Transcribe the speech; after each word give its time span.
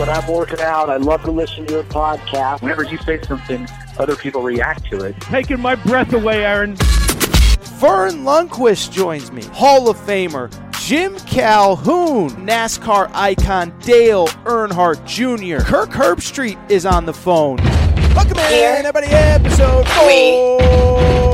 When 0.00 0.08
I'm 0.08 0.26
working 0.28 0.60
out. 0.60 0.88
I 0.88 0.96
love 0.96 1.24
to 1.24 1.30
listen 1.30 1.66
to 1.66 1.74
your 1.74 1.82
podcast. 1.82 2.62
Whenever 2.62 2.84
you 2.84 2.96
say 2.96 3.20
something, 3.20 3.68
other 3.98 4.16
people 4.16 4.40
react 4.40 4.86
to 4.86 5.04
it. 5.04 5.20
Taking 5.20 5.60
my 5.60 5.74
breath 5.74 6.14
away, 6.14 6.42
Aaron. 6.42 6.74
Verne 6.76 8.24
Lundquist 8.24 8.92
joins 8.92 9.30
me. 9.30 9.42
Hall 9.52 9.90
of 9.90 9.98
Famer 9.98 10.50
Jim 10.80 11.18
Calhoun, 11.26 12.30
NASCAR 12.46 13.10
icon 13.12 13.78
Dale 13.80 14.26
Earnhardt 14.46 15.04
Jr. 15.04 15.62
Kirk 15.62 15.90
Herbstreit 15.90 16.70
is 16.70 16.86
on 16.86 17.04
the 17.04 17.12
phone. 17.12 17.58
Welcome 18.14 18.38
in, 18.38 18.86
everybody, 18.86 19.08
episode 19.08 19.86
474 19.86 21.29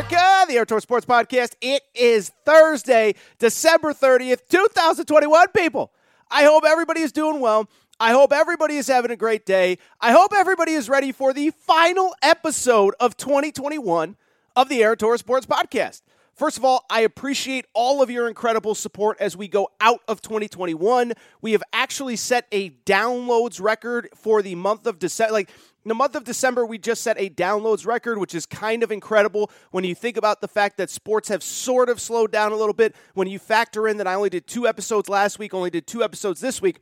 America, 0.00 0.46
the 0.48 0.54
Aaron 0.54 0.66
Torres 0.66 0.82
Sports 0.84 1.04
Podcast. 1.04 1.56
It 1.60 1.82
is 1.94 2.32
Thursday, 2.46 3.14
December 3.38 3.92
30th, 3.92 4.48
2021, 4.48 5.48
people. 5.48 5.92
I 6.30 6.44
hope 6.44 6.64
everybody 6.66 7.02
is 7.02 7.12
doing 7.12 7.38
well. 7.38 7.68
I 7.98 8.12
hope 8.12 8.32
everybody 8.32 8.76
is 8.76 8.86
having 8.86 9.10
a 9.10 9.16
great 9.16 9.44
day. 9.44 9.76
I 10.00 10.12
hope 10.12 10.32
everybody 10.34 10.72
is 10.72 10.88
ready 10.88 11.12
for 11.12 11.34
the 11.34 11.50
final 11.50 12.14
episode 12.22 12.94
of 12.98 13.18
2021 13.18 14.16
of 14.56 14.70
the 14.70 14.82
Aaron 14.82 14.96
Torres 14.96 15.20
Sports 15.20 15.44
Podcast. 15.44 16.00
First 16.32 16.56
of 16.56 16.64
all, 16.64 16.86
I 16.88 17.00
appreciate 17.00 17.66
all 17.74 18.00
of 18.00 18.08
your 18.08 18.26
incredible 18.26 18.74
support 18.74 19.18
as 19.20 19.36
we 19.36 19.48
go 19.48 19.68
out 19.82 20.00
of 20.08 20.22
2021. 20.22 21.12
We 21.42 21.52
have 21.52 21.62
actually 21.74 22.16
set 22.16 22.46
a 22.50 22.70
downloads 22.86 23.60
record 23.60 24.08
for 24.16 24.40
the 24.40 24.54
month 24.54 24.86
of 24.86 24.98
December. 24.98 25.34
Like, 25.34 25.50
in 25.84 25.88
the 25.88 25.94
month 25.94 26.14
of 26.14 26.24
December, 26.24 26.66
we 26.66 26.76
just 26.76 27.02
set 27.02 27.18
a 27.18 27.30
downloads 27.30 27.86
record, 27.86 28.18
which 28.18 28.34
is 28.34 28.44
kind 28.44 28.82
of 28.82 28.92
incredible 28.92 29.50
when 29.70 29.82
you 29.82 29.94
think 29.94 30.18
about 30.18 30.42
the 30.42 30.48
fact 30.48 30.76
that 30.76 30.90
sports 30.90 31.28
have 31.28 31.42
sort 31.42 31.88
of 31.88 32.00
slowed 32.00 32.30
down 32.30 32.52
a 32.52 32.56
little 32.56 32.74
bit. 32.74 32.94
When 33.14 33.28
you 33.28 33.38
factor 33.38 33.88
in 33.88 33.96
that 33.96 34.06
I 34.06 34.14
only 34.14 34.28
did 34.28 34.46
two 34.46 34.66
episodes 34.66 35.08
last 35.08 35.38
week, 35.38 35.54
only 35.54 35.70
did 35.70 35.86
two 35.86 36.04
episodes 36.04 36.40
this 36.40 36.60
week. 36.60 36.80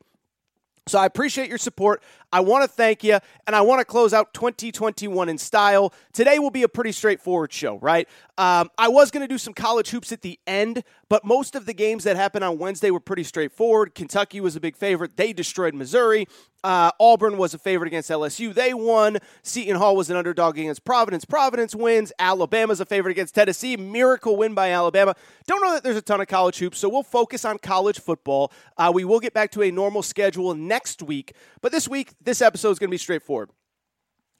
So 0.88 0.98
I 0.98 1.06
appreciate 1.06 1.48
your 1.48 1.58
support. 1.58 2.02
I 2.32 2.40
want 2.40 2.64
to 2.64 2.68
thank 2.68 3.04
you, 3.04 3.18
and 3.46 3.54
I 3.54 3.60
want 3.60 3.80
to 3.80 3.84
close 3.84 4.12
out 4.12 4.34
2021 4.34 5.28
in 5.28 5.38
style. 5.38 5.92
Today 6.12 6.38
will 6.38 6.50
be 6.50 6.62
a 6.62 6.68
pretty 6.68 6.92
straightforward 6.92 7.52
show, 7.52 7.78
right? 7.78 8.08
Um, 8.38 8.70
I 8.78 8.86
was 8.86 9.10
going 9.10 9.22
to 9.22 9.28
do 9.28 9.36
some 9.36 9.52
college 9.52 9.90
hoops 9.90 10.12
at 10.12 10.22
the 10.22 10.38
end, 10.46 10.84
but 11.08 11.24
most 11.24 11.56
of 11.56 11.66
the 11.66 11.74
games 11.74 12.04
that 12.04 12.14
happened 12.14 12.44
on 12.44 12.56
Wednesday 12.56 12.92
were 12.92 13.00
pretty 13.00 13.24
straightforward. 13.24 13.96
Kentucky 13.96 14.40
was 14.40 14.54
a 14.54 14.60
big 14.60 14.76
favorite. 14.76 15.16
They 15.16 15.32
destroyed 15.32 15.74
Missouri. 15.74 16.28
Uh, 16.62 16.92
Auburn 17.00 17.36
was 17.36 17.52
a 17.52 17.58
favorite 17.58 17.88
against 17.88 18.08
LSU. 18.10 18.54
They 18.54 18.72
won. 18.72 19.18
Seton 19.42 19.74
Hall 19.74 19.96
was 19.96 20.08
an 20.08 20.16
underdog 20.16 20.56
against 20.56 20.84
Providence. 20.84 21.24
Providence 21.24 21.74
wins. 21.74 22.12
Alabama's 22.20 22.78
a 22.78 22.86
favorite 22.86 23.10
against 23.10 23.34
Tennessee. 23.34 23.76
Miracle 23.76 24.36
win 24.36 24.54
by 24.54 24.70
Alabama. 24.70 25.16
Don't 25.48 25.60
know 25.60 25.74
that 25.74 25.82
there's 25.82 25.96
a 25.96 26.02
ton 26.02 26.20
of 26.20 26.28
college 26.28 26.58
hoops, 26.58 26.78
so 26.78 26.88
we'll 26.88 27.02
focus 27.02 27.44
on 27.44 27.58
college 27.58 27.98
football. 27.98 28.52
Uh, 28.76 28.92
we 28.94 29.04
will 29.04 29.20
get 29.20 29.34
back 29.34 29.50
to 29.50 29.62
a 29.62 29.72
normal 29.72 30.02
schedule 30.02 30.54
next 30.54 31.02
week, 31.02 31.34
but 31.60 31.72
this 31.72 31.88
week, 31.88 32.12
this 32.22 32.40
episode 32.40 32.70
is 32.70 32.78
going 32.78 32.88
to 32.88 32.94
be 32.94 32.98
straightforward 32.98 33.50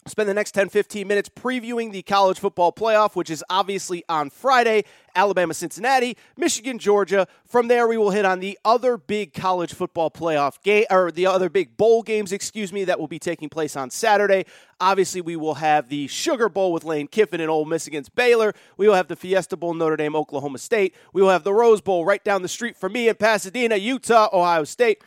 spend 0.09 0.29
the 0.29 0.35
next 0.35 0.53
10 0.53 0.69
15 0.69 1.07
minutes 1.07 1.29
previewing 1.29 1.93
the 1.93 2.03
college 2.03 2.39
football 2.39 2.73
playoff 2.73 3.15
which 3.15 3.31
is 3.31 3.45
obviously 3.51 4.05
on 4.09 4.31
friday. 4.31 4.85
Alabama 5.15 5.55
cincinnati 5.55 6.17
michigan 6.37 6.79
georgia. 6.79 7.27
From 7.45 7.69
there 7.69 7.87
we 7.87 7.97
will 7.97 8.11
hit 8.11 8.25
on 8.25 8.41
the 8.41 8.59
other 8.65 8.97
big 8.97 9.33
college 9.33 9.75
football 9.75 10.11
playoff 10.11 10.63
game 10.63 10.85
or 10.91 11.11
the 11.11 11.27
other 11.27 11.49
big 11.49 11.77
bowl 11.77 12.03
games 12.03 12.33
excuse 12.33 12.73
me 12.73 12.85
that 12.85 12.99
will 12.99 13.09
be 13.09 13.19
taking 13.19 13.49
place 13.49 13.77
on 13.77 13.91
saturday. 13.91 14.45
Obviously 14.81 15.21
we 15.21 15.37
will 15.37 15.55
have 15.55 15.89
the 15.89 16.07
sugar 16.07 16.49
bowl 16.49 16.73
with 16.73 16.85
lane 16.85 17.09
kiffin 17.09 17.41
and 17.41 17.51
Ole 17.51 17.65
miss 17.65 17.87
against 17.87 18.15
baylor. 18.15 18.55
We 18.77 18.89
will 18.89 18.95
have 18.95 19.09
the 19.09 19.17
fiesta 19.17 19.57
bowl 19.57 19.75
notre 19.75 19.97
dame 19.97 20.17
oklahoma 20.17 20.59
state. 20.59 20.95
We 21.13 21.23
will 21.23 21.31
have 21.31 21.45
the 21.45 21.55
rose 21.55 21.81
bowl 21.81 22.05
right 22.05 22.23
down 22.23 22.43
the 22.43 22.49
street 22.49 22.77
from 22.77 22.93
me 22.93 23.09
in 23.09 23.17
pasadena 23.17 23.77
utah 23.77 24.29
ohio 24.33 24.65
state 24.65 25.03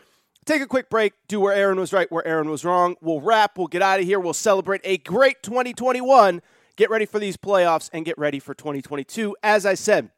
Take 0.45 0.61
a 0.61 0.67
quick 0.67 0.89
break, 0.89 1.13
do 1.27 1.39
where 1.39 1.53
Aaron 1.53 1.79
was 1.79 1.93
right, 1.93 2.11
where 2.11 2.27
Aaron 2.27 2.49
was 2.49 2.65
wrong. 2.65 2.95
We'll 2.99 3.21
wrap, 3.21 3.57
we'll 3.59 3.67
get 3.67 3.83
out 3.83 3.99
of 3.99 4.05
here, 4.05 4.19
we'll 4.19 4.33
celebrate 4.33 4.81
a 4.83 4.97
great 4.97 5.43
2021. 5.43 6.41
Get 6.75 6.89
ready 6.89 7.05
for 7.05 7.19
these 7.19 7.37
playoffs 7.37 7.91
and 7.93 8.03
get 8.05 8.17
ready 8.17 8.39
for 8.39 8.55
2022. 8.55 9.35
As 9.43 9.67
I 9.67 9.75
said, 9.75 10.09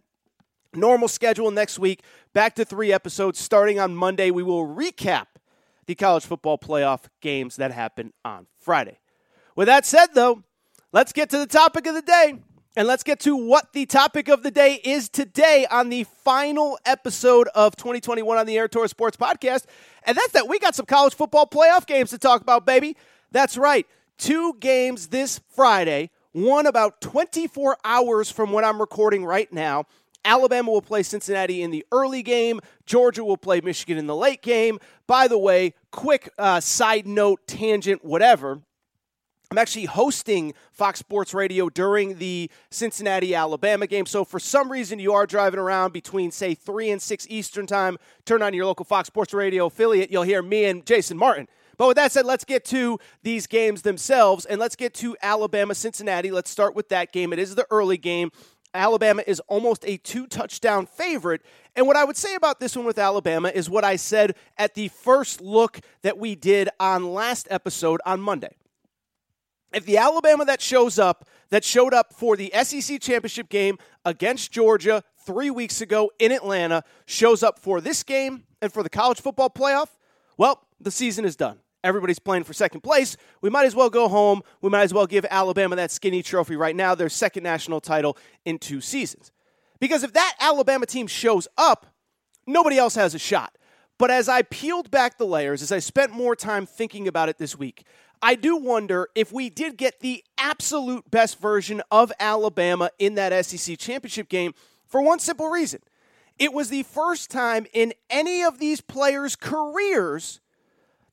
normal 0.73 1.09
schedule 1.09 1.51
next 1.51 1.77
week, 1.77 2.03
back 2.33 2.55
to 2.55 2.63
three 2.63 2.93
episodes 2.93 3.37
starting 3.37 3.79
on 3.79 3.95
Monday. 3.95 4.31
We 4.31 4.43
will 4.43 4.65
recap 4.65 5.27
the 5.87 5.95
college 5.95 6.25
football 6.25 6.57
playoff 6.57 7.07
games 7.19 7.57
that 7.57 7.71
happen 7.71 8.13
on 8.23 8.47
Friday. 8.59 8.99
With 9.57 9.67
that 9.67 9.85
said, 9.85 10.07
though, 10.13 10.43
let's 10.93 11.11
get 11.11 11.29
to 11.31 11.37
the 11.37 11.47
topic 11.47 11.85
of 11.85 11.95
the 11.95 12.01
day. 12.01 12.39
And 12.75 12.87
let's 12.87 13.03
get 13.03 13.19
to 13.19 13.35
what 13.35 13.71
the 13.73 13.85
topic 13.85 14.29
of 14.29 14.41
the 14.41 14.49
day 14.49 14.81
is 14.83 15.07
today 15.07 15.67
on 15.69 15.89
the 15.89 16.05
final 16.05 16.79
episode 16.85 17.47
of 17.53 17.75
2021 17.75 18.35
on 18.35 18.47
the 18.47 18.57
Aaron 18.57 18.69
Torres 18.69 18.89
Sports 18.89 19.15
Podcast. 19.15 19.65
And 20.07 20.17
that's 20.17 20.31
that 20.31 20.47
we 20.47 20.57
got 20.57 20.73
some 20.73 20.87
college 20.87 21.13
football 21.13 21.45
playoff 21.45 21.85
games 21.85 22.09
to 22.09 22.17
talk 22.17 22.41
about, 22.41 22.65
baby. 22.65 22.97
That's 23.31 23.57
right. 23.59 23.85
Two 24.17 24.55
games 24.59 25.09
this 25.09 25.39
Friday, 25.49 26.09
one 26.31 26.65
about 26.65 26.99
24 26.99 27.77
hours 27.85 28.31
from 28.31 28.51
when 28.51 28.65
I'm 28.65 28.81
recording 28.81 29.23
right 29.23 29.53
now. 29.53 29.85
Alabama 30.25 30.71
will 30.71 30.81
play 30.81 31.03
Cincinnati 31.03 31.61
in 31.61 31.69
the 31.69 31.85
early 31.91 32.23
game. 32.23 32.59
Georgia 32.87 33.23
will 33.23 33.37
play 33.37 33.61
Michigan 33.61 33.99
in 33.99 34.07
the 34.07 34.15
late 34.15 34.41
game. 34.41 34.79
By 35.05 35.27
the 35.27 35.37
way, 35.37 35.75
quick 35.91 36.29
uh, 36.39 36.59
side 36.59 37.05
note, 37.05 37.45
tangent, 37.45 38.03
whatever. 38.03 38.61
I'm 39.53 39.59
actually 39.59 39.85
hosting 39.85 40.55
Fox 40.71 40.97
Sports 40.97 41.31
Radio 41.31 41.69
during 41.69 42.17
the 42.17 42.49
Cincinnati 42.71 43.35
Alabama 43.35 43.85
game. 43.85 44.07
So, 44.07 44.25
for 44.25 44.39
some 44.39 44.71
reason, 44.71 44.97
you 44.97 45.13
are 45.13 45.27
driving 45.27 45.59
around 45.59 45.93
between, 45.93 46.31
say, 46.31 46.55
3 46.55 46.89
and 46.89 46.99
6 46.99 47.27
Eastern 47.29 47.67
Time, 47.67 47.99
turn 48.25 48.41
on 48.41 48.55
your 48.55 48.65
local 48.65 48.83
Fox 48.83 49.05
Sports 49.05 49.31
Radio 49.31 49.67
affiliate. 49.67 50.09
You'll 50.09 50.23
hear 50.23 50.41
me 50.41 50.65
and 50.65 50.83
Jason 50.87 51.17
Martin. 51.17 51.47
But 51.77 51.87
with 51.87 51.97
that 51.97 52.11
said, 52.11 52.25
let's 52.25 52.43
get 52.45 52.65
to 52.65 52.97
these 53.21 53.45
games 53.45 53.83
themselves 53.83 54.45
and 54.45 54.59
let's 54.59 54.75
get 54.75 54.95
to 54.95 55.15
Alabama 55.21 55.75
Cincinnati. 55.75 56.31
Let's 56.31 56.49
start 56.49 56.73
with 56.73 56.89
that 56.89 57.11
game. 57.11 57.31
It 57.31 57.37
is 57.37 57.53
the 57.53 57.67
early 57.69 57.99
game. 57.99 58.31
Alabama 58.73 59.21
is 59.27 59.39
almost 59.41 59.85
a 59.85 59.97
two 59.97 60.25
touchdown 60.25 60.87
favorite. 60.87 61.43
And 61.75 61.85
what 61.85 61.95
I 61.95 62.05
would 62.05 62.17
say 62.17 62.33
about 62.33 62.59
this 62.59 62.75
one 62.75 62.87
with 62.87 62.97
Alabama 62.97 63.49
is 63.49 63.69
what 63.69 63.83
I 63.83 63.97
said 63.97 64.35
at 64.57 64.73
the 64.73 64.87
first 64.87 65.41
look 65.41 65.79
that 66.01 66.17
we 66.17 66.33
did 66.33 66.69
on 66.79 67.13
last 67.13 67.47
episode 67.51 68.01
on 68.03 68.19
Monday 68.19 68.55
if 69.73 69.85
the 69.85 69.97
Alabama 69.97 70.45
that 70.45 70.61
shows 70.61 70.99
up, 70.99 71.27
that 71.49 71.63
showed 71.63 71.93
up 71.93 72.13
for 72.13 72.35
the 72.35 72.51
SEC 72.63 72.99
championship 73.01 73.49
game 73.49 73.77
against 74.05 74.51
Georgia 74.51 75.03
three 75.25 75.49
weeks 75.49 75.81
ago 75.81 76.11
in 76.19 76.31
Atlanta, 76.31 76.83
shows 77.05 77.43
up 77.43 77.59
for 77.59 77.81
this 77.81 78.03
game 78.03 78.43
and 78.61 78.71
for 78.71 78.83
the 78.83 78.89
college 78.89 79.21
football 79.21 79.49
playoff, 79.49 79.89
well, 80.37 80.65
the 80.79 80.91
season 80.91 81.25
is 81.25 81.35
done. 81.35 81.59
Everybody's 81.83 82.19
playing 82.19 82.45
for 82.45 82.53
second 82.53 82.81
place. 82.81 83.17
We 83.41 83.49
might 83.49 83.65
as 83.65 83.75
well 83.75 83.89
go 83.89 84.07
home. 84.07 84.41
We 84.61 84.69
might 84.69 84.83
as 84.83 84.93
well 84.93 85.05
give 85.05 85.25
Alabama 85.29 85.75
that 85.75 85.91
skinny 85.91 86.23
trophy 86.23 86.55
right 86.55 86.75
now, 86.75 86.95
their 86.95 87.09
second 87.09 87.43
national 87.43 87.81
title 87.81 88.17
in 88.45 88.57
two 88.57 88.79
seasons. 88.79 89.31
Because 89.79 90.03
if 90.03 90.13
that 90.13 90.35
Alabama 90.39 90.85
team 90.85 91.07
shows 91.07 91.47
up, 91.57 91.87
nobody 92.47 92.77
else 92.77 92.95
has 92.95 93.13
a 93.13 93.19
shot. 93.19 93.57
But 93.99 94.11
as 94.11 94.29
I 94.29 94.43
peeled 94.43 94.91
back 94.91 95.17
the 95.17 95.25
layers, 95.25 95.61
as 95.61 95.71
I 95.71 95.79
spent 95.79 96.11
more 96.11 96.35
time 96.35 96.65
thinking 96.65 97.07
about 97.07 97.29
it 97.29 97.37
this 97.37 97.57
week, 97.57 97.85
I 98.23 98.35
do 98.35 98.55
wonder 98.55 99.09
if 99.15 99.33
we 99.33 99.49
did 99.49 99.75
get 99.75 99.99
the 99.99 100.23
absolute 100.37 101.11
best 101.11 101.41
version 101.41 101.81
of 101.91 102.09
Alabama 102.21 102.89
in 102.97 103.15
that 103.15 103.45
SEC 103.45 103.77
championship 103.77 104.29
game 104.29 104.53
for 104.87 105.01
one 105.01 105.19
simple 105.19 105.49
reason. 105.49 105.81
It 106.39 106.53
was 106.53 106.69
the 106.69 106.83
first 106.83 107.29
time 107.29 107.67
in 107.73 107.93
any 108.09 108.41
of 108.41 108.59
these 108.59 108.79
players' 108.79 109.35
careers 109.35 110.39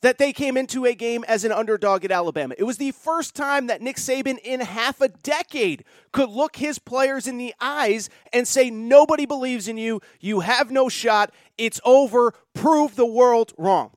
that 0.03 0.19
they 0.19 0.33
came 0.33 0.57
into 0.57 0.87
a 0.87 0.95
game 0.95 1.25
as 1.27 1.45
an 1.45 1.51
underdog 1.51 2.05
at 2.05 2.13
Alabama. 2.13 2.55
It 2.57 2.63
was 2.63 2.79
the 2.79 2.93
first 2.93 3.35
time 3.35 3.67
that 3.67 3.83
Nick 3.83 3.97
Saban 3.97 4.39
in 4.45 4.61
half 4.61 5.01
a 5.01 5.09
decade 5.09 5.83
could 6.13 6.31
look 6.31 6.57
his 6.57 6.79
players 6.79 7.27
in 7.27 7.39
the 7.39 7.53
eyes 7.61 8.09
and 8.33 8.47
say, 8.47 8.71
Nobody 8.71 9.27
believes 9.27 9.67
in 9.67 9.77
you. 9.77 10.01
You 10.21 10.41
have 10.41 10.71
no 10.71 10.89
shot. 10.89 11.35
It's 11.59 11.81
over. 11.85 12.35
Prove 12.55 12.95
the 12.95 13.05
world 13.05 13.53
wrong. 13.59 13.91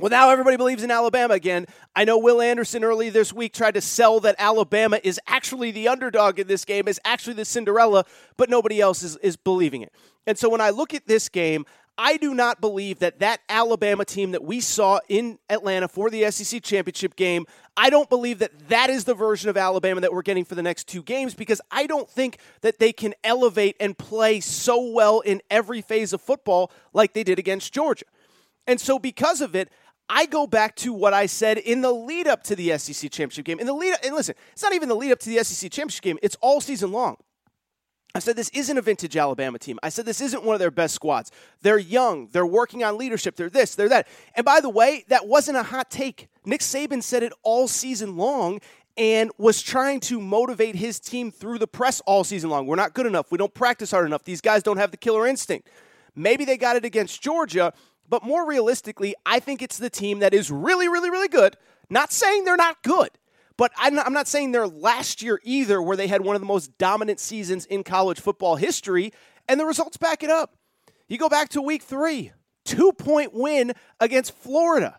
Well, 0.00 0.08
now 0.08 0.30
everybody 0.30 0.56
believes 0.56 0.82
in 0.82 0.90
Alabama 0.90 1.34
again. 1.34 1.66
I 1.94 2.04
know 2.06 2.16
Will 2.16 2.40
Anderson 2.40 2.84
early 2.84 3.10
this 3.10 3.34
week 3.34 3.52
tried 3.52 3.74
to 3.74 3.82
sell 3.82 4.18
that 4.20 4.34
Alabama 4.38 4.98
is 5.04 5.20
actually 5.26 5.72
the 5.72 5.88
underdog 5.88 6.38
in 6.38 6.46
this 6.46 6.64
game, 6.64 6.88
is 6.88 6.98
actually 7.04 7.34
the 7.34 7.44
Cinderella, 7.44 8.06
but 8.38 8.48
nobody 8.48 8.80
else 8.80 9.02
is, 9.02 9.18
is 9.18 9.36
believing 9.36 9.82
it. 9.82 9.92
And 10.26 10.38
so 10.38 10.48
when 10.48 10.62
I 10.62 10.70
look 10.70 10.94
at 10.94 11.06
this 11.06 11.28
game, 11.28 11.66
I 11.98 12.16
do 12.16 12.32
not 12.32 12.62
believe 12.62 13.00
that 13.00 13.18
that 13.18 13.40
Alabama 13.50 14.06
team 14.06 14.30
that 14.30 14.42
we 14.42 14.60
saw 14.60 15.00
in 15.10 15.38
Atlanta 15.50 15.86
for 15.86 16.08
the 16.08 16.30
SEC 16.30 16.62
championship 16.62 17.14
game, 17.14 17.44
I 17.76 17.90
don't 17.90 18.08
believe 18.08 18.38
that 18.38 18.70
that 18.70 18.88
is 18.88 19.04
the 19.04 19.14
version 19.14 19.50
of 19.50 19.58
Alabama 19.58 20.00
that 20.00 20.14
we're 20.14 20.22
getting 20.22 20.46
for 20.46 20.54
the 20.54 20.62
next 20.62 20.88
two 20.88 21.02
games 21.02 21.34
because 21.34 21.60
I 21.70 21.86
don't 21.86 22.08
think 22.08 22.38
that 22.62 22.78
they 22.78 22.94
can 22.94 23.12
elevate 23.22 23.76
and 23.78 23.98
play 23.98 24.40
so 24.40 24.80
well 24.92 25.20
in 25.20 25.42
every 25.50 25.82
phase 25.82 26.14
of 26.14 26.22
football 26.22 26.72
like 26.94 27.12
they 27.12 27.22
did 27.22 27.38
against 27.38 27.74
Georgia. 27.74 28.06
And 28.66 28.80
so 28.80 28.98
because 28.98 29.40
of 29.40 29.54
it, 29.54 29.68
I 30.10 30.26
go 30.26 30.48
back 30.48 30.74
to 30.76 30.92
what 30.92 31.14
I 31.14 31.26
said 31.26 31.56
in 31.56 31.82
the 31.82 31.92
lead 31.92 32.26
up 32.26 32.42
to 32.44 32.56
the 32.56 32.76
SEC 32.76 33.10
championship 33.12 33.44
game. 33.44 33.60
In 33.60 33.66
the 33.66 33.72
lead 33.72 33.94
up, 33.94 34.00
and 34.04 34.14
listen, 34.14 34.34
it's 34.52 34.62
not 34.62 34.74
even 34.74 34.88
the 34.88 34.96
lead 34.96 35.12
up 35.12 35.20
to 35.20 35.30
the 35.30 35.42
SEC 35.44 35.70
championship 35.70 36.02
game, 36.02 36.18
it's 36.20 36.36
all 36.40 36.60
season 36.60 36.90
long. 36.90 37.16
I 38.12 38.18
said 38.18 38.34
this 38.34 38.48
isn't 38.48 38.76
a 38.76 38.82
vintage 38.82 39.16
Alabama 39.16 39.60
team. 39.60 39.78
I 39.84 39.88
said 39.88 40.04
this 40.04 40.20
isn't 40.20 40.42
one 40.42 40.54
of 40.54 40.58
their 40.58 40.72
best 40.72 40.96
squads. 40.96 41.30
They're 41.62 41.78
young. 41.78 42.26
They're 42.32 42.44
working 42.44 42.82
on 42.82 42.98
leadership. 42.98 43.36
They're 43.36 43.48
this, 43.48 43.76
they're 43.76 43.88
that. 43.88 44.08
And 44.34 44.44
by 44.44 44.60
the 44.60 44.68
way, 44.68 45.04
that 45.08 45.28
wasn't 45.28 45.58
a 45.58 45.62
hot 45.62 45.92
take. 45.92 46.28
Nick 46.44 46.60
Saban 46.60 47.04
said 47.04 47.22
it 47.22 47.32
all 47.44 47.68
season 47.68 48.16
long 48.16 48.60
and 48.96 49.30
was 49.38 49.62
trying 49.62 50.00
to 50.00 50.20
motivate 50.20 50.74
his 50.74 50.98
team 50.98 51.30
through 51.30 51.58
the 51.58 51.68
press 51.68 52.00
all 52.04 52.24
season 52.24 52.50
long. 52.50 52.66
We're 52.66 52.74
not 52.74 52.94
good 52.94 53.06
enough. 53.06 53.30
We 53.30 53.38
don't 53.38 53.54
practice 53.54 53.92
hard 53.92 54.06
enough. 54.06 54.24
These 54.24 54.40
guys 54.40 54.64
don't 54.64 54.78
have 54.78 54.90
the 54.90 54.96
killer 54.96 55.28
instinct. 55.28 55.68
Maybe 56.16 56.44
they 56.44 56.56
got 56.56 56.74
it 56.74 56.84
against 56.84 57.22
Georgia, 57.22 57.72
but 58.10 58.22
more 58.22 58.46
realistically, 58.46 59.14
I 59.24 59.40
think 59.40 59.62
it's 59.62 59.78
the 59.78 59.88
team 59.88 60.18
that 60.18 60.34
is 60.34 60.50
really, 60.50 60.88
really, 60.88 61.08
really 61.08 61.28
good. 61.28 61.56
Not 61.88 62.12
saying 62.12 62.44
they're 62.44 62.56
not 62.56 62.82
good. 62.82 63.10
But 63.56 63.72
I'm 63.76 63.94
not, 63.94 64.06
I'm 64.06 64.12
not 64.12 64.26
saying 64.26 64.52
they're 64.52 64.66
last 64.66 65.22
year 65.22 65.38
either, 65.44 65.82
where 65.82 65.96
they 65.96 66.06
had 66.06 66.22
one 66.22 66.34
of 66.34 66.40
the 66.40 66.46
most 66.46 66.78
dominant 66.78 67.20
seasons 67.20 67.66
in 67.66 67.84
college 67.84 68.18
football 68.18 68.56
history, 68.56 69.12
and 69.48 69.60
the 69.60 69.66
results 69.66 69.98
back 69.98 70.22
it 70.22 70.30
up. 70.30 70.56
You 71.08 71.18
go 71.18 71.28
back 71.28 71.50
to 71.50 71.60
week 71.60 71.82
three, 71.82 72.32
two 72.64 72.92
point 72.92 73.34
win 73.34 73.72
against 74.00 74.34
Florida. 74.34 74.98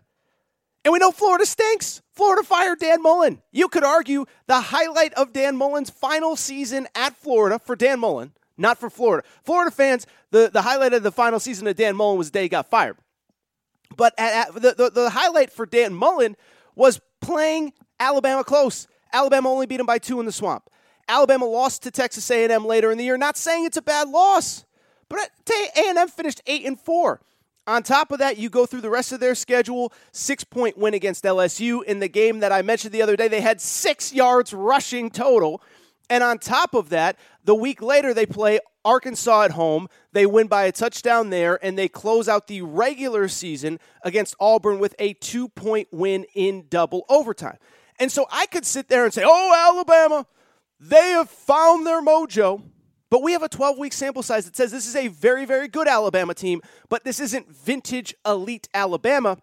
And 0.84 0.92
we 0.92 0.98
know 0.98 1.10
Florida 1.10 1.46
stinks. 1.46 2.02
Florida 2.12 2.44
fired 2.44 2.78
Dan 2.78 3.02
Mullen. 3.02 3.42
You 3.50 3.68
could 3.68 3.84
argue 3.84 4.26
the 4.46 4.60
highlight 4.60 5.14
of 5.14 5.32
Dan 5.32 5.56
Mullen's 5.56 5.90
final 5.90 6.36
season 6.36 6.86
at 6.94 7.16
Florida 7.16 7.58
for 7.58 7.74
Dan 7.74 8.00
Mullen, 8.00 8.32
not 8.56 8.78
for 8.78 8.90
Florida. 8.90 9.26
Florida 9.44 9.70
fans, 9.70 10.06
the, 10.30 10.50
the 10.52 10.62
highlight 10.62 10.92
of 10.92 11.02
the 11.02 11.12
final 11.12 11.40
season 11.40 11.66
of 11.66 11.76
Dan 11.76 11.96
Mullen 11.96 12.18
was 12.18 12.30
the 12.30 12.38
day 12.38 12.42
he 12.44 12.48
got 12.48 12.68
fired. 12.68 12.96
But 13.96 14.14
at, 14.18 14.48
at 14.48 14.54
the, 14.54 14.74
the, 14.74 14.90
the 14.90 15.10
highlight 15.10 15.50
for 15.50 15.66
Dan 15.66 15.94
Mullen 15.94 16.36
was 16.74 17.00
playing 17.20 17.72
Alabama 18.00 18.44
close. 18.44 18.86
Alabama 19.12 19.50
only 19.50 19.66
beat 19.66 19.76
them 19.76 19.86
by 19.86 19.98
two 19.98 20.20
in 20.20 20.26
the 20.26 20.32
swamp. 20.32 20.68
Alabama 21.08 21.44
lost 21.44 21.82
to 21.82 21.90
Texas 21.90 22.30
A&M 22.30 22.64
later 22.64 22.90
in 22.90 22.98
the 22.98 23.04
year. 23.04 23.16
Not 23.16 23.36
saying 23.36 23.66
it's 23.66 23.76
a 23.76 23.82
bad 23.82 24.08
loss, 24.08 24.64
but 25.08 25.18
A&M 25.76 26.08
finished 26.08 26.40
eight 26.46 26.64
and 26.64 26.78
four. 26.78 27.20
On 27.66 27.82
top 27.82 28.10
of 28.10 28.18
that, 28.18 28.38
you 28.38 28.50
go 28.50 28.66
through 28.66 28.80
the 28.80 28.90
rest 28.90 29.12
of 29.12 29.20
their 29.20 29.34
schedule. 29.36 29.92
Six 30.10 30.42
point 30.42 30.76
win 30.76 30.94
against 30.94 31.24
LSU 31.24 31.84
in 31.84 32.00
the 32.00 32.08
game 32.08 32.40
that 32.40 32.50
I 32.50 32.62
mentioned 32.62 32.92
the 32.92 33.02
other 33.02 33.14
day. 33.14 33.28
They 33.28 33.40
had 33.40 33.60
six 33.60 34.12
yards 34.12 34.52
rushing 34.52 35.10
total. 35.10 35.62
And 36.10 36.24
on 36.24 36.38
top 36.38 36.74
of 36.74 36.88
that, 36.88 37.16
the 37.44 37.54
week 37.54 37.80
later, 37.80 38.12
they 38.12 38.26
play 38.26 38.58
Arkansas 38.84 39.42
at 39.44 39.50
home. 39.52 39.88
They 40.12 40.26
win 40.26 40.46
by 40.46 40.64
a 40.64 40.72
touchdown 40.72 41.30
there, 41.30 41.58
and 41.64 41.78
they 41.78 41.88
close 41.88 42.28
out 42.28 42.46
the 42.46 42.62
regular 42.62 43.28
season 43.28 43.78
against 44.02 44.34
Auburn 44.40 44.78
with 44.78 44.94
a 44.98 45.14
two 45.14 45.48
point 45.48 45.88
win 45.92 46.26
in 46.34 46.66
double 46.68 47.04
overtime. 47.08 47.58
And 47.98 48.10
so 48.10 48.26
I 48.30 48.46
could 48.46 48.66
sit 48.66 48.88
there 48.88 49.04
and 49.04 49.14
say, 49.14 49.22
oh, 49.24 49.70
Alabama, 49.74 50.26
they 50.80 51.10
have 51.10 51.30
found 51.30 51.86
their 51.86 52.02
mojo. 52.02 52.62
But 53.10 53.22
we 53.22 53.32
have 53.32 53.42
a 53.42 53.48
12 53.48 53.76
week 53.76 53.92
sample 53.92 54.22
size 54.22 54.46
that 54.46 54.56
says 54.56 54.72
this 54.72 54.86
is 54.86 54.96
a 54.96 55.08
very, 55.08 55.44
very 55.44 55.68
good 55.68 55.86
Alabama 55.86 56.32
team, 56.32 56.62
but 56.88 57.04
this 57.04 57.20
isn't 57.20 57.54
vintage 57.54 58.14
elite 58.24 58.68
Alabama. 58.72 59.36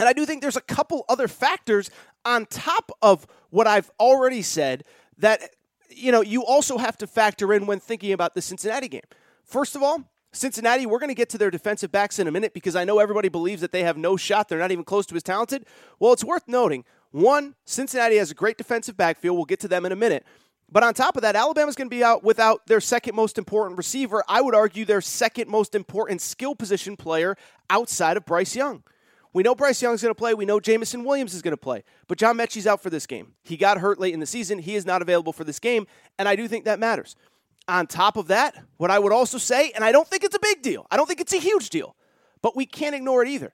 And 0.00 0.08
I 0.08 0.12
do 0.12 0.26
think 0.26 0.42
there's 0.42 0.56
a 0.56 0.60
couple 0.60 1.04
other 1.08 1.28
factors 1.28 1.90
on 2.24 2.46
top 2.46 2.90
of 3.00 3.26
what 3.50 3.68
I've 3.68 3.90
already 4.00 4.42
said 4.42 4.82
that 5.18 5.50
you 5.96 6.12
know 6.12 6.20
you 6.20 6.44
also 6.44 6.78
have 6.78 6.96
to 6.98 7.06
factor 7.06 7.52
in 7.52 7.66
when 7.66 7.80
thinking 7.80 8.12
about 8.12 8.34
the 8.34 8.42
Cincinnati 8.42 8.88
game. 8.88 9.02
First 9.44 9.76
of 9.76 9.82
all, 9.82 10.04
Cincinnati, 10.32 10.86
we're 10.86 10.98
going 10.98 11.08
to 11.08 11.14
get 11.14 11.28
to 11.30 11.38
their 11.38 11.50
defensive 11.50 11.92
backs 11.92 12.18
in 12.18 12.26
a 12.26 12.30
minute 12.30 12.54
because 12.54 12.74
I 12.74 12.84
know 12.84 12.98
everybody 12.98 13.28
believes 13.28 13.60
that 13.60 13.72
they 13.72 13.82
have 13.82 13.96
no 13.96 14.16
shot. 14.16 14.48
They're 14.48 14.58
not 14.58 14.72
even 14.72 14.84
close 14.84 15.06
to 15.06 15.14
as 15.14 15.22
talented. 15.22 15.66
Well, 15.98 16.12
it's 16.12 16.24
worth 16.24 16.48
noting 16.48 16.84
one, 17.12 17.54
Cincinnati 17.66 18.16
has 18.16 18.30
a 18.30 18.34
great 18.34 18.56
defensive 18.56 18.96
backfield. 18.96 19.36
We'll 19.36 19.44
get 19.44 19.60
to 19.60 19.68
them 19.68 19.84
in 19.84 19.92
a 19.92 19.96
minute. 19.96 20.24
But 20.70 20.82
on 20.82 20.94
top 20.94 21.16
of 21.16 21.22
that, 21.22 21.36
Alabama's 21.36 21.74
going 21.74 21.90
to 21.90 21.94
be 21.94 22.02
out 22.02 22.24
without 22.24 22.66
their 22.66 22.80
second 22.80 23.14
most 23.14 23.36
important 23.36 23.76
receiver. 23.76 24.24
I 24.26 24.40
would 24.40 24.54
argue 24.54 24.86
their 24.86 25.02
second 25.02 25.50
most 25.50 25.74
important 25.74 26.22
skill 26.22 26.54
position 26.54 26.96
player 26.96 27.36
outside 27.68 28.16
of 28.16 28.24
Bryce 28.24 28.56
Young. 28.56 28.82
We 29.32 29.42
know 29.42 29.54
Bryce 29.54 29.80
Young's 29.80 30.02
going 30.02 30.10
to 30.10 30.18
play. 30.18 30.34
We 30.34 30.44
know 30.44 30.60
Jameson 30.60 31.04
Williams 31.04 31.32
is 31.34 31.42
going 31.42 31.52
to 31.52 31.56
play. 31.56 31.84
But 32.06 32.18
John 32.18 32.36
Metchie's 32.36 32.66
out 32.66 32.82
for 32.82 32.90
this 32.90 33.06
game. 33.06 33.32
He 33.42 33.56
got 33.56 33.78
hurt 33.78 33.98
late 33.98 34.12
in 34.12 34.20
the 34.20 34.26
season. 34.26 34.58
He 34.58 34.74
is 34.74 34.84
not 34.84 35.00
available 35.00 35.32
for 35.32 35.44
this 35.44 35.58
game. 35.58 35.86
And 36.18 36.28
I 36.28 36.36
do 36.36 36.46
think 36.48 36.66
that 36.66 36.78
matters. 36.78 37.16
On 37.68 37.86
top 37.86 38.16
of 38.16 38.28
that, 38.28 38.56
what 38.76 38.90
I 38.90 38.98
would 38.98 39.12
also 39.12 39.38
say, 39.38 39.70
and 39.70 39.84
I 39.84 39.92
don't 39.92 40.06
think 40.08 40.24
it's 40.24 40.36
a 40.36 40.40
big 40.40 40.62
deal, 40.62 40.86
I 40.90 40.96
don't 40.96 41.06
think 41.06 41.20
it's 41.20 41.32
a 41.32 41.38
huge 41.38 41.70
deal, 41.70 41.94
but 42.42 42.56
we 42.56 42.66
can't 42.66 42.94
ignore 42.94 43.22
it 43.22 43.28
either. 43.28 43.52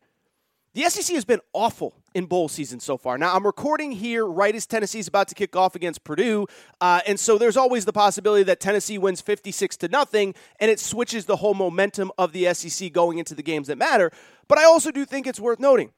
The 0.75 0.82
SEC 0.88 1.14
has 1.14 1.25
been 1.25 1.40
awful 1.52 1.94
in 2.14 2.26
bowl 2.26 2.48
season 2.48 2.78
so 2.78 2.96
far. 2.96 3.19
Now, 3.19 3.34
I'm 3.34 3.44
recording 3.44 3.90
here 3.90 4.25
right 4.25 4.54
as 4.54 4.66
Tennessee's 4.66 5.08
about 5.08 5.28
to 5.28 5.34
kick 5.34 5.56
off 5.56 5.75
against 5.75 6.04
Purdue, 6.04 6.46
uh, 6.80 7.00
and 7.06 7.19
so 7.19 7.36
there's 7.36 7.56
always 7.56 7.84
the 7.84 7.92
possibility 7.92 8.44
that 8.44 8.60
Tennessee 8.60 8.97
wins 8.97 9.20
56 9.20 9.76
to 9.78 9.88
nothing, 9.88 10.35
and 10.61 10.70
it 10.70 10.78
switches 10.78 11.25
the 11.25 11.37
whole 11.37 11.54
momentum 11.54 12.12
of 12.16 12.32
the 12.32 12.52
SEC 12.54 12.92
going 12.92 13.18
into 13.18 13.35
the 13.35 13.42
games 13.42 13.66
that 13.68 13.76
matter. 13.76 14.12
But 14.49 14.59
I 14.59 14.64
also 14.64 14.90
do 14.90 15.05
think 15.05 15.26
it's 15.26 15.38
worth 15.38 15.61
noting 15.61 15.93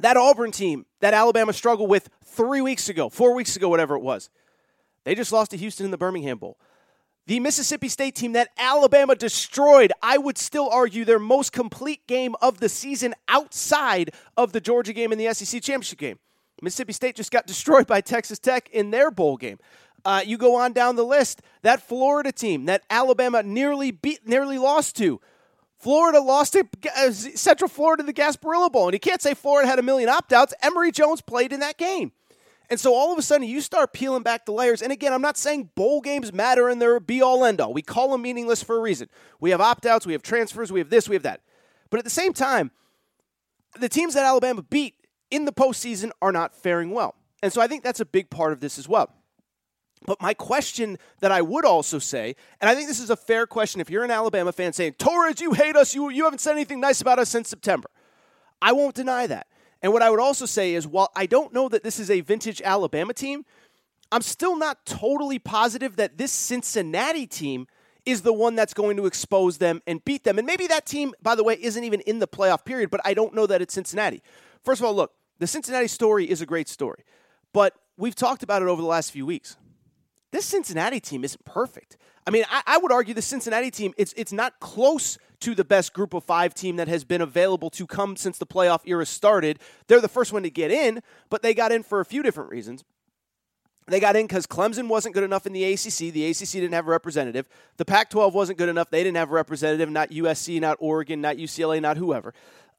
that 0.00 0.16
Auburn 0.16 0.50
team 0.50 0.86
that 1.00 1.14
Alabama 1.14 1.52
struggled 1.52 1.90
with 1.90 2.08
three 2.24 2.60
weeks 2.60 2.88
ago, 2.88 3.08
four 3.08 3.34
weeks 3.34 3.56
ago, 3.56 3.68
whatever 3.68 3.94
it 3.94 4.02
was, 4.02 4.30
they 5.04 5.14
just 5.14 5.32
lost 5.32 5.50
to 5.50 5.56
Houston 5.56 5.84
in 5.84 5.90
the 5.90 5.98
Birmingham 5.98 6.38
Bowl. 6.38 6.58
The 7.26 7.38
Mississippi 7.38 7.88
State 7.88 8.16
team 8.16 8.32
that 8.32 8.48
Alabama 8.58 9.14
destroyed, 9.14 9.92
I 10.02 10.18
would 10.18 10.38
still 10.38 10.68
argue 10.70 11.04
their 11.04 11.20
most 11.20 11.52
complete 11.52 12.06
game 12.08 12.34
of 12.42 12.58
the 12.58 12.68
season 12.68 13.14
outside 13.28 14.10
of 14.36 14.52
the 14.52 14.60
Georgia 14.60 14.92
game 14.92 15.12
and 15.12 15.20
the 15.20 15.32
SEC 15.32 15.62
championship 15.62 15.98
game. 15.98 16.18
Mississippi 16.60 16.92
State 16.92 17.14
just 17.16 17.30
got 17.30 17.46
destroyed 17.46 17.86
by 17.86 18.00
Texas 18.00 18.38
Tech 18.38 18.68
in 18.70 18.90
their 18.90 19.10
bowl 19.10 19.36
game. 19.36 19.58
Uh, 20.04 20.22
you 20.24 20.36
go 20.36 20.56
on 20.56 20.72
down 20.72 20.96
the 20.96 21.04
list. 21.04 21.42
That 21.62 21.80
Florida 21.80 22.32
team 22.32 22.64
that 22.64 22.82
Alabama 22.90 23.42
nearly 23.42 23.92
beat, 23.92 24.26
nearly 24.26 24.58
lost 24.58 24.96
to. 24.96 25.20
Florida 25.82 26.20
lost 26.20 26.52
to 26.52 26.64
uh, 26.96 27.10
Central 27.10 27.68
Florida 27.68 28.04
the 28.04 28.12
Gasparilla 28.12 28.70
Bowl, 28.70 28.86
and 28.86 28.92
you 28.92 29.00
can't 29.00 29.20
say 29.20 29.34
Florida 29.34 29.68
had 29.68 29.80
a 29.80 29.82
million 29.82 30.08
opt-outs. 30.08 30.54
Emory 30.62 30.92
Jones 30.92 31.20
played 31.20 31.52
in 31.52 31.58
that 31.58 31.76
game. 31.76 32.12
And 32.70 32.78
so 32.78 32.94
all 32.94 33.12
of 33.12 33.18
a 33.18 33.22
sudden, 33.22 33.48
you 33.48 33.60
start 33.60 33.92
peeling 33.92 34.22
back 34.22 34.46
the 34.46 34.52
layers. 34.52 34.80
And 34.80 34.92
again, 34.92 35.12
I'm 35.12 35.20
not 35.20 35.36
saying 35.36 35.70
bowl 35.74 36.00
games 36.00 36.32
matter 36.32 36.68
and 36.68 36.80
they're 36.80 37.00
be 37.00 37.20
all 37.20 37.44
end 37.44 37.60
all. 37.60 37.74
We 37.74 37.82
call 37.82 38.12
them 38.12 38.22
meaningless 38.22 38.62
for 38.62 38.76
a 38.76 38.80
reason. 38.80 39.08
We 39.40 39.50
have 39.50 39.60
opt 39.60 39.84
outs, 39.84 40.06
we 40.06 40.12
have 40.12 40.22
transfers, 40.22 40.70
we 40.70 40.78
have 40.78 40.88
this, 40.88 41.08
we 41.08 41.16
have 41.16 41.24
that. 41.24 41.40
But 41.90 41.98
at 41.98 42.04
the 42.04 42.10
same 42.10 42.32
time, 42.32 42.70
the 43.78 43.88
teams 43.88 44.14
that 44.14 44.24
Alabama 44.24 44.62
beat 44.62 44.94
in 45.32 45.46
the 45.46 45.52
postseason 45.52 46.12
are 46.22 46.32
not 46.32 46.54
faring 46.54 46.92
well. 46.92 47.16
And 47.42 47.52
so 47.52 47.60
I 47.60 47.66
think 47.66 47.82
that's 47.82 48.00
a 48.00 48.06
big 48.06 48.30
part 48.30 48.52
of 48.52 48.60
this 48.60 48.78
as 48.78 48.88
well. 48.88 49.12
But 50.06 50.20
my 50.20 50.34
question 50.34 50.98
that 51.20 51.32
I 51.32 51.42
would 51.42 51.64
also 51.64 51.98
say, 51.98 52.34
and 52.60 52.68
I 52.68 52.74
think 52.74 52.88
this 52.88 53.00
is 53.00 53.10
a 53.10 53.16
fair 53.16 53.46
question 53.46 53.80
if 53.80 53.90
you're 53.90 54.04
an 54.04 54.10
Alabama 54.10 54.52
fan 54.52 54.72
saying, 54.72 54.94
Torres, 54.98 55.40
you 55.40 55.52
hate 55.52 55.76
us, 55.76 55.94
you, 55.94 56.10
you 56.10 56.24
haven't 56.24 56.40
said 56.40 56.52
anything 56.52 56.80
nice 56.80 57.00
about 57.00 57.18
us 57.18 57.28
since 57.28 57.48
September. 57.48 57.88
I 58.60 58.72
won't 58.72 58.94
deny 58.94 59.26
that. 59.26 59.46
And 59.82 59.92
what 59.92 60.02
I 60.02 60.10
would 60.10 60.20
also 60.20 60.46
say 60.46 60.74
is 60.74 60.86
while 60.86 61.10
I 61.16 61.26
don't 61.26 61.52
know 61.52 61.68
that 61.68 61.82
this 61.82 61.98
is 61.98 62.10
a 62.10 62.20
vintage 62.20 62.62
Alabama 62.62 63.12
team, 63.12 63.44
I'm 64.12 64.22
still 64.22 64.56
not 64.56 64.84
totally 64.86 65.38
positive 65.38 65.96
that 65.96 66.18
this 66.18 66.32
Cincinnati 66.32 67.26
team 67.26 67.66
is 68.04 68.22
the 68.22 68.32
one 68.32 68.54
that's 68.54 68.74
going 68.74 68.96
to 68.96 69.06
expose 69.06 69.58
them 69.58 69.80
and 69.86 70.04
beat 70.04 70.24
them. 70.24 70.38
And 70.38 70.46
maybe 70.46 70.66
that 70.66 70.86
team, 70.86 71.14
by 71.22 71.34
the 71.34 71.44
way, 71.44 71.56
isn't 71.60 71.82
even 71.82 72.00
in 72.00 72.18
the 72.18 72.28
playoff 72.28 72.64
period, 72.64 72.90
but 72.90 73.00
I 73.04 73.14
don't 73.14 73.34
know 73.34 73.46
that 73.46 73.62
it's 73.62 73.74
Cincinnati. 73.74 74.22
First 74.62 74.80
of 74.80 74.86
all, 74.86 74.94
look, 74.94 75.12
The 75.38 75.46
Cincinnati 75.46 75.88
story 75.88 76.28
is 76.30 76.40
a 76.40 76.46
great 76.46 76.68
story, 76.68 77.04
but 77.52 77.74
we've 77.96 78.14
talked 78.14 78.42
about 78.42 78.62
it 78.62 78.68
over 78.68 78.80
the 78.80 78.88
last 78.88 79.10
few 79.12 79.26
weeks. 79.26 79.56
This 80.32 80.46
Cincinnati 80.46 80.98
team 80.98 81.24
isn't 81.24 81.44
perfect. 81.44 81.96
I 82.26 82.30
mean, 82.30 82.44
I, 82.50 82.62
I, 82.66 82.78
would 82.78 82.90
argue 82.90 83.14
the 83.14 83.22
Cincinnati 83.22 83.70
team 83.70 83.92
it's 83.96 84.14
it's 84.16 84.32
not 84.32 84.58
close 84.60 85.18
to 85.40 85.54
the 85.54 85.64
best 85.64 85.92
group 85.92 86.14
of 86.14 86.24
five 86.24 86.54
team 86.54 86.76
that 86.76 86.88
has 86.88 87.04
been 87.04 87.20
available 87.20 87.68
to 87.70 87.86
come 87.86 88.16
since 88.16 88.38
the 88.38 88.46
playoff 88.46 88.80
era 88.86 89.04
started. 89.04 89.58
They're 89.88 90.00
the 90.00 90.08
first 90.08 90.32
one 90.32 90.42
to 90.44 90.50
get 90.50 90.70
in, 90.70 91.02
but 91.30 91.42
they 91.42 91.52
got 91.52 91.70
in 91.70 91.82
for 91.82 92.00
a 92.00 92.04
few 92.04 92.22
different 92.22 92.50
reasons. 92.50 92.84
They 93.88 93.98
got 93.98 94.14
in 94.14 94.26
because 94.26 94.46
Clemson 94.46 94.86
wasn't 94.88 95.14
good 95.14 95.24
enough 95.24 95.44
in 95.46 95.52
the 95.52 95.64
ACC. 95.64 96.12
The 96.12 96.30
ACC 96.30 96.52
didn't 96.52 96.72
have 96.72 96.86
a 96.86 96.90
representative. 96.90 97.48
The 97.76 97.84
Pac 97.84 98.10
12 98.10 98.32
wasn't 98.32 98.58
good 98.58 98.68
enough. 98.68 98.90
They 98.90 99.02
didn't 99.02 99.16
have 99.16 99.30
a 99.30 99.34
representative, 99.34 99.90
not 99.90 100.10
USC, 100.10 100.60
not 100.60 100.76
Oregon, 100.80 101.20
not 101.20 101.36
UCLA, 101.36 101.82
not 101.82 101.96
whoever. 101.96 102.32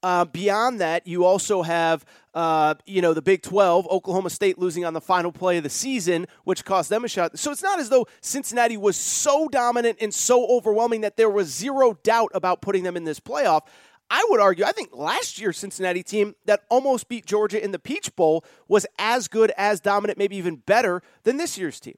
Uh, 0.03 0.25
beyond 0.25 0.81
that, 0.81 1.07
you 1.07 1.23
also 1.23 1.61
have, 1.61 2.03
uh, 2.33 2.75
you 2.85 3.01
know, 3.01 3.13
the 3.13 3.21
Big 3.21 3.41
12, 3.41 3.87
Oklahoma 3.89 4.29
State 4.29 4.59
losing 4.59 4.83
on 4.83 4.93
the 4.93 4.99
final 4.99 5.31
play 5.31 5.55
of 5.57 5.63
the 5.63 5.69
season, 5.69 6.27
which 6.43 6.65
cost 6.65 6.89
them 6.89 7.05
a 7.05 7.07
shot. 7.07 7.39
So 7.39 7.51
it's 7.51 7.63
not 7.63 7.79
as 7.79 7.87
though 7.87 8.05
Cincinnati 8.19 8.75
was 8.75 8.97
so 8.97 9.47
dominant 9.47 9.99
and 10.01 10.13
so 10.13 10.45
overwhelming 10.47 11.01
that 11.01 11.15
there 11.15 11.29
was 11.29 11.47
zero 11.47 11.97
doubt 12.03 12.31
about 12.33 12.61
putting 12.61 12.83
them 12.83 12.97
in 12.97 13.05
this 13.05 13.21
playoff. 13.21 13.61
I 14.09 14.27
would 14.29 14.41
argue, 14.41 14.65
I 14.65 14.73
think 14.73 14.89
last 14.91 15.39
year's 15.39 15.57
Cincinnati 15.57 16.03
team 16.03 16.35
that 16.45 16.63
almost 16.69 17.07
beat 17.07 17.25
Georgia 17.25 17.63
in 17.63 17.71
the 17.71 17.79
Peach 17.79 18.13
Bowl 18.17 18.43
was 18.67 18.85
as 18.99 19.29
good, 19.29 19.53
as 19.57 19.79
dominant, 19.79 20.19
maybe 20.19 20.35
even 20.35 20.57
better 20.57 21.01
than 21.23 21.37
this 21.37 21.57
year's 21.57 21.79
team. 21.79 21.95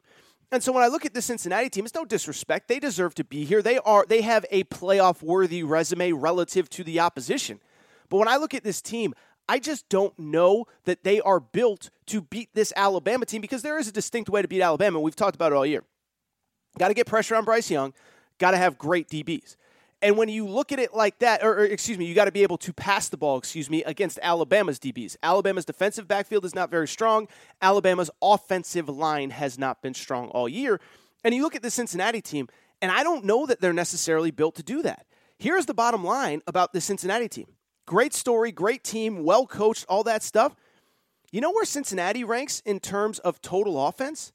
And 0.52 0.62
so 0.62 0.72
when 0.72 0.84
I 0.84 0.88
look 0.88 1.06
at 1.06 1.16
the 1.16 1.24
Cincinnati 1.24 1.72
team, 1.72 1.86
it's 1.86 1.96
no 1.96 2.06
disrespect. 2.06 2.68
They 2.68 2.80
deserve 2.80 3.16
to 3.16 3.24
be 3.24 3.46
here. 3.46 3.64
They 3.64 3.80
are 3.80 4.06
they 4.08 4.22
have 4.22 4.46
a 4.52 4.64
playoff 4.66 5.24
worthy 5.24 5.64
resume 5.64 6.12
relative 6.12 6.70
to 6.70 6.84
the 6.84 7.00
opposition. 7.00 7.60
But 8.10 8.18
when 8.18 8.28
I 8.28 8.38
look 8.38 8.54
at 8.54 8.64
this 8.64 8.82
team, 8.82 9.14
I 9.48 9.60
just 9.60 9.88
don't 9.90 10.18
know 10.18 10.66
that 10.86 11.04
they 11.04 11.22
are 11.22 11.40
built 11.40 11.90
to 12.08 12.22
beat 12.22 12.50
this 12.54 12.74
Alabama 12.76 13.26
team 13.26 13.42
because 13.42 13.62
there 13.62 13.78
is 13.78 13.88
a 13.88 13.92
distinct 13.92 14.30
way 14.30 14.42
to 14.42 14.48
beat 14.48 14.62
Alabama. 14.62 15.00
We've 15.00 15.16
talked 15.16 15.36
about 15.36 15.52
it 15.52 15.56
all 15.56 15.66
year. 15.66 15.84
Got 16.78 16.90
to 16.90 16.94
get 16.94 17.08
pressure 17.08 17.36
on 17.36 17.46
Bryce 17.46 17.70
Young, 17.70 17.94
got 18.40 18.52
to 18.52 18.58
have 18.58 18.78
great 18.78 19.08
DBs. 19.08 19.56
And 20.02 20.18
when 20.18 20.30
you 20.30 20.46
look 20.46 20.72
at 20.72 20.80
it 20.80 20.94
like 20.94 21.20
that, 21.20 21.44
or, 21.44 21.54
or 21.54 21.66
excuse 21.66 21.98
me, 21.98 22.06
you 22.06 22.14
got 22.14 22.26
to 22.26 22.32
be 22.32 22.44
able 22.44 22.58
to 22.60 22.74
pass 22.74 23.10
the 23.10 23.18
ball, 23.18 23.38
excuse 23.38 23.70
me, 23.70 23.84
against 23.86 24.20
Alabama's 24.22 24.78
DBs. 24.78 25.16
Alabama's 25.24 25.66
defensive 25.66 26.08
backfield 26.08 26.44
is 26.44 26.54
not 26.54 26.70
very 26.70 26.88
strong. 26.88 27.28
Alabama's 27.62 28.12
offensive 28.22 28.90
line 28.90 29.30
has 29.30 29.58
not 29.58 29.82
been 29.82 29.94
strong 29.94 30.28
all 30.30 30.50
year. 30.50 30.80
And 31.24 31.34
you 31.34 31.42
look 31.42 31.56
at 31.56 31.64
the 31.64 31.72
Cincinnati 31.72 32.22
team, 32.22 32.50
and 32.82 32.92
I 32.92 33.04
don't 33.04 33.26
know 33.26 33.46
that 33.46 33.62
they're 33.62 33.74
necessarily 33.74 34.32
built 34.32 34.56
to 34.56 34.64
do 34.64 34.82
that. 34.84 35.08
Here's 35.40 35.66
the 35.66 35.74
bottom 35.74 36.04
line 36.04 36.42
about 36.46 36.74
the 36.74 36.82
Cincinnati 36.82 37.30
team 37.30 37.48
Great 37.86 38.14
story, 38.14 38.52
great 38.52 38.84
team, 38.84 39.24
well 39.24 39.46
coached, 39.46 39.86
all 39.88 40.04
that 40.04 40.24
stuff. 40.24 40.56
You 41.32 41.42
know 41.42 41.52
where 41.52 41.66
Cincinnati 41.66 42.24
ranks 42.24 42.62
in 42.66 42.80
terms 42.80 43.20
of 43.20 43.42
total 43.42 43.88
offense? 43.88 44.32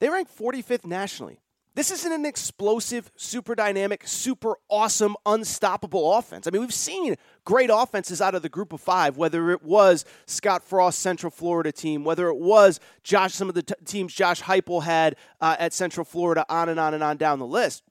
They 0.00 0.08
rank 0.08 0.28
45th 0.28 0.86
nationally. 0.86 1.40
This 1.74 1.92
isn't 1.92 2.12
an 2.12 2.26
explosive, 2.26 3.12
super 3.14 3.54
dynamic, 3.54 4.04
super 4.04 4.56
awesome, 4.68 5.14
unstoppable 5.24 6.12
offense. 6.14 6.46
I 6.46 6.50
mean, 6.50 6.60
we've 6.60 6.74
seen 6.74 7.14
great 7.44 7.70
offenses 7.72 8.20
out 8.20 8.34
of 8.34 8.42
the 8.42 8.48
group 8.48 8.72
of 8.72 8.80
five, 8.80 9.16
whether 9.16 9.52
it 9.52 9.62
was 9.62 10.04
Scott 10.26 10.64
Frost 10.64 10.98
Central 10.98 11.30
Florida 11.30 11.70
team, 11.70 12.02
whether 12.02 12.26
it 12.28 12.38
was 12.38 12.80
Josh, 13.04 13.32
some 13.34 13.48
of 13.48 13.54
the 13.54 13.62
t- 13.62 13.74
teams 13.84 14.12
Josh 14.12 14.42
Heupel 14.42 14.82
had 14.82 15.14
uh, 15.40 15.54
at 15.58 15.72
Central 15.72 16.04
Florida, 16.04 16.44
on 16.48 16.68
and 16.68 16.80
on 16.80 16.94
and 16.94 17.04
on 17.04 17.16
down 17.16 17.38
the 17.38 17.46
list. 17.46 17.84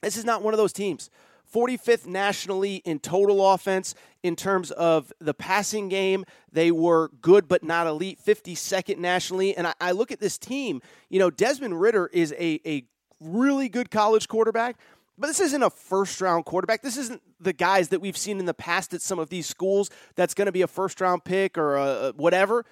This 0.00 0.16
is 0.16 0.24
not 0.24 0.42
one 0.42 0.54
of 0.54 0.58
those 0.58 0.72
teams. 0.72 1.10
45th 1.52 2.06
nationally 2.06 2.76
in 2.76 2.98
total 2.98 3.52
offense. 3.52 3.94
In 4.22 4.36
terms 4.36 4.70
of 4.70 5.12
the 5.18 5.34
passing 5.34 5.88
game, 5.88 6.24
they 6.52 6.70
were 6.70 7.10
good 7.20 7.48
but 7.48 7.64
not 7.64 7.86
elite, 7.86 8.20
52nd 8.24 8.98
nationally. 8.98 9.56
And 9.56 9.66
I, 9.66 9.74
I 9.80 9.90
look 9.92 10.12
at 10.12 10.20
this 10.20 10.38
team, 10.38 10.80
you 11.08 11.18
know, 11.18 11.30
Desmond 11.30 11.80
Ridder 11.80 12.08
is 12.12 12.32
a, 12.38 12.60
a 12.64 12.84
really 13.20 13.68
good 13.68 13.90
college 13.90 14.28
quarterback, 14.28 14.76
but 15.18 15.26
this 15.26 15.40
isn't 15.40 15.62
a 15.62 15.70
first 15.70 16.20
round 16.20 16.44
quarterback. 16.44 16.82
This 16.82 16.96
isn't 16.96 17.20
the 17.40 17.52
guys 17.52 17.88
that 17.88 18.00
we've 18.00 18.16
seen 18.16 18.38
in 18.38 18.46
the 18.46 18.54
past 18.54 18.94
at 18.94 19.02
some 19.02 19.18
of 19.18 19.28
these 19.28 19.46
schools 19.46 19.90
that's 20.14 20.34
going 20.34 20.46
to 20.46 20.52
be 20.52 20.62
a 20.62 20.68
first 20.68 21.00
round 21.00 21.24
pick 21.24 21.58
or 21.58 21.76
a, 21.76 22.12
whatever. 22.16 22.64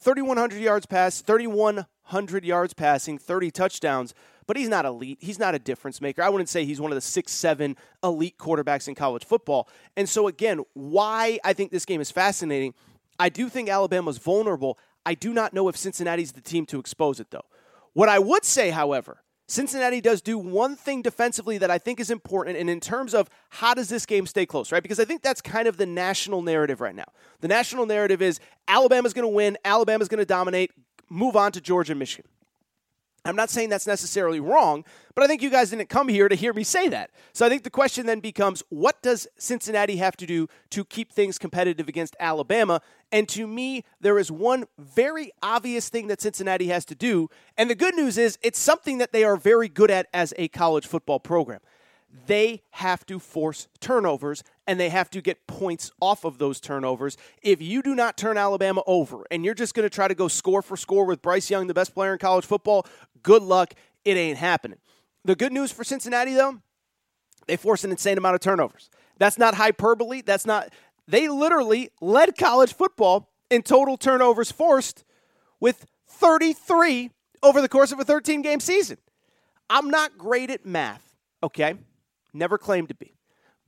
3,100 0.00 0.60
yards 0.60 0.86
pass, 0.86 1.22
3,100 1.22 2.44
yards 2.44 2.74
passing, 2.74 3.18
30 3.18 3.50
touchdowns 3.50 4.14
but 4.46 4.56
he's 4.56 4.68
not 4.68 4.84
elite. 4.84 5.18
He's 5.20 5.38
not 5.38 5.54
a 5.54 5.58
difference 5.58 6.00
maker. 6.00 6.22
I 6.22 6.28
wouldn't 6.28 6.48
say 6.48 6.64
he's 6.64 6.80
one 6.80 6.90
of 6.90 6.96
the 6.96 7.00
six, 7.00 7.32
seven 7.32 7.76
elite 8.02 8.38
quarterbacks 8.38 8.88
in 8.88 8.94
college 8.94 9.24
football. 9.24 9.68
And 9.96 10.08
so, 10.08 10.28
again, 10.28 10.60
why 10.74 11.38
I 11.44 11.52
think 11.52 11.70
this 11.70 11.84
game 11.84 12.00
is 12.00 12.10
fascinating, 12.10 12.74
I 13.18 13.28
do 13.28 13.48
think 13.48 13.68
Alabama's 13.68 14.18
vulnerable. 14.18 14.78
I 15.06 15.14
do 15.14 15.32
not 15.32 15.52
know 15.52 15.68
if 15.68 15.76
Cincinnati's 15.76 16.32
the 16.32 16.40
team 16.40 16.66
to 16.66 16.78
expose 16.78 17.20
it, 17.20 17.30
though. 17.30 17.44
What 17.92 18.08
I 18.08 18.18
would 18.18 18.44
say, 18.44 18.70
however, 18.70 19.22
Cincinnati 19.46 20.00
does 20.00 20.22
do 20.22 20.38
one 20.38 20.74
thing 20.74 21.02
defensively 21.02 21.58
that 21.58 21.70
I 21.70 21.76
think 21.78 22.00
is 22.00 22.10
important, 22.10 22.56
and 22.56 22.70
in 22.70 22.80
terms 22.80 23.12
of 23.14 23.28
how 23.50 23.74
does 23.74 23.88
this 23.88 24.06
game 24.06 24.26
stay 24.26 24.46
close, 24.46 24.72
right? 24.72 24.82
Because 24.82 24.98
I 24.98 25.04
think 25.04 25.22
that's 25.22 25.42
kind 25.42 25.68
of 25.68 25.76
the 25.76 25.86
national 25.86 26.40
narrative 26.40 26.80
right 26.80 26.94
now. 26.94 27.04
The 27.40 27.48
national 27.48 27.84
narrative 27.84 28.22
is 28.22 28.40
Alabama's 28.66 29.12
going 29.12 29.24
to 29.24 29.34
win, 29.34 29.58
Alabama's 29.64 30.08
going 30.08 30.18
to 30.18 30.24
dominate, 30.24 30.72
move 31.10 31.36
on 31.36 31.52
to 31.52 31.60
Georgia 31.60 31.92
and 31.92 31.98
Michigan. 31.98 32.30
I'm 33.26 33.36
not 33.36 33.48
saying 33.48 33.70
that's 33.70 33.86
necessarily 33.86 34.38
wrong, 34.38 34.84
but 35.14 35.24
I 35.24 35.26
think 35.26 35.40
you 35.40 35.48
guys 35.48 35.70
didn't 35.70 35.88
come 35.88 36.08
here 36.08 36.28
to 36.28 36.34
hear 36.34 36.52
me 36.52 36.62
say 36.62 36.88
that. 36.88 37.10
So 37.32 37.46
I 37.46 37.48
think 37.48 37.62
the 37.62 37.70
question 37.70 38.04
then 38.04 38.20
becomes 38.20 38.62
what 38.68 39.00
does 39.02 39.26
Cincinnati 39.38 39.96
have 39.96 40.14
to 40.18 40.26
do 40.26 40.46
to 40.70 40.84
keep 40.84 41.10
things 41.10 41.38
competitive 41.38 41.88
against 41.88 42.16
Alabama? 42.20 42.82
And 43.10 43.26
to 43.30 43.46
me, 43.46 43.84
there 43.98 44.18
is 44.18 44.30
one 44.30 44.66
very 44.78 45.32
obvious 45.42 45.88
thing 45.88 46.08
that 46.08 46.20
Cincinnati 46.20 46.66
has 46.68 46.84
to 46.86 46.94
do. 46.94 47.30
And 47.56 47.70
the 47.70 47.74
good 47.74 47.94
news 47.94 48.18
is 48.18 48.38
it's 48.42 48.58
something 48.58 48.98
that 48.98 49.12
they 49.12 49.24
are 49.24 49.36
very 49.36 49.70
good 49.70 49.90
at 49.90 50.06
as 50.12 50.34
a 50.36 50.48
college 50.48 50.86
football 50.86 51.18
program 51.18 51.60
they 52.26 52.62
have 52.70 53.04
to 53.06 53.18
force 53.18 53.68
turnovers 53.80 54.42
and 54.66 54.78
they 54.78 54.88
have 54.88 55.10
to 55.10 55.20
get 55.20 55.46
points 55.46 55.90
off 56.00 56.24
of 56.24 56.38
those 56.38 56.60
turnovers. 56.60 57.16
If 57.42 57.60
you 57.60 57.82
do 57.82 57.94
not 57.94 58.16
turn 58.16 58.38
Alabama 58.38 58.82
over 58.86 59.26
and 59.30 59.44
you're 59.44 59.54
just 59.54 59.74
going 59.74 59.84
to 59.84 59.94
try 59.94 60.08
to 60.08 60.14
go 60.14 60.28
score 60.28 60.62
for 60.62 60.76
score 60.76 61.04
with 61.04 61.22
Bryce 61.22 61.50
Young, 61.50 61.66
the 61.66 61.74
best 61.74 61.94
player 61.94 62.12
in 62.12 62.18
college 62.18 62.44
football, 62.44 62.86
good 63.22 63.42
luck. 63.42 63.74
It 64.04 64.16
ain't 64.16 64.38
happening. 64.38 64.78
The 65.24 65.34
good 65.34 65.52
news 65.52 65.72
for 65.72 65.84
Cincinnati, 65.84 66.34
though, 66.34 66.60
they 67.46 67.56
force 67.56 67.84
an 67.84 67.90
insane 67.90 68.18
amount 68.18 68.34
of 68.34 68.40
turnovers. 68.40 68.90
That's 69.18 69.38
not 69.38 69.54
hyperbole. 69.54 70.22
That's 70.22 70.46
not. 70.46 70.72
They 71.06 71.28
literally 71.28 71.90
led 72.00 72.36
college 72.36 72.74
football 72.74 73.30
in 73.50 73.62
total 73.62 73.96
turnovers 73.96 74.50
forced 74.52 75.04
with 75.60 75.86
33 76.06 77.10
over 77.42 77.60
the 77.60 77.68
course 77.68 77.92
of 77.92 78.00
a 78.00 78.04
13 78.04 78.42
game 78.42 78.60
season. 78.60 78.98
I'm 79.68 79.88
not 79.90 80.18
great 80.18 80.50
at 80.50 80.66
math, 80.66 81.14
okay? 81.42 81.74
Never 82.34 82.58
claimed 82.58 82.88
to 82.88 82.94
be. 82.94 83.16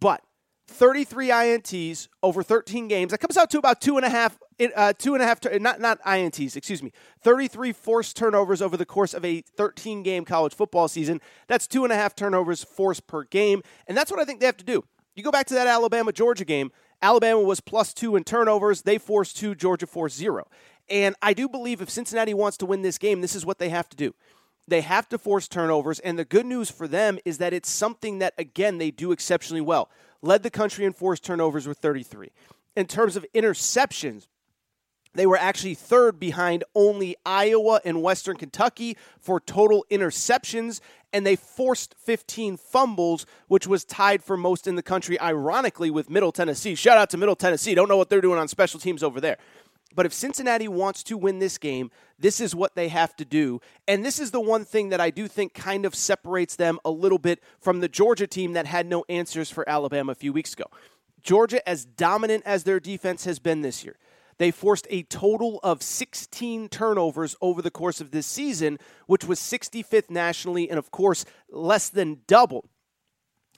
But 0.01 0.23
33 0.69 1.29
INTs 1.29 2.09
over 2.23 2.43
13 2.43 2.89
games. 2.89 3.13
That 3.13 3.19
comes 3.19 3.37
out 3.37 3.51
to 3.51 3.59
about 3.59 3.81
two 3.81 3.97
and 3.97 4.05
a 4.05 4.11
half, 4.11 4.39
uh, 4.75 4.93
two 4.99 5.15
and 5.15 5.23
a 5.23 5.27
half, 5.27 5.41
not 5.61 5.81
not 5.81 6.03
INTs, 6.03 6.57
excuse 6.57 6.83
me. 6.83 6.93
33 7.23 7.73
forced 7.73 8.17
turnovers 8.17 8.61
over 8.61 8.77
the 8.77 8.85
course 8.85 9.15
of 9.15 9.25
a 9.25 9.41
13 9.41 10.03
game 10.03 10.25
college 10.25 10.55
football 10.55 10.89
season. 10.89 11.21
That's 11.47 11.67
two 11.67 11.85
and 11.85 11.93
a 11.93 11.97
half 11.97 12.15
turnovers 12.15 12.65
forced 12.65 13.07
per 13.07 13.25
game, 13.25 13.63
and 13.87 13.97
that's 13.97 14.11
what 14.11 14.21
I 14.21 14.25
think 14.25 14.41
they 14.41 14.47
have 14.47 14.57
to 14.57 14.65
do. 14.65 14.85
You 15.15 15.23
go 15.23 15.31
back 15.31 15.47
to 15.47 15.55
that 15.55 15.67
Alabama 15.67 16.13
Georgia 16.13 16.45
game. 16.45 16.73
Alabama 17.01 17.41
was 17.41 17.61
plus 17.61 17.95
two 17.95 18.17
in 18.17 18.25
turnovers. 18.25 18.83
They 18.83 18.99
forced 18.99 19.37
two. 19.37 19.55
Georgia 19.55 19.87
forced 19.87 20.17
zero. 20.17 20.49
And 20.89 21.15
I 21.23 21.33
do 21.33 21.49
believe 21.49 21.81
if 21.81 21.91
Cincinnati 21.91 22.35
wants 22.35 22.57
to 22.59 22.67
win 22.67 22.83
this 22.83 22.99
game, 22.99 23.21
this 23.21 23.35
is 23.35 23.45
what 23.45 23.59
they 23.59 23.71
have 23.71 23.89
to 23.89 23.97
do. 23.97 24.15
They 24.69 24.81
have 24.81 25.09
to 25.11 25.19
force 25.19 25.47
turnovers, 25.47 26.01
and 26.01 26.19
the 26.19 26.25
good 26.25 26.47
news 26.47 26.71
for 26.71 26.89
them 26.89 27.19
is 27.25 27.39
that 27.39 27.53
it's 27.53 27.71
something 27.71 28.19
that, 28.19 28.35
again, 28.37 28.79
they 28.79 28.91
do 28.91 29.13
exceptionally 29.13 29.61
well. 29.61 29.89
Led 30.23 30.43
the 30.43 30.51
country 30.51 30.85
in 30.85 30.93
forced 30.93 31.25
turnovers 31.25 31.69
with 31.69 31.79
33. 31.79 32.31
In 32.75 32.87
terms 32.87 33.17
of 33.17 33.25
interceptions, 33.35 34.27
they 35.15 35.27
were 35.27 35.37
actually 35.37 35.75
third 35.75 36.21
behind 36.21 36.63
only 36.75 37.17
Iowa 37.25 37.81
and 37.85 38.03
Western 38.03 38.37
Kentucky 38.37 38.97
for 39.19 39.41
total 39.41 39.87
interceptions, 39.91 40.81
and 41.13 41.27
they 41.27 41.37
forced 41.37 41.95
15 42.05 42.57
fumbles, 42.57 43.25
which 43.49 43.67
was 43.67 43.85
tied 43.85 44.23
for 44.23 44.37
most 44.37 44.67
in 44.67 44.77
the 44.77 44.83
country, 44.83 45.19
ironically, 45.19 45.91
with 45.91 46.11
Middle 46.11 46.33
Tennessee. 46.33 46.75
Shout 46.75 46.99
out 46.99 47.09
to 47.11 47.17
Middle 47.17 47.37
Tennessee. 47.37 47.75
Don't 47.75 47.89
know 47.89 47.97
what 47.97 48.11
they're 48.11 48.21
doing 48.21 48.39
on 48.39 48.49
special 48.49 48.79
teams 48.79 49.03
over 49.03 49.21
there. 49.21 49.39
But 49.97 50.07
if 50.07 50.13
Cincinnati 50.13 50.69
wants 50.69 51.03
to 51.05 51.17
win 51.17 51.41
this 51.41 51.59
game, 51.59 51.91
this 52.19 52.41
is 52.41 52.55
what 52.55 52.77
they 52.77 52.89
have 52.89 53.17
to 53.17 53.25
do. 53.25 53.61
And 53.89 54.05
this 54.05 54.21
is 54.21 54.31
the 54.31 54.41
one 54.41 54.65
thing 54.65 54.91
that 54.91 55.01
I 55.01 55.11
do 55.11 55.27
think 55.27 55.55
kind 55.55 55.85
of 55.85 55.95
separates 55.95 56.55
them 56.55 56.79
a 56.85 56.91
little 56.91 57.19
bit 57.19 57.43
from 57.59 57.81
the 57.81 57.89
Georgia 57.89 58.27
team 58.27 58.53
that 58.53 58.67
had 58.67 58.87
no 58.87 59.05
answers 59.09 59.51
for 59.51 59.69
Alabama 59.69 60.13
a 60.13 60.15
few 60.15 60.33
weeks 60.33 60.53
ago. 60.53 60.67
Georgia, 61.23 61.67
as 61.69 61.85
dominant 61.85 62.45
as 62.47 62.65
their 62.65 62.79
defense 62.79 63.25
has 63.25 63.39
been 63.39 63.63
this 63.63 63.85
year, 63.85 63.97
they 64.39 64.51
forced 64.51 64.87
a 64.91 65.03
total 65.05 65.61
of 65.63 65.83
16 65.83 66.69
turnovers 66.69 67.35
over 67.41 67.63
the 67.63 67.71
course 67.71 68.03
of 68.03 68.11
this 68.11 68.27
season, 68.27 68.79
which 69.07 69.25
was 69.25 69.41
65th 69.41 70.11
nationally 70.11 70.69
and, 70.69 70.79
of 70.79 70.91
course, 70.91 71.25
less 71.49 71.89
than 71.89 72.21
double 72.27 72.69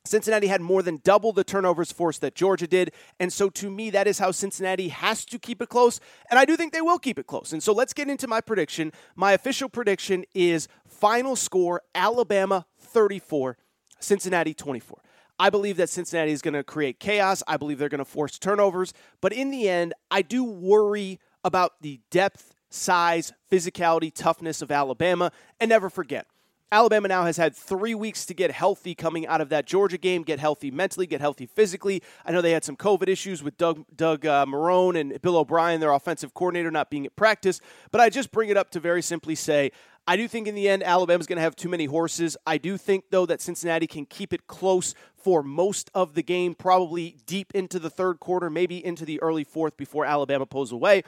Cincinnati 0.04 0.46
had 0.46 0.60
more 0.60 0.82
than 0.82 1.00
double 1.04 1.32
the 1.32 1.44
turnovers 1.44 1.92
force 1.92 2.18
that 2.18 2.34
Georgia 2.34 2.66
did. 2.66 2.92
And 3.20 3.32
so 3.32 3.50
to 3.50 3.70
me, 3.70 3.90
that 3.90 4.06
is 4.06 4.18
how 4.18 4.30
Cincinnati 4.30 4.88
has 4.88 5.24
to 5.26 5.38
keep 5.38 5.60
it 5.62 5.68
close. 5.68 6.00
And 6.30 6.38
I 6.38 6.44
do 6.44 6.56
think 6.56 6.72
they 6.72 6.80
will 6.80 6.98
keep 6.98 7.18
it 7.18 7.26
close. 7.26 7.52
And 7.52 7.62
so 7.62 7.72
let's 7.72 7.92
get 7.92 8.08
into 8.08 8.26
my 8.26 8.40
prediction. 8.40 8.92
My 9.16 9.32
official 9.32 9.68
prediction 9.68 10.24
is 10.34 10.68
final 10.86 11.36
score 11.36 11.82
Alabama 11.94 12.66
34, 12.78 13.56
Cincinnati 14.00 14.54
24. 14.54 14.98
I 15.38 15.50
believe 15.50 15.76
that 15.76 15.88
Cincinnati 15.88 16.32
is 16.32 16.42
going 16.42 16.54
to 16.54 16.64
create 16.64 16.98
chaos. 16.98 17.42
I 17.46 17.56
believe 17.56 17.78
they're 17.78 17.88
going 17.88 17.98
to 18.00 18.04
force 18.04 18.38
turnovers. 18.38 18.92
But 19.20 19.32
in 19.32 19.50
the 19.50 19.68
end, 19.68 19.94
I 20.10 20.22
do 20.22 20.42
worry 20.42 21.20
about 21.44 21.80
the 21.80 22.00
depth, 22.10 22.54
size, 22.70 23.32
physicality, 23.50 24.12
toughness 24.12 24.62
of 24.62 24.72
Alabama. 24.72 25.30
And 25.60 25.68
never 25.68 25.88
forget, 25.88 26.26
Alabama 26.70 27.08
now 27.08 27.25
has 27.25 27.38
had 27.38 27.56
three 27.56 27.94
weeks 27.94 28.26
to 28.26 28.34
get 28.34 28.50
healthy 28.50 28.94
coming 28.94 29.26
out 29.26 29.40
of 29.40 29.48
that 29.48 29.66
Georgia 29.66 29.96
game, 29.96 30.22
get 30.22 30.38
healthy 30.38 30.70
mentally, 30.70 31.06
get 31.06 31.20
healthy 31.20 31.46
physically. 31.46 32.02
I 32.26 32.32
know 32.32 32.42
they 32.42 32.52
had 32.52 32.64
some 32.64 32.76
COVID 32.76 33.08
issues 33.08 33.42
with 33.42 33.56
Doug, 33.56 33.84
Doug 33.96 34.26
uh, 34.26 34.44
Marrone 34.44 35.00
and 35.00 35.20
Bill 35.22 35.38
O'Brien, 35.38 35.80
their 35.80 35.92
offensive 35.92 36.34
coordinator, 36.34 36.70
not 36.70 36.90
being 36.90 37.06
at 37.06 37.16
practice. 37.16 37.60
But 37.90 38.02
I 38.02 38.10
just 38.10 38.30
bring 38.30 38.50
it 38.50 38.58
up 38.58 38.70
to 38.72 38.80
very 38.80 39.00
simply 39.00 39.34
say, 39.34 39.72
I 40.06 40.16
do 40.16 40.26
think 40.26 40.46
in 40.46 40.54
the 40.54 40.68
end, 40.68 40.82
Alabama's 40.82 41.26
going 41.26 41.37
to 41.37 41.42
have 41.42 41.54
too 41.56 41.68
many 41.68 41.84
horses. 41.84 42.37
I 42.46 42.56
do 42.56 42.78
think, 42.78 43.04
though, 43.10 43.26
that 43.26 43.42
Cincinnati 43.42 43.87
can 43.87 44.06
keep 44.06 44.32
it 44.32 44.46
close 44.46 44.94
for 45.16 45.42
most 45.42 45.90
of 45.94 46.14
the 46.14 46.22
game, 46.22 46.54
probably 46.54 47.16
deep 47.26 47.52
into 47.54 47.78
the 47.78 47.90
third 47.90 48.18
quarter, 48.18 48.48
maybe 48.48 48.82
into 48.82 49.04
the 49.04 49.20
early 49.20 49.44
fourth 49.44 49.76
before 49.76 50.06
Alabama 50.06 50.46
pulls 50.46 50.72
away. 50.72 51.02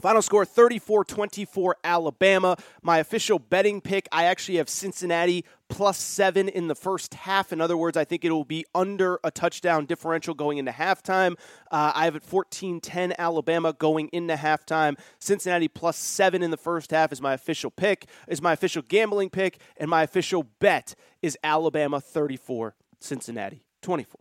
Final 0.00 0.20
score 0.20 0.44
34 0.44 1.04
24 1.04 1.76
Alabama. 1.82 2.56
My 2.82 2.98
official 2.98 3.38
betting 3.38 3.80
pick, 3.80 4.06
I 4.12 4.24
actually 4.24 4.58
have 4.58 4.68
Cincinnati 4.68 5.44
plus 5.70 5.96
seven 5.96 6.50
in 6.50 6.68
the 6.68 6.74
first 6.74 7.14
half. 7.14 7.50
In 7.50 7.62
other 7.62 7.78
words, 7.78 7.96
I 7.96 8.04
think 8.04 8.22
it 8.22 8.30
will 8.30 8.44
be 8.44 8.66
under 8.74 9.18
a 9.24 9.30
touchdown 9.30 9.86
differential 9.86 10.34
going 10.34 10.58
into 10.58 10.70
halftime. 10.70 11.32
Uh, 11.70 11.92
I 11.94 12.04
have 12.04 12.14
it 12.14 12.22
14 12.22 12.78
10 12.78 13.14
Alabama 13.18 13.72
going 13.72 14.10
into 14.12 14.34
halftime. 14.34 14.98
Cincinnati 15.18 15.66
plus 15.66 15.96
seven 15.96 16.42
in 16.42 16.50
the 16.50 16.58
first 16.58 16.90
half 16.90 17.10
is 17.10 17.22
my 17.22 17.32
official 17.32 17.70
pick, 17.70 18.06
is 18.28 18.42
my 18.42 18.52
official 18.52 18.82
gambling 18.82 19.30
pick, 19.30 19.58
and 19.78 19.88
my 19.88 20.02
official 20.02 20.46
bet 20.60 20.94
is 21.22 21.38
Alabama 21.42 22.02
34, 22.02 22.74
Cincinnati 23.00 23.64
24. 23.80 24.20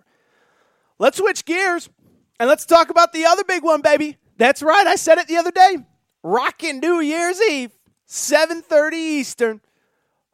Let's 0.99 1.17
switch 1.17 1.43
gears 1.43 1.89
and 2.39 2.47
let's 2.47 2.65
talk 2.65 2.89
about 2.89 3.11
the 3.11 3.25
other 3.25 3.43
big 3.43 3.61
one, 3.61 3.81
baby. 3.81 4.17
That's 4.37 4.61
right. 4.61 4.85
I 4.87 4.95
said 4.95 5.17
it 5.17 5.27
the 5.27 5.37
other 5.37 5.51
day. 5.51 5.77
Rockin' 6.23 6.79
New 6.79 6.99
Year's 6.99 7.41
Eve, 7.41 7.71
7:30 8.07 8.93
Eastern. 8.93 9.61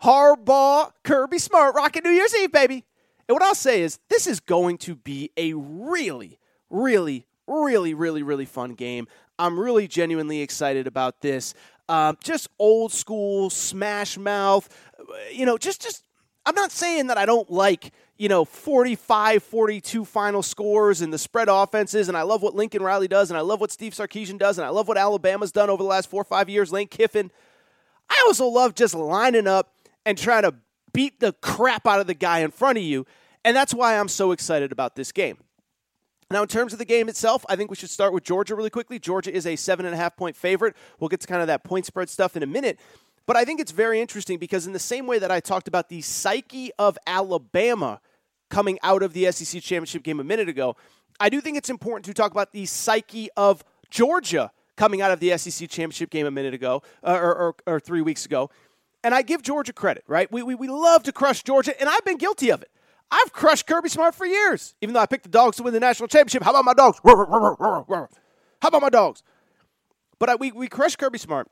Harbaugh, 0.03 0.91
Kirby 1.03 1.37
Smart, 1.37 1.75
rockin' 1.75 2.03
New 2.03 2.09
Year's 2.09 2.35
Eve, 2.35 2.51
baby. 2.51 2.85
And 3.27 3.35
what 3.35 3.43
I'll 3.43 3.53
say 3.53 3.81
is, 3.81 3.99
this 4.09 4.25
is 4.25 4.39
going 4.39 4.79
to 4.79 4.95
be 4.95 5.29
a 5.37 5.53
really, 5.53 6.39
really, 6.71 7.27
really, 7.47 7.93
really, 7.93 8.23
really 8.23 8.45
fun 8.45 8.73
game. 8.73 9.07
I'm 9.37 9.59
really 9.59 9.87
genuinely 9.87 10.41
excited 10.41 10.87
about 10.87 11.21
this. 11.21 11.53
Um, 11.87 12.17
just 12.23 12.49
old 12.57 12.91
school 12.91 13.49
smash 13.49 14.17
mouth. 14.17 14.67
You 15.31 15.45
know, 15.45 15.57
just 15.57 15.81
just. 15.81 16.03
I'm 16.43 16.55
not 16.55 16.71
saying 16.71 17.07
that 17.07 17.19
I 17.19 17.27
don't 17.27 17.51
like 17.51 17.93
you 18.21 18.29
know, 18.29 18.45
45 18.45 19.41
42 19.41 20.05
final 20.05 20.43
scores 20.43 21.01
and 21.01 21.11
the 21.11 21.17
spread 21.17 21.47
offenses. 21.49 22.07
And 22.07 22.15
I 22.15 22.21
love 22.21 22.43
what 22.43 22.53
Lincoln 22.53 22.83
Riley 22.83 23.07
does. 23.07 23.31
And 23.31 23.37
I 23.37 23.41
love 23.41 23.59
what 23.59 23.71
Steve 23.71 23.93
Sarkisian 23.93 24.37
does. 24.37 24.59
And 24.59 24.65
I 24.65 24.69
love 24.69 24.87
what 24.87 24.95
Alabama's 24.95 25.51
done 25.51 25.71
over 25.71 25.81
the 25.81 25.89
last 25.89 26.07
four 26.07 26.21
or 26.21 26.25
five 26.25 26.47
years. 26.47 26.71
Lane 26.71 26.87
Kiffin. 26.87 27.31
I 28.11 28.23
also 28.27 28.45
love 28.45 28.75
just 28.75 28.93
lining 28.93 29.47
up 29.47 29.73
and 30.05 30.19
trying 30.19 30.43
to 30.43 30.53
beat 30.93 31.19
the 31.19 31.33
crap 31.33 31.87
out 31.87 31.99
of 31.99 32.05
the 32.05 32.13
guy 32.13 32.41
in 32.41 32.51
front 32.51 32.77
of 32.77 32.83
you. 32.83 33.07
And 33.43 33.57
that's 33.57 33.73
why 33.73 33.97
I'm 33.97 34.07
so 34.07 34.33
excited 34.33 34.71
about 34.71 34.95
this 34.95 35.11
game. 35.11 35.37
Now, 36.29 36.43
in 36.43 36.47
terms 36.47 36.73
of 36.73 36.79
the 36.79 36.85
game 36.85 37.09
itself, 37.09 37.43
I 37.49 37.55
think 37.55 37.71
we 37.71 37.75
should 37.75 37.89
start 37.89 38.13
with 38.13 38.23
Georgia 38.23 38.53
really 38.53 38.69
quickly. 38.69 38.99
Georgia 38.99 39.33
is 39.33 39.47
a 39.47 39.55
seven 39.55 39.87
and 39.87 39.95
a 39.95 39.97
half 39.97 40.15
point 40.15 40.35
favorite. 40.35 40.75
We'll 40.99 41.09
get 41.09 41.21
to 41.21 41.27
kind 41.27 41.41
of 41.41 41.47
that 41.47 41.63
point 41.63 41.87
spread 41.87 42.07
stuff 42.07 42.37
in 42.37 42.43
a 42.43 42.47
minute. 42.47 42.79
But 43.25 43.35
I 43.35 43.45
think 43.45 43.59
it's 43.59 43.71
very 43.71 43.99
interesting 43.99 44.37
because, 44.37 44.67
in 44.67 44.73
the 44.73 44.79
same 44.79 45.07
way 45.07 45.17
that 45.17 45.31
I 45.31 45.39
talked 45.39 45.67
about 45.67 45.89
the 45.89 46.01
psyche 46.01 46.69
of 46.77 46.99
Alabama 47.07 47.99
coming 48.51 48.77
out 48.83 49.01
of 49.01 49.13
the 49.13 49.31
SEC 49.31 49.63
championship 49.63 50.03
game 50.03 50.19
a 50.19 50.23
minute 50.23 50.49
ago, 50.49 50.75
I 51.19 51.29
do 51.29 51.41
think 51.41 51.57
it's 51.57 51.69
important 51.69 52.05
to 52.05 52.13
talk 52.13 52.31
about 52.31 52.51
the 52.51 52.67
psyche 52.67 53.29
of 53.35 53.63
Georgia 53.89 54.51
coming 54.77 55.01
out 55.01 55.11
of 55.11 55.19
the 55.19 55.35
SEC 55.37 55.69
championship 55.69 56.11
game 56.11 56.25
a 56.25 56.31
minute 56.31 56.53
ago 56.53 56.83
uh, 57.03 57.13
or, 57.13 57.35
or, 57.35 57.55
or, 57.65 57.79
three 57.79 58.01
weeks 58.01 58.25
ago. 58.25 58.49
And 59.03 59.13
I 59.13 59.21
give 59.21 59.41
Georgia 59.41 59.73
credit, 59.73 60.03
right? 60.07 60.31
We, 60.31 60.43
we, 60.43 60.55
we 60.55 60.67
love 60.67 61.03
to 61.03 61.11
crush 61.11 61.43
Georgia, 61.43 61.79
and 61.79 61.89
I've 61.89 62.05
been 62.05 62.17
guilty 62.17 62.51
of 62.51 62.61
it. 62.61 62.69
I've 63.11 63.33
crushed 63.33 63.67
Kirby 63.67 63.89
Smart 63.89 64.15
for 64.15 64.25
years, 64.25 64.75
even 64.81 64.93
though 64.93 65.01
I 65.01 65.05
picked 65.05 65.23
the 65.23 65.29
dogs 65.29 65.57
to 65.57 65.63
win 65.63 65.73
the 65.73 65.79
national 65.79 66.07
championship. 66.07 66.43
How 66.43 66.51
about 66.51 66.65
my 66.65 66.73
dogs? 66.73 66.99
How 67.03 68.67
about 68.67 68.81
my 68.81 68.89
dogs? 68.89 69.23
But 70.17 70.29
I, 70.29 70.35
we, 70.35 70.51
we 70.51 70.67
crushed 70.67 70.97
Kirby 70.97 71.17
Smart. 71.17 71.47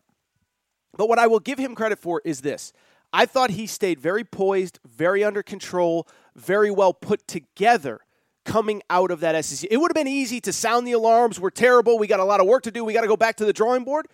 But 0.95 1.09
what 1.09 1.19
I 1.19 1.27
will 1.27 1.39
give 1.39 1.59
him 1.59 1.75
credit 1.75 1.99
for 1.99 2.21
is 2.23 2.41
this 2.41 2.71
I 3.11 3.25
thought 3.25 3.51
he 3.51 3.67
stayed 3.67 3.99
very 3.99 4.23
poised, 4.23 4.79
very 4.85 5.23
under 5.23 5.41
control, 5.41 6.07
very 6.39 6.71
well 6.71 6.93
put 6.93 7.27
together 7.27 8.01
coming 8.45 8.81
out 8.89 9.11
of 9.11 9.19
that 9.19 9.43
SEC. 9.45 9.67
It 9.69 9.77
would 9.77 9.91
have 9.91 9.95
been 9.95 10.07
easy 10.07 10.41
to 10.41 10.53
sound 10.53 10.87
the 10.87 10.93
alarms. 10.93 11.39
We're 11.39 11.49
terrible. 11.51 11.99
We 11.99 12.07
got 12.07 12.19
a 12.19 12.25
lot 12.25 12.39
of 12.39 12.47
work 12.47 12.63
to 12.63 12.71
do. 12.71 12.83
We 12.83 12.93
got 12.93 13.01
to 13.01 13.07
go 13.07 13.17
back 13.17 13.35
to 13.37 13.45
the 13.45 13.53
drawing 13.53 13.83
board. 13.83 14.07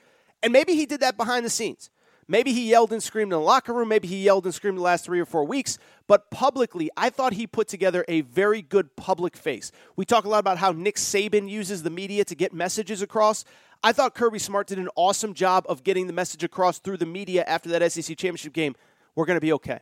And 0.44 0.52
maybe 0.52 0.76
he 0.76 0.86
did 0.86 1.00
that 1.00 1.18
behind 1.18 1.46
the 1.46 1.50
scenes. 1.50 1.90
Maybe 2.28 2.54
he 2.54 2.70
yelled 2.70 2.92
and 2.92 3.04
screamed 3.04 3.32
in 3.32 3.40
the 3.40 3.46
locker 3.46 3.72
room. 3.72 3.88
Maybe 3.88 4.08
he 4.08 4.24
yelled 4.24 4.46
and 4.46 4.54
screamed 4.54 4.80
the 4.80 4.82
last 4.82 5.06
three 5.06 5.20
or 5.20 5.26
four 5.26 5.46
weeks. 5.46 5.78
But 6.08 6.32
publicly, 6.32 6.90
I 6.98 7.12
thought 7.12 7.34
he 7.34 7.46
put 7.46 7.68
together 7.68 8.04
a 8.08 8.22
very 8.22 8.64
good 8.64 8.96
public 8.96 9.38
face. 9.38 9.72
We 9.96 10.06
talk 10.06 10.26
a 10.26 10.30
lot 10.30 10.40
about 10.40 10.58
how 10.58 10.72
Nick 10.72 10.96
Saban 10.96 11.48
uses 11.48 11.84
the 11.84 11.92
media 11.92 12.26
to 12.26 12.36
get 12.36 12.52
messages 12.52 13.04
across. 13.04 13.46
I 13.84 13.92
thought 13.92 14.16
Kirby 14.16 14.40
Smart 14.40 14.68
did 14.68 14.80
an 14.80 14.90
awesome 14.96 15.36
job 15.36 15.66
of 15.70 15.84
getting 15.84 16.08
the 16.08 16.14
message 16.14 16.44
across 16.44 16.80
through 16.80 16.98
the 16.98 17.06
media 17.06 17.44
after 17.46 17.70
that 17.70 17.92
SEC 17.92 18.18
championship 18.18 18.54
game. 18.54 18.76
We're 19.14 19.26
going 19.26 19.38
to 19.38 19.42
be 19.42 19.54
okay. 19.54 19.82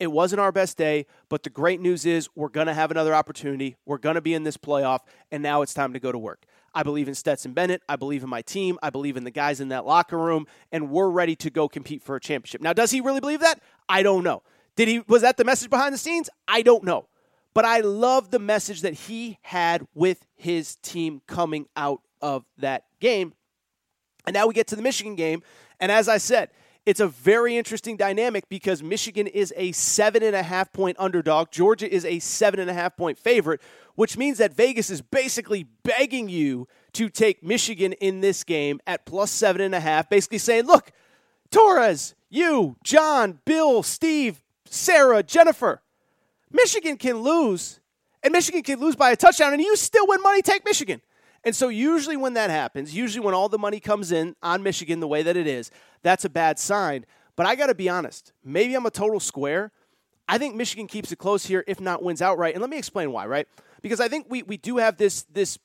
It 0.00 0.08
wasn't 0.08 0.40
our 0.40 0.52
best 0.52 0.76
day, 0.76 1.06
but 1.28 1.42
the 1.42 1.50
great 1.50 1.80
news 1.80 2.06
is 2.06 2.28
we're 2.34 2.48
going 2.48 2.68
to 2.68 2.74
have 2.74 2.90
another 2.90 3.14
opportunity. 3.14 3.76
We're 3.84 3.98
going 3.98 4.14
to 4.14 4.20
be 4.20 4.34
in 4.34 4.44
this 4.44 4.56
playoff, 4.56 5.00
and 5.32 5.42
now 5.42 5.62
it's 5.62 5.74
time 5.74 5.92
to 5.92 6.00
go 6.00 6.12
to 6.12 6.18
work. 6.18 6.44
I 6.74 6.82
believe 6.82 7.08
in 7.08 7.14
Stetson 7.14 7.52
Bennett. 7.52 7.82
I 7.88 7.96
believe 7.96 8.22
in 8.22 8.28
my 8.28 8.42
team. 8.42 8.78
I 8.82 8.90
believe 8.90 9.16
in 9.16 9.24
the 9.24 9.30
guys 9.30 9.60
in 9.60 9.68
that 9.68 9.86
locker 9.86 10.18
room, 10.18 10.46
and 10.70 10.90
we're 10.90 11.08
ready 11.08 11.34
to 11.36 11.50
go 11.50 11.68
compete 11.68 12.02
for 12.02 12.14
a 12.14 12.20
championship. 12.20 12.60
Now, 12.60 12.72
does 12.72 12.90
he 12.90 13.00
really 13.00 13.20
believe 13.20 13.40
that? 13.40 13.60
I 13.88 14.02
don't 14.02 14.22
know. 14.22 14.42
Did 14.76 14.88
he? 14.88 15.00
Was 15.08 15.22
that 15.22 15.36
the 15.36 15.44
message 15.44 15.70
behind 15.70 15.92
the 15.92 15.98
scenes? 15.98 16.30
I 16.46 16.62
don't 16.62 16.84
know. 16.84 17.08
But 17.54 17.64
I 17.64 17.80
love 17.80 18.30
the 18.30 18.38
message 18.38 18.82
that 18.82 18.94
he 18.94 19.38
had 19.42 19.84
with 19.94 20.24
his 20.36 20.76
team 20.76 21.22
coming 21.26 21.66
out 21.76 22.02
of 22.20 22.44
that 22.58 22.84
game 23.00 23.32
and 24.28 24.34
now 24.34 24.46
we 24.46 24.52
get 24.52 24.66
to 24.66 24.76
the 24.76 24.82
Michigan 24.82 25.14
game. 25.14 25.42
And 25.80 25.90
as 25.90 26.06
I 26.06 26.18
said, 26.18 26.50
it's 26.88 27.00
a 27.00 27.08
very 27.08 27.58
interesting 27.58 27.98
dynamic 27.98 28.48
because 28.48 28.82
Michigan 28.82 29.26
is 29.26 29.52
a 29.58 29.72
seven 29.72 30.22
and 30.22 30.34
a 30.34 30.42
half 30.42 30.72
point 30.72 30.96
underdog. 30.98 31.50
Georgia 31.50 31.86
is 31.86 32.06
a 32.06 32.18
seven 32.18 32.58
and 32.58 32.70
a 32.70 32.72
half 32.72 32.96
point 32.96 33.18
favorite, 33.18 33.60
which 33.94 34.16
means 34.16 34.38
that 34.38 34.54
Vegas 34.54 34.88
is 34.88 35.02
basically 35.02 35.66
begging 35.82 36.30
you 36.30 36.66
to 36.94 37.10
take 37.10 37.42
Michigan 37.42 37.92
in 37.92 38.22
this 38.22 38.42
game 38.42 38.80
at 38.86 39.04
plus 39.04 39.30
seven 39.30 39.60
and 39.60 39.74
a 39.74 39.80
half, 39.80 40.08
basically 40.08 40.38
saying, 40.38 40.64
look, 40.64 40.90
Torres, 41.50 42.14
you, 42.30 42.78
John, 42.82 43.38
Bill, 43.44 43.82
Steve, 43.82 44.42
Sarah, 44.64 45.22
Jennifer, 45.22 45.82
Michigan 46.50 46.96
can 46.96 47.18
lose, 47.18 47.80
and 48.22 48.32
Michigan 48.32 48.62
can 48.62 48.80
lose 48.80 48.96
by 48.96 49.10
a 49.10 49.16
touchdown, 49.16 49.52
and 49.52 49.60
you 49.60 49.76
still 49.76 50.06
win 50.06 50.22
money, 50.22 50.40
take 50.40 50.64
Michigan. 50.64 51.02
And 51.44 51.54
so, 51.54 51.68
usually, 51.68 52.16
when 52.16 52.34
that 52.34 52.50
happens, 52.50 52.94
usually 52.94 53.24
when 53.24 53.34
all 53.34 53.48
the 53.48 53.58
money 53.58 53.80
comes 53.80 54.12
in 54.12 54.34
on 54.42 54.62
Michigan 54.62 55.00
the 55.00 55.08
way 55.08 55.22
that 55.22 55.36
it 55.36 55.46
is, 55.46 55.70
that's 56.02 56.24
a 56.24 56.28
bad 56.28 56.58
sign. 56.58 57.06
But 57.36 57.46
I 57.46 57.54
got 57.54 57.66
to 57.68 57.74
be 57.74 57.88
honest, 57.88 58.32
maybe 58.44 58.74
I'm 58.74 58.86
a 58.86 58.90
total 58.90 59.20
square. 59.20 59.70
I 60.28 60.38
think 60.38 60.56
Michigan 60.56 60.86
keeps 60.86 61.10
it 61.12 61.16
close 61.16 61.46
here, 61.46 61.64
if 61.66 61.80
not 61.80 62.02
wins 62.02 62.20
outright. 62.20 62.54
And 62.54 62.60
let 62.60 62.68
me 62.68 62.76
explain 62.76 63.12
why, 63.12 63.26
right? 63.26 63.48
Because 63.80 64.00
I 64.00 64.08
think 64.08 64.26
we, 64.28 64.42
we 64.42 64.56
do 64.56 64.76
have 64.76 64.96
this, 64.96 65.22
this 65.32 65.58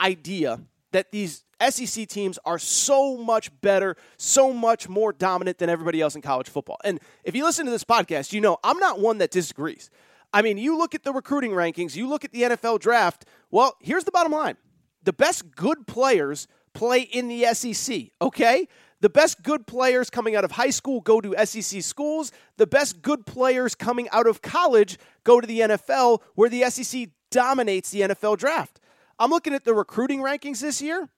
idea 0.00 0.60
that 0.92 1.12
these 1.12 1.44
SEC 1.68 2.08
teams 2.08 2.38
are 2.44 2.58
so 2.58 3.16
much 3.16 3.50
better, 3.60 3.96
so 4.16 4.52
much 4.52 4.88
more 4.88 5.12
dominant 5.12 5.58
than 5.58 5.70
everybody 5.70 6.00
else 6.00 6.14
in 6.14 6.22
college 6.22 6.48
football. 6.48 6.78
And 6.84 7.00
if 7.24 7.36
you 7.36 7.44
listen 7.44 7.64
to 7.66 7.70
this 7.70 7.84
podcast, 7.84 8.32
you 8.32 8.40
know 8.40 8.58
I'm 8.64 8.78
not 8.78 8.98
one 8.98 9.18
that 9.18 9.30
disagrees. 9.30 9.90
I 10.32 10.42
mean, 10.42 10.58
you 10.58 10.78
look 10.78 10.94
at 10.94 11.02
the 11.02 11.12
recruiting 11.12 11.50
rankings, 11.50 11.96
you 11.96 12.08
look 12.08 12.24
at 12.24 12.32
the 12.32 12.42
NFL 12.42 12.80
draft. 12.80 13.24
Well, 13.50 13.76
here's 13.80 14.04
the 14.04 14.12
bottom 14.12 14.32
line 14.32 14.56
the 15.02 15.12
best 15.12 15.54
good 15.54 15.86
players 15.86 16.46
play 16.72 17.00
in 17.00 17.28
the 17.28 17.44
SEC, 17.54 18.10
okay? 18.20 18.68
The 19.00 19.08
best 19.08 19.42
good 19.42 19.66
players 19.66 20.10
coming 20.10 20.36
out 20.36 20.44
of 20.44 20.52
high 20.52 20.70
school 20.70 21.00
go 21.00 21.20
to 21.20 21.34
SEC 21.46 21.82
schools. 21.82 22.32
The 22.58 22.66
best 22.66 23.00
good 23.00 23.24
players 23.24 23.74
coming 23.74 24.08
out 24.10 24.26
of 24.26 24.42
college 24.42 24.98
go 25.24 25.40
to 25.40 25.46
the 25.46 25.60
NFL, 25.60 26.20
where 26.34 26.50
the 26.50 26.68
SEC 26.70 27.08
dominates 27.30 27.90
the 27.90 28.02
NFL 28.02 28.36
draft. 28.38 28.78
I'm 29.18 29.30
looking 29.30 29.54
at 29.54 29.64
the 29.64 29.74
recruiting 29.74 30.20
rankings 30.20 30.60
this 30.60 30.82
year. 30.82 31.08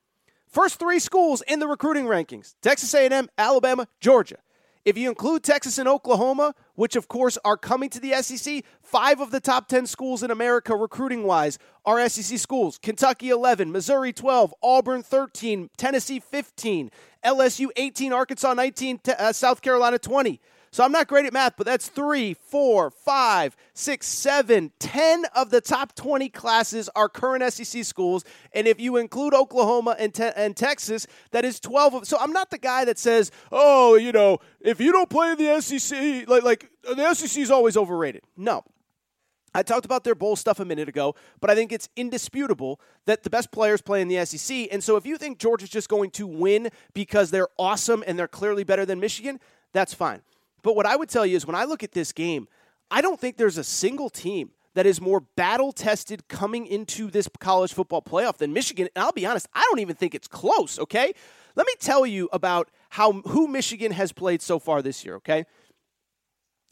First 0.46 0.78
three 0.78 0.98
schools 0.98 1.42
in 1.42 1.58
the 1.58 1.66
recruiting 1.66 2.04
rankings: 2.06 2.54
Texas 2.62 2.94
A&M, 2.94 3.28
Alabama, 3.36 3.88
Georgia. 4.00 4.36
If 4.84 4.98
you 4.98 5.08
include 5.08 5.44
Texas 5.44 5.78
and 5.78 5.88
Oklahoma, 5.88 6.54
which 6.74 6.96
of 6.96 7.06
course 7.06 7.38
are 7.44 7.56
coming 7.56 7.88
to 7.90 8.00
the 8.00 8.20
SEC, 8.20 8.64
five 8.82 9.20
of 9.20 9.30
the 9.30 9.38
top 9.38 9.68
10 9.68 9.86
schools 9.86 10.24
in 10.24 10.30
America 10.32 10.74
recruiting 10.74 11.22
wise 11.22 11.56
are 11.84 12.08
SEC 12.08 12.36
schools. 12.38 12.78
Kentucky 12.82 13.30
11, 13.30 13.70
Missouri 13.70 14.12
12, 14.12 14.52
Auburn 14.60 15.04
13, 15.04 15.70
Tennessee 15.76 16.18
15, 16.18 16.90
LSU 17.24 17.68
18, 17.76 18.12
Arkansas 18.12 18.54
19, 18.54 19.00
uh, 19.06 19.32
South 19.32 19.62
Carolina 19.62 20.00
20. 20.00 20.40
So 20.72 20.82
I'm 20.82 20.90
not 20.90 21.06
great 21.06 21.26
at 21.26 21.34
math, 21.34 21.58
but 21.58 21.66
that's 21.66 21.88
three, 21.88 22.32
four, 22.32 22.90
five, 22.90 23.54
six, 23.74 24.06
seven, 24.08 24.72
ten 24.78 25.26
of 25.36 25.50
the 25.50 25.60
top 25.60 25.94
20 25.94 26.30
classes 26.30 26.88
are 26.96 27.10
current 27.10 27.52
SEC 27.52 27.84
schools. 27.84 28.24
And 28.54 28.66
if 28.66 28.80
you 28.80 28.96
include 28.96 29.34
Oklahoma 29.34 29.96
and, 29.98 30.14
te- 30.14 30.30
and 30.34 30.56
Texas, 30.56 31.06
that 31.32 31.44
is 31.44 31.60
12 31.60 31.94
of. 31.94 32.06
So 32.08 32.16
I'm 32.18 32.32
not 32.32 32.50
the 32.50 32.56
guy 32.56 32.86
that 32.86 32.98
says, 32.98 33.30
oh, 33.52 33.96
you 33.96 34.12
know, 34.12 34.38
if 34.62 34.80
you 34.80 34.92
don't 34.92 35.10
play 35.10 35.32
in 35.32 35.36
the 35.36 35.60
SEC, 35.60 36.26
like, 36.26 36.42
like 36.42 36.70
the 36.84 37.14
SEC 37.14 37.42
is 37.42 37.50
always 37.50 37.76
overrated. 37.76 38.22
No. 38.38 38.64
I 39.54 39.62
talked 39.62 39.84
about 39.84 40.04
their 40.04 40.14
bowl 40.14 40.36
stuff 40.36 40.58
a 40.58 40.64
minute 40.64 40.88
ago, 40.88 41.14
but 41.40 41.50
I 41.50 41.54
think 41.54 41.72
it's 41.72 41.90
indisputable 41.96 42.80
that 43.04 43.24
the 43.24 43.28
best 43.28 43.52
players 43.52 43.82
play 43.82 44.00
in 44.00 44.08
the 44.08 44.24
SEC. 44.24 44.68
And 44.72 44.82
so 44.82 44.96
if 44.96 45.04
you 45.04 45.18
think 45.18 45.38
Georgia's 45.38 45.68
just 45.68 45.90
going 45.90 46.12
to 46.12 46.26
win 46.26 46.70
because 46.94 47.30
they're 47.30 47.48
awesome 47.58 48.02
and 48.06 48.18
they're 48.18 48.26
clearly 48.26 48.64
better 48.64 48.86
than 48.86 48.98
Michigan, 49.00 49.38
that's 49.74 49.92
fine. 49.92 50.22
But 50.62 50.76
what 50.76 50.86
I 50.86 50.96
would 50.96 51.08
tell 51.08 51.26
you 51.26 51.36
is 51.36 51.46
when 51.46 51.56
I 51.56 51.64
look 51.64 51.82
at 51.82 51.92
this 51.92 52.12
game, 52.12 52.48
I 52.90 53.00
don't 53.00 53.18
think 53.18 53.36
there's 53.36 53.58
a 53.58 53.64
single 53.64 54.10
team 54.10 54.50
that 54.74 54.86
is 54.86 55.00
more 55.00 55.20
battle 55.20 55.72
tested 55.72 56.28
coming 56.28 56.66
into 56.66 57.10
this 57.10 57.28
college 57.40 57.72
football 57.72 58.02
playoff 58.02 58.38
than 58.38 58.52
Michigan. 58.52 58.88
And 58.94 59.04
I'll 59.04 59.12
be 59.12 59.26
honest, 59.26 59.46
I 59.54 59.66
don't 59.68 59.80
even 59.80 59.96
think 59.96 60.14
it's 60.14 60.28
close, 60.28 60.78
okay? 60.78 61.12
Let 61.56 61.66
me 61.66 61.74
tell 61.78 62.06
you 62.06 62.28
about 62.32 62.70
how 62.90 63.12
who 63.12 63.48
Michigan 63.48 63.92
has 63.92 64.12
played 64.12 64.40
so 64.40 64.58
far 64.58 64.80
this 64.80 65.04
year, 65.04 65.16
okay? 65.16 65.44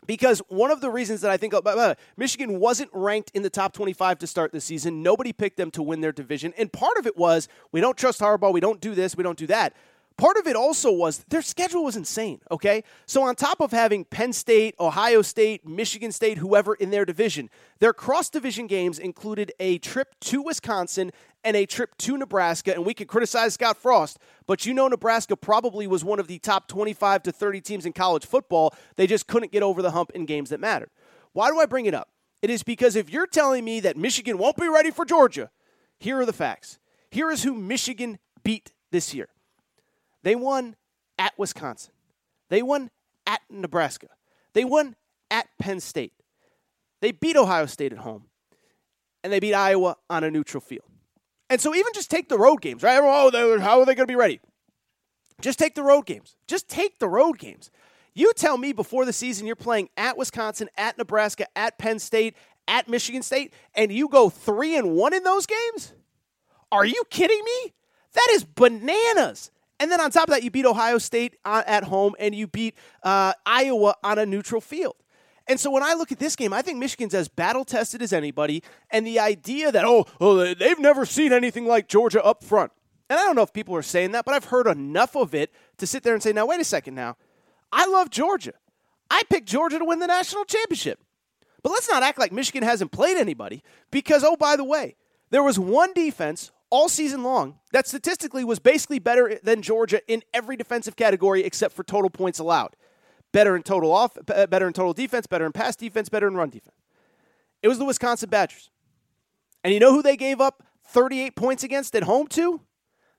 Because 0.07 0.41
one 0.49 0.71
of 0.71 0.81
the 0.81 0.91
reasons 0.91 1.21
that 1.21 1.31
I 1.31 1.37
think 1.37 1.53
uh, 1.53 1.95
Michigan 2.17 2.59
wasn't 2.59 2.91
ranked 2.93 3.31
in 3.35 3.43
the 3.43 3.51
top 3.51 3.73
25 3.75 4.19
to 4.21 4.27
start 4.27 4.51
the 4.51 4.61
season, 4.61 5.03
nobody 5.03 5.33
picked 5.33 5.59
them 5.59 5.71
to 5.73 5.83
win 5.83 6.01
their 6.01 6.13
division. 6.13 6.55
And 6.57 6.73
part 6.73 6.97
of 6.97 7.07
it 7.07 7.17
was 7.17 7.49
we 7.71 7.81
don't 7.81 7.97
trust 7.97 8.21
Harbaugh, 8.21 8.53
we 8.53 8.61
don't 8.61 8.81
do 8.81 8.95
this, 8.95 9.17
we 9.17 9.23
don't 9.23 9.39
do 9.39 9.47
that. 9.49 9.75
Part 10.21 10.37
of 10.37 10.47
it 10.47 10.55
also 10.55 10.93
was 10.93 11.25
their 11.31 11.41
schedule 11.41 11.83
was 11.83 11.97
insane, 11.97 12.43
okay? 12.51 12.85
So, 13.07 13.23
on 13.23 13.35
top 13.37 13.59
of 13.59 13.71
having 13.71 14.05
Penn 14.05 14.35
State, 14.35 14.75
Ohio 14.79 15.23
State, 15.23 15.67
Michigan 15.67 16.13
State, 16.13 16.37
whoever 16.37 16.75
in 16.75 16.91
their 16.91 17.07
division, 17.07 17.49
their 17.79 17.95
cross 17.95 18.29
division 18.29 18.67
games 18.67 18.99
included 18.99 19.51
a 19.59 19.79
trip 19.79 20.15
to 20.21 20.43
Wisconsin 20.43 21.11
and 21.43 21.57
a 21.57 21.65
trip 21.65 21.97
to 22.01 22.19
Nebraska. 22.19 22.75
And 22.75 22.85
we 22.85 22.93
can 22.93 23.07
criticize 23.07 23.55
Scott 23.55 23.79
Frost, 23.79 24.19
but 24.47 24.67
you 24.67 24.75
know 24.75 24.89
Nebraska 24.89 25.39
probably 25.39 25.87
was 25.87 26.05
one 26.05 26.21
of 26.21 26.27
the 26.27 26.39
top 26.39 26.69
25 26.69 27.23
to 27.23 27.33
30 27.33 27.63
teams 27.63 27.87
in 27.87 27.95
college 27.95 28.27
football. 28.27 28.75
They 28.97 29.07
just 29.07 29.27
couldn't 29.27 29.53
get 29.53 29.63
over 29.63 29.81
the 29.81 29.93
hump 29.93 30.11
in 30.15 30.27
games 30.27 30.51
that 30.51 30.61
mattered. 30.61 30.91
Why 31.33 31.49
do 31.49 31.59
I 31.59 31.65
bring 31.65 31.87
it 31.87 31.95
up? 31.95 32.11
It 32.43 32.51
is 32.51 32.63
because 32.63 32.95
if 32.95 33.09
you're 33.09 33.27
telling 33.27 33.65
me 33.65 33.81
that 33.81 33.97
Michigan 33.97 34.37
won't 34.37 34.59
be 34.59 34.69
ready 34.69 34.91
for 34.91 35.07
Georgia, 35.07 35.49
here 35.99 36.21
are 36.21 36.27
the 36.27 36.35
facts. 36.35 36.79
Here 37.11 37.31
is 37.31 37.43
who 37.43 37.55
Michigan 37.55 38.19
beat 38.45 38.73
this 38.91 39.15
year. 39.15 39.31
They 40.23 40.35
won 40.35 40.77
at 41.19 41.39
Wisconsin. 41.39 41.93
They 42.49 42.63
won 42.63 42.91
at 43.27 43.41
Nebraska. 43.51 44.09
They 44.53 44.65
won 44.65 44.97
at 45.31 45.47
Penn 45.59 45.81
State. 45.81 46.13
They 47.01 47.13
beat 47.13 47.37
Ohio 47.37 47.67
State 47.67 47.93
at 47.93 47.99
home. 47.99 48.25
And 49.23 49.33
they 49.33 49.41
beat 49.41 49.55
Iowa 49.55 49.97
on 50.09 50.25
a 50.25 50.31
neutral 50.31 50.61
field. 50.61 50.85
And 51.49 51.61
so 51.61 51.75
even 51.75 51.93
just 51.95 52.11
take 52.11 52.29
the 52.29 52.39
road 52.39 52.61
games, 52.61 52.83
right? 52.83 53.01
Oh, 53.03 53.59
how 53.61 53.81
are 53.81 53.87
they 53.87 53.95
going 53.95 54.07
to 54.07 54.11
be 54.11 54.17
ready? 54.17 54.41
Just 55.41 55.59
take 55.59 55.75
the 55.75 55.83
road 55.83 56.07
games. 56.07 56.37
Just 56.47 56.69
take 56.69 56.99
the 56.99 57.09
road 57.09 57.39
games. 57.39 57.71
You 58.15 58.33
tell 58.35 58.57
me 58.57 58.73
before 58.73 59.05
the 59.05 59.13
season 59.13 59.47
you're 59.47 59.57
playing 59.57 59.89
at 59.97 60.17
Wisconsin, 60.17 60.69
at 60.77 60.99
Nebraska, 60.99 61.47
at 61.57 61.79
Penn 61.79 61.99
State, 61.99 62.35
at 62.69 62.89
Michigan 62.89 63.23
State, 63.23 63.53
and 63.75 63.93
you 63.93 64.09
go 64.09 64.31
three 64.31 64.77
and 64.77 64.93
one 64.93 65.15
in 65.15 65.23
those 65.25 65.47
games? 65.47 65.93
Are 66.71 66.85
you 66.85 67.03
kidding 67.11 67.43
me? 67.45 67.73
That 68.15 68.29
is 68.33 68.45
bananas. 68.45 69.51
And 69.81 69.91
then 69.91 70.01
on 70.01 70.11
top 70.11 70.29
of 70.29 70.35
that, 70.35 70.45
you 70.45 70.51
beat 70.51 70.67
Ohio 70.67 70.99
State 70.99 71.37
uh, 71.45 71.63
at 71.67 71.85
home 71.85 72.15
and 72.21 72.35
you 72.35 72.47
beat 72.47 72.77
uh, 73.03 73.33
Iowa 73.47 73.95
on 74.05 74.19
a 74.19 74.27
neutral 74.27 74.61
field. 74.61 74.95
And 75.49 75.59
so 75.59 75.71
when 75.71 75.83
I 75.83 75.95
look 75.95 76.13
at 76.13 76.19
this 76.19 76.37
game, 76.37 76.53
I 76.53 76.63
think 76.63 76.79
Michigan's 76.79 77.15
as 77.15 77.27
battle 77.27 77.65
tested 77.65 78.03
as 78.03 78.13
anybody. 78.13 78.63
And 78.91 79.07
the 79.07 79.19
idea 79.19 79.73
that, 79.73 79.85
oh, 79.85 80.07
oh, 80.21 80.55
they've 80.55 80.79
never 80.79 81.07
seen 81.07 81.33
anything 81.33 81.67
like 81.67 81.89
Georgia 81.89 82.23
up 82.23 82.45
front. 82.45 82.71
And 83.09 83.19
I 83.19 83.25
don't 83.25 83.35
know 83.35 83.43
if 83.43 83.53
people 83.53 83.75
are 83.75 83.83
saying 83.83 84.13
that, 84.13 84.25
but 84.25 84.35
I've 84.35 84.45
heard 84.45 84.69
enough 84.69 85.17
of 85.17 85.35
it 85.35 85.53
to 85.79 85.87
sit 85.87 86.05
there 86.05 86.15
and 86.15 86.23
say, 86.23 86.33
now, 86.33 86.47
wait 86.47 86.61
a 86.61 86.65
second 86.65 86.95
now. 86.95 87.17
I 87.73 87.87
love 87.87 88.11
Georgia. 88.11 88.53
I 89.11 89.23
picked 89.29 89.49
Georgia 89.49 89.79
to 89.79 89.85
win 89.85 89.99
the 89.99 90.07
national 90.07 90.45
championship. 90.45 91.01
But 91.63 91.71
let's 91.71 91.91
not 91.91 92.03
act 92.03 92.19
like 92.19 92.33
Michigan 92.33 92.63
hasn't 92.63 92.93
played 92.93 93.17
anybody 93.17 93.65
because, 93.91 94.23
oh, 94.23 94.37
by 94.37 94.57
the 94.57 94.65
way, 94.65 94.95
there 95.31 95.43
was 95.43 95.59
one 95.59 95.93
defense 95.95 96.53
all 96.71 96.89
season 96.89 97.23
long 97.23 97.59
that 97.73 97.87
statistically 97.87 98.45
was 98.45 98.59
basically 98.59 98.99
better 98.99 99.39
than 99.43 99.63
Georgia 99.63 100.01
in 100.07 100.23
every 100.33 100.57
defensive 100.57 100.97
category 100.97 101.45
except 101.45 101.75
for 101.75 101.83
total 101.83 102.11
points 102.11 102.39
allowed. 102.39 102.77
Better 103.33 103.55
in 103.55 103.63
total 103.63 103.93
off, 103.93 104.17
better 104.27 104.67
in 104.67 104.73
total 104.73 104.93
defense, 104.93 105.27
better 105.27 105.47
in 105.47 105.53
pass 105.53 105.77
defense, 105.77 106.09
better 106.09 106.29
in 106.29 106.35
run 106.35 106.51
defense. 106.51 106.77
It 107.63 107.69
was 107.69 107.79
the 107.79 107.85
Wisconsin 107.85 108.31
Badgers. 108.31 108.71
And 109.63 109.75
you 109.75 109.81
know 109.81 109.93
who 109.93 110.03
they 110.03 110.17
gave 110.17 110.41
up 110.41 110.65
38 110.87 111.37
points 111.37 111.63
against 111.63 111.95
at 111.95 112.05
home 112.05 112.27
to? 112.29 112.61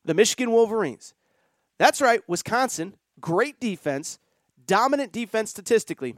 The 0.03 0.13
Michigan 0.13 0.51
Wolverines. 0.51 1.13
That's 1.77 2.01
right, 2.01 2.21
Wisconsin, 2.27 2.95
great 3.19 3.59
defense, 3.59 4.19
dominant 4.65 5.11
defense 5.11 5.51
statistically, 5.51 6.15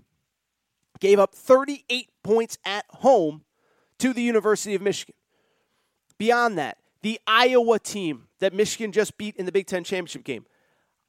gave 0.99 1.19
up 1.19 1.35
38 1.35 2.09
points 2.23 2.57
at 2.65 2.85
home 2.89 3.43
to 3.99 4.13
the 4.13 4.21
University 4.21 4.75
of 4.75 4.81
Michigan. 4.81 5.15
Beyond 6.17 6.57
that, 6.57 6.77
the 7.03 7.19
Iowa 7.27 7.79
team 7.79 8.27
that 8.39 8.53
Michigan 8.53 8.91
just 8.91 9.17
beat 9.17 9.35
in 9.35 9.45
the 9.45 9.51
Big 9.51 9.67
Ten 9.67 9.83
championship 9.83 10.23
game. 10.23 10.45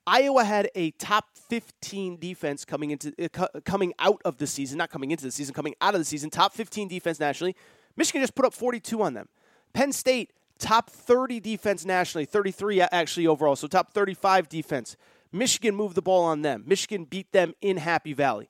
Iowa 0.06 0.44
had 0.44 0.68
a 0.74 0.90
top 0.92 1.24
15 1.48 2.18
defense 2.18 2.64
coming 2.66 2.90
into 2.90 3.14
uh, 3.18 3.46
coming 3.64 3.94
out 3.98 4.20
of 4.24 4.36
the 4.36 4.46
season, 4.46 4.76
not 4.76 4.90
coming 4.90 5.12
into 5.12 5.24
the 5.24 5.30
season, 5.30 5.54
coming 5.54 5.74
out 5.80 5.94
of 5.94 6.00
the 6.00 6.04
season. 6.04 6.28
Top 6.28 6.52
15 6.52 6.88
defense 6.88 7.18
nationally. 7.18 7.56
Michigan 7.96 8.20
just 8.20 8.34
put 8.34 8.44
up 8.44 8.52
42 8.52 9.00
on 9.00 9.14
them. 9.14 9.28
Penn 9.72 9.92
State 9.92 10.32
top 10.58 10.90
30 10.90 11.40
defense 11.40 11.84
nationally, 11.84 12.26
33 12.26 12.82
actually 12.82 13.26
overall, 13.26 13.56
so 13.56 13.66
top 13.66 13.92
35 13.94 14.48
defense. 14.48 14.96
Michigan 15.32 15.74
moved 15.74 15.94
the 15.94 16.02
ball 16.02 16.24
on 16.24 16.42
them. 16.42 16.64
Michigan 16.66 17.04
beat 17.04 17.32
them 17.32 17.54
in 17.60 17.76
Happy 17.78 18.12
Valley. 18.12 18.48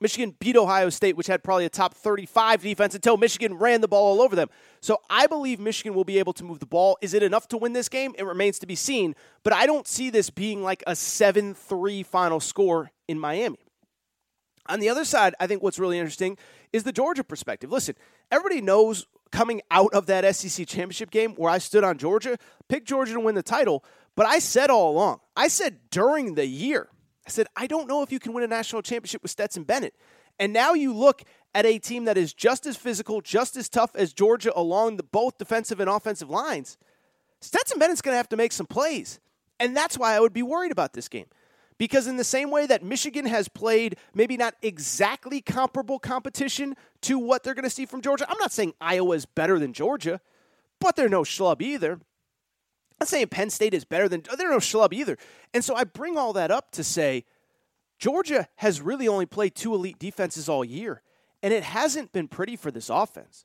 Michigan 0.00 0.34
beat 0.38 0.56
Ohio 0.56 0.90
State, 0.90 1.16
which 1.16 1.26
had 1.26 1.42
probably 1.42 1.64
a 1.64 1.70
top 1.70 1.94
35 1.94 2.62
defense 2.62 2.94
until 2.94 3.16
Michigan 3.16 3.54
ran 3.54 3.80
the 3.80 3.88
ball 3.88 4.18
all 4.18 4.22
over 4.22 4.36
them. 4.36 4.48
So 4.80 4.98
I 5.10 5.26
believe 5.26 5.58
Michigan 5.58 5.94
will 5.94 6.04
be 6.04 6.18
able 6.18 6.32
to 6.34 6.44
move 6.44 6.60
the 6.60 6.66
ball. 6.66 6.98
Is 7.00 7.14
it 7.14 7.22
enough 7.22 7.48
to 7.48 7.56
win 7.56 7.72
this 7.72 7.88
game? 7.88 8.14
It 8.18 8.24
remains 8.24 8.58
to 8.60 8.66
be 8.66 8.74
seen. 8.74 9.14
But 9.42 9.52
I 9.52 9.66
don't 9.66 9.86
see 9.86 10.10
this 10.10 10.30
being 10.30 10.62
like 10.62 10.82
a 10.86 10.94
7 10.94 11.54
3 11.54 12.02
final 12.02 12.40
score 12.40 12.90
in 13.08 13.18
Miami. 13.18 13.58
On 14.68 14.80
the 14.80 14.88
other 14.88 15.04
side, 15.04 15.34
I 15.40 15.46
think 15.46 15.62
what's 15.62 15.78
really 15.78 15.98
interesting 15.98 16.36
is 16.72 16.84
the 16.84 16.92
Georgia 16.92 17.24
perspective. 17.24 17.72
Listen, 17.72 17.94
everybody 18.30 18.60
knows 18.60 19.06
coming 19.32 19.62
out 19.70 19.92
of 19.92 20.06
that 20.06 20.36
SEC 20.36 20.66
championship 20.66 21.10
game 21.10 21.34
where 21.34 21.50
I 21.50 21.58
stood 21.58 21.84
on 21.84 21.98
Georgia, 21.98 22.38
pick 22.68 22.84
Georgia 22.84 23.14
to 23.14 23.20
win 23.20 23.34
the 23.34 23.42
title. 23.42 23.84
But 24.14 24.26
I 24.26 24.38
said 24.38 24.70
all 24.70 24.90
along, 24.90 25.20
I 25.36 25.48
said 25.48 25.78
during 25.90 26.34
the 26.34 26.46
year, 26.46 26.88
I 27.28 27.30
said, 27.30 27.46
I 27.54 27.66
don't 27.66 27.86
know 27.86 28.02
if 28.02 28.10
you 28.10 28.18
can 28.18 28.32
win 28.32 28.42
a 28.42 28.46
national 28.46 28.80
championship 28.80 29.20
with 29.20 29.30
Stetson 29.30 29.62
Bennett. 29.62 29.94
And 30.38 30.50
now 30.50 30.72
you 30.72 30.94
look 30.94 31.24
at 31.54 31.66
a 31.66 31.78
team 31.78 32.06
that 32.06 32.16
is 32.16 32.32
just 32.32 32.64
as 32.64 32.74
physical, 32.74 33.20
just 33.20 33.54
as 33.54 33.68
tough 33.68 33.90
as 33.94 34.14
Georgia 34.14 34.50
along 34.56 34.96
the 34.96 35.02
both 35.02 35.36
defensive 35.36 35.78
and 35.78 35.90
offensive 35.90 36.30
lines. 36.30 36.78
Stetson 37.42 37.78
Bennett's 37.78 38.00
going 38.00 38.14
to 38.14 38.16
have 38.16 38.30
to 38.30 38.36
make 38.38 38.52
some 38.52 38.64
plays. 38.64 39.20
And 39.60 39.76
that's 39.76 39.98
why 39.98 40.14
I 40.14 40.20
would 40.20 40.32
be 40.32 40.42
worried 40.42 40.72
about 40.72 40.94
this 40.94 41.06
game. 41.06 41.26
Because 41.76 42.06
in 42.06 42.16
the 42.16 42.24
same 42.24 42.50
way 42.50 42.66
that 42.66 42.82
Michigan 42.82 43.26
has 43.26 43.46
played 43.46 43.96
maybe 44.14 44.38
not 44.38 44.54
exactly 44.62 45.42
comparable 45.42 45.98
competition 45.98 46.76
to 47.02 47.18
what 47.18 47.44
they're 47.44 47.52
going 47.52 47.64
to 47.64 47.70
see 47.70 47.84
from 47.84 48.00
Georgia, 48.00 48.24
I'm 48.26 48.38
not 48.38 48.52
saying 48.52 48.72
Iowa 48.80 49.16
is 49.16 49.26
better 49.26 49.58
than 49.58 49.74
Georgia, 49.74 50.22
but 50.80 50.96
they're 50.96 51.10
no 51.10 51.24
schlub 51.24 51.60
either. 51.60 52.00
I'm 52.98 53.04
not 53.04 53.08
saying 53.08 53.28
Penn 53.28 53.50
State 53.50 53.74
is 53.74 53.84
better 53.84 54.08
than 54.08 54.24
they're 54.36 54.50
no 54.50 54.56
schlub 54.58 54.92
either. 54.92 55.16
And 55.54 55.64
so 55.64 55.76
I 55.76 55.84
bring 55.84 56.18
all 56.18 56.32
that 56.32 56.50
up 56.50 56.72
to 56.72 56.82
say 56.82 57.24
Georgia 57.98 58.48
has 58.56 58.80
really 58.80 59.06
only 59.06 59.26
played 59.26 59.54
two 59.54 59.72
elite 59.72 60.00
defenses 60.00 60.48
all 60.48 60.64
year, 60.64 61.02
and 61.40 61.54
it 61.54 61.62
hasn't 61.62 62.12
been 62.12 62.26
pretty 62.26 62.56
for 62.56 62.72
this 62.72 62.90
offense. 62.90 63.44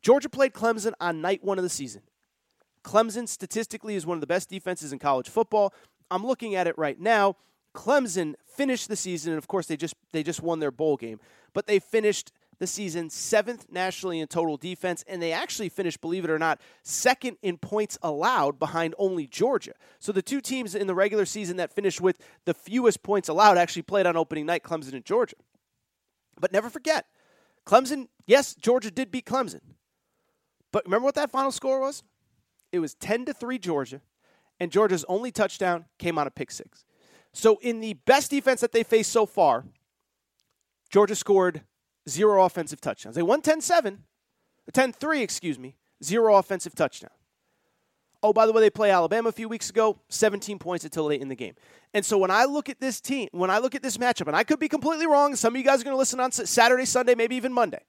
Georgia 0.00 0.30
played 0.30 0.54
Clemson 0.54 0.92
on 0.98 1.20
night 1.20 1.44
one 1.44 1.58
of 1.58 1.62
the 1.62 1.68
season. 1.68 2.02
Clemson 2.82 3.28
statistically 3.28 3.96
is 3.96 4.06
one 4.06 4.16
of 4.16 4.22
the 4.22 4.26
best 4.26 4.48
defenses 4.48 4.94
in 4.94 4.98
college 4.98 5.28
football. 5.28 5.74
I'm 6.10 6.26
looking 6.26 6.54
at 6.54 6.66
it 6.66 6.78
right 6.78 6.98
now. 6.98 7.36
Clemson 7.74 8.34
finished 8.46 8.88
the 8.88 8.96
season, 8.96 9.32
and 9.32 9.38
of 9.38 9.46
course 9.46 9.66
they 9.66 9.76
just 9.76 9.94
they 10.12 10.22
just 10.22 10.42
won 10.42 10.58
their 10.58 10.70
bowl 10.70 10.96
game, 10.96 11.20
but 11.52 11.66
they 11.66 11.78
finished 11.78 12.32
the 12.60 12.66
season, 12.66 13.08
seventh 13.08 13.66
nationally 13.70 14.20
in 14.20 14.28
total 14.28 14.56
defense, 14.58 15.02
and 15.08 15.20
they 15.20 15.32
actually 15.32 15.70
finished, 15.70 16.00
believe 16.02 16.24
it 16.24 16.30
or 16.30 16.38
not, 16.38 16.60
second 16.82 17.38
in 17.42 17.56
points 17.56 17.98
allowed 18.02 18.58
behind 18.58 18.94
only 18.98 19.26
Georgia. 19.26 19.72
So 19.98 20.12
the 20.12 20.22
two 20.22 20.42
teams 20.42 20.74
in 20.74 20.86
the 20.86 20.94
regular 20.94 21.24
season 21.24 21.56
that 21.56 21.72
finished 21.72 22.02
with 22.02 22.18
the 22.44 22.52
fewest 22.54 23.02
points 23.02 23.28
allowed 23.28 23.56
actually 23.56 23.82
played 23.82 24.06
on 24.06 24.16
opening 24.16 24.44
night, 24.44 24.62
Clemson 24.62 24.92
and 24.92 25.04
Georgia. 25.04 25.36
But 26.38 26.52
never 26.52 26.68
forget, 26.68 27.06
Clemson, 27.66 28.08
yes, 28.26 28.54
Georgia 28.54 28.90
did 28.90 29.10
beat 29.10 29.24
Clemson. 29.24 29.60
But 30.70 30.84
remember 30.84 31.06
what 31.06 31.14
that 31.14 31.30
final 31.30 31.50
score 31.50 31.80
was? 31.80 32.02
It 32.72 32.78
was 32.78 32.94
10 32.94 33.24
to 33.24 33.32
3 33.32 33.58
Georgia, 33.58 34.02
and 34.60 34.70
Georgia's 34.70 35.04
only 35.08 35.32
touchdown 35.32 35.86
came 35.98 36.18
on 36.18 36.26
a 36.26 36.30
pick 36.30 36.50
six. 36.50 36.84
So 37.32 37.58
in 37.62 37.80
the 37.80 37.94
best 37.94 38.30
defense 38.30 38.60
that 38.60 38.72
they 38.72 38.82
faced 38.82 39.10
so 39.10 39.24
far, 39.24 39.64
Georgia 40.90 41.14
scored 41.14 41.62
zero 42.10 42.44
offensive 42.44 42.80
touchdowns. 42.80 43.16
They 43.16 43.22
won 43.22 43.42
10 43.42 43.60
7, 43.60 44.04
10 44.72 44.92
3, 44.92 45.22
excuse 45.22 45.58
me, 45.58 45.76
zero 46.02 46.36
offensive 46.36 46.74
touchdown. 46.74 47.10
Oh, 48.22 48.34
by 48.34 48.44
the 48.44 48.52
way, 48.52 48.60
they 48.60 48.70
play 48.70 48.90
Alabama 48.90 49.30
a 49.30 49.32
few 49.32 49.48
weeks 49.48 49.70
ago, 49.70 49.98
17 50.10 50.58
points 50.58 50.84
until 50.84 51.04
late 51.04 51.22
in 51.22 51.28
the 51.28 51.34
game. 51.34 51.54
And 51.94 52.04
so 52.04 52.18
when 52.18 52.30
I 52.30 52.44
look 52.44 52.68
at 52.68 52.78
this 52.78 53.00
team, 53.00 53.28
when 53.32 53.50
I 53.50 53.58
look 53.58 53.74
at 53.74 53.82
this 53.82 53.96
matchup, 53.96 54.26
and 54.26 54.36
I 54.36 54.44
could 54.44 54.60
be 54.60 54.68
completely 54.68 55.06
wrong, 55.06 55.34
some 55.36 55.54
of 55.54 55.58
you 55.58 55.64
guys 55.64 55.80
are 55.80 55.84
going 55.84 55.94
to 55.94 55.98
listen 55.98 56.20
on 56.20 56.30
Saturday, 56.30 56.84
Sunday, 56.84 57.14
maybe 57.14 57.36
even 57.36 57.52
Monday. 57.52 57.82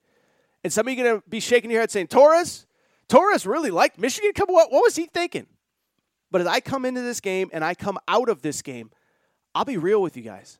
And 0.63 0.71
some 0.71 0.87
of 0.87 0.93
you 0.93 1.01
are 1.01 1.03
going 1.03 1.21
to 1.21 1.29
be 1.29 1.41
shaking 1.41 1.69
your 1.69 1.81
head 1.81 1.91
saying, 1.91 2.07
Torres, 2.07 2.65
Torres 3.09 3.45
really 3.45 3.71
liked 3.71 3.99
Michigan. 3.99 4.31
Come, 4.33 4.47
what, 4.47 4.71
what 4.71 4.83
was 4.83 4.95
he 4.95 5.05
thinking? 5.07 5.47
But 6.31 6.41
as 6.41 6.47
I 6.47 6.61
come 6.61 6.85
into 6.85 7.01
this 7.01 7.19
game 7.19 7.49
and 7.51 7.63
I 7.63 7.75
come 7.75 7.99
out 8.07 8.29
of 8.29 8.41
this 8.41 8.61
game, 8.61 8.89
I'll 9.53 9.65
be 9.65 9.77
real 9.77 10.01
with 10.01 10.15
you 10.15 10.23
guys. 10.23 10.59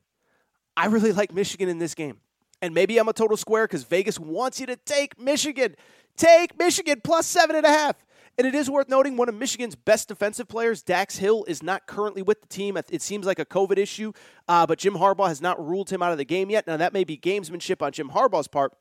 I 0.76 0.88
really 0.88 1.14
like 1.14 1.34
Michigan 1.34 1.70
in 1.70 1.80
this 1.80 1.96
game. 1.96 2.18
And 2.62 2.74
maybe 2.74 2.98
I'm 2.98 3.08
a 3.08 3.14
total 3.14 3.38
square 3.38 3.66
because 3.66 3.84
Vegas 3.84 4.20
wants 4.20 4.60
you 4.60 4.66
to 4.68 4.76
take 4.76 5.20
Michigan. 5.20 5.76
Take 6.18 6.58
Michigan 6.58 7.02
plus 7.04 7.26
seven 7.26 7.56
and 7.56 7.66
a 7.66 7.70
half. 7.70 7.96
And 8.38 8.48
it 8.48 8.56
is 8.56 8.70
worth 8.70 8.88
noting 8.88 9.18
one 9.18 9.30
of 9.30 9.36
Michigan's 9.36 9.76
best 9.76 10.08
defensive 10.08 10.48
players, 10.48 10.82
Dax 10.82 11.18
Hill, 11.18 11.44
is 11.48 11.62
not 11.62 11.86
currently 11.86 12.22
with 12.22 12.42
the 12.42 12.48
team. 12.48 12.78
It 12.78 13.02
seems 13.02 13.26
like 13.26 13.40
a 13.40 13.46
COVID 13.46 13.78
issue, 13.78 14.14
uh, 14.48 14.66
but 14.66 14.80
Jim 14.80 14.94
Harbaugh 14.94 15.28
has 15.28 15.42
not 15.42 15.64
ruled 15.64 15.90
him 15.90 16.02
out 16.02 16.12
of 16.12 16.18
the 16.18 16.26
game 16.26 16.50
yet. 16.50 16.66
Now, 16.66 16.78
that 16.78 16.94
may 16.94 17.04
be 17.04 17.18
gamesmanship 17.18 17.82
on 17.82 17.92
Jim 17.92 18.10
Harbaugh's 18.10 18.48
part, 18.48 18.74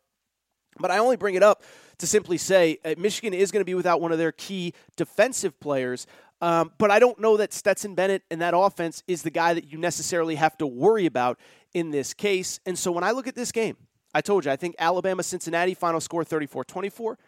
but 0.78 0.90
I 0.90 0.98
only 0.98 1.16
bring 1.16 1.34
it 1.34 1.42
up 1.42 1.62
to 1.98 2.06
simply 2.06 2.38
say 2.38 2.78
uh, 2.84 2.94
Michigan 2.96 3.34
is 3.34 3.50
going 3.50 3.60
to 3.60 3.66
be 3.66 3.74
without 3.74 4.00
one 4.00 4.12
of 4.12 4.18
their 4.18 4.32
key 4.32 4.72
defensive 4.96 5.58
players. 5.58 6.06
Um, 6.40 6.72
but 6.78 6.90
I 6.90 6.98
don't 6.98 7.18
know 7.18 7.36
that 7.36 7.52
Stetson 7.52 7.94
Bennett 7.94 8.22
and 8.30 8.40
that 8.40 8.54
offense 8.56 9.02
is 9.06 9.22
the 9.22 9.30
guy 9.30 9.52
that 9.52 9.70
you 9.70 9.78
necessarily 9.78 10.36
have 10.36 10.56
to 10.58 10.66
worry 10.66 11.06
about 11.06 11.38
in 11.74 11.90
this 11.90 12.14
case. 12.14 12.61
And 12.66 12.78
so 12.78 12.92
when 12.92 13.04
I 13.04 13.12
look 13.12 13.26
at 13.26 13.35
this 13.35 13.52
game, 13.52 13.76
I 14.14 14.20
told 14.20 14.44
you, 14.44 14.50
I 14.50 14.56
think 14.56 14.74
Alabama 14.78 15.22
Cincinnati 15.22 15.74
final 15.74 16.00
score 16.00 16.24
34 16.24 16.64
24. 16.64 17.18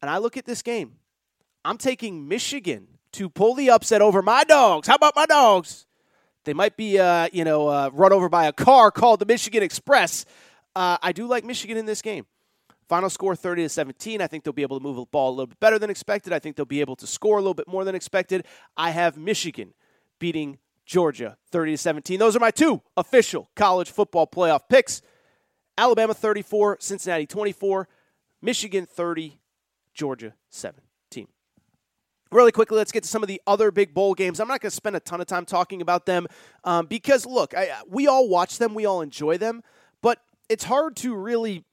And 0.00 0.10
I 0.10 0.18
look 0.18 0.36
at 0.36 0.44
this 0.44 0.62
game, 0.62 0.96
I'm 1.64 1.78
taking 1.78 2.28
Michigan 2.28 2.88
to 3.12 3.28
pull 3.28 3.54
the 3.54 3.70
upset 3.70 4.02
over 4.02 4.22
my 4.22 4.44
dogs. 4.44 4.88
How 4.88 4.94
about 4.94 5.14
my 5.14 5.26
dogs? 5.26 5.86
They 6.44 6.54
might 6.54 6.76
be, 6.76 6.98
uh, 6.98 7.28
you 7.32 7.44
know, 7.44 7.68
uh, 7.68 7.90
run 7.92 8.12
over 8.12 8.28
by 8.28 8.46
a 8.46 8.52
car 8.52 8.90
called 8.90 9.20
the 9.20 9.26
Michigan 9.26 9.62
Express. 9.62 10.24
Uh, 10.74 10.96
I 11.00 11.12
do 11.12 11.26
like 11.26 11.44
Michigan 11.44 11.76
in 11.76 11.86
this 11.86 12.02
game. 12.02 12.26
Final 12.88 13.10
score 13.10 13.36
30 13.36 13.62
to 13.62 13.68
17. 13.68 14.20
I 14.20 14.26
think 14.26 14.42
they'll 14.42 14.52
be 14.52 14.62
able 14.62 14.78
to 14.78 14.82
move 14.82 14.96
the 14.96 15.04
ball 15.06 15.30
a 15.30 15.34
little 15.34 15.46
bit 15.46 15.60
better 15.60 15.78
than 15.78 15.88
expected. 15.88 16.32
I 16.32 16.38
think 16.38 16.56
they'll 16.56 16.66
be 16.66 16.80
able 16.80 16.96
to 16.96 17.06
score 17.06 17.38
a 17.38 17.40
little 17.40 17.54
bit 17.54 17.68
more 17.68 17.84
than 17.84 17.94
expected. 17.94 18.44
I 18.76 18.90
have 18.90 19.16
Michigan 19.16 19.72
beating 20.18 20.58
Georgia 20.84 21.36
30 21.50 21.72
to 21.72 21.78
17. 21.78 22.18
Those 22.18 22.36
are 22.36 22.40
my 22.40 22.50
two 22.50 22.82
official 22.96 23.50
college 23.54 23.90
football 23.90 24.26
playoff 24.26 24.68
picks. 24.68 25.02
Alabama 25.78 26.12
34, 26.12 26.78
Cincinnati 26.80 27.26
24, 27.26 27.88
Michigan 28.42 28.86
30, 28.86 29.40
Georgia 29.94 30.34
17. 30.50 31.26
Really 32.30 32.52
quickly, 32.52 32.76
let's 32.76 32.92
get 32.92 33.02
to 33.04 33.08
some 33.08 33.22
of 33.22 33.28
the 33.28 33.40
other 33.46 33.70
big 33.70 33.94
bowl 33.94 34.14
games. 34.14 34.40
I'm 34.40 34.48
not 34.48 34.60
going 34.60 34.70
to 34.70 34.76
spend 34.76 34.96
a 34.96 35.00
ton 35.00 35.20
of 35.20 35.26
time 35.26 35.44
talking 35.44 35.80
about 35.82 36.06
them 36.06 36.26
um, 36.64 36.86
because, 36.86 37.26
look, 37.26 37.54
I, 37.54 37.70
we 37.88 38.06
all 38.06 38.28
watch 38.28 38.58
them, 38.58 38.74
we 38.74 38.86
all 38.86 39.00
enjoy 39.00 39.38
them, 39.38 39.62
but 40.02 40.18
it's 40.48 40.64
hard 40.64 40.96
to 40.96 41.14
really 41.14 41.64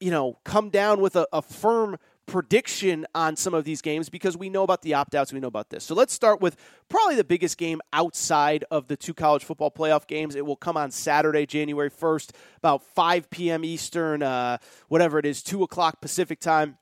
you 0.00 0.10
know, 0.10 0.38
come 0.44 0.70
down 0.70 1.00
with 1.00 1.14
a, 1.14 1.28
a 1.32 1.42
firm 1.42 1.98
prediction 2.30 3.04
on 3.12 3.34
some 3.34 3.54
of 3.54 3.64
these 3.64 3.82
games 3.82 4.08
because 4.08 4.36
we 4.36 4.48
know 4.48 4.62
about 4.62 4.82
the 4.82 4.94
opt 4.94 5.16
outs, 5.16 5.32
we 5.32 5.40
know 5.40 5.48
about 5.48 5.68
this. 5.68 5.82
So 5.82 5.96
let's 5.96 6.14
start 6.14 6.40
with 6.40 6.56
probably 6.88 7.16
the 7.16 7.24
biggest 7.24 7.58
game 7.58 7.80
outside 7.92 8.64
of 8.70 8.86
the 8.86 8.96
two 8.96 9.14
college 9.14 9.44
football 9.44 9.70
playoff 9.70 10.06
games. 10.06 10.36
It 10.36 10.46
will 10.46 10.54
come 10.54 10.76
on 10.76 10.92
Saturday, 10.92 11.44
January 11.44 11.90
1st, 11.90 12.30
about 12.58 12.84
5 12.84 13.28
p.m. 13.30 13.64
Eastern, 13.64 14.22
uh, 14.22 14.58
whatever 14.86 15.18
it 15.18 15.26
is, 15.26 15.42
2 15.42 15.64
o'clock 15.64 16.00
Pacific 16.00 16.38
time. 16.38 16.78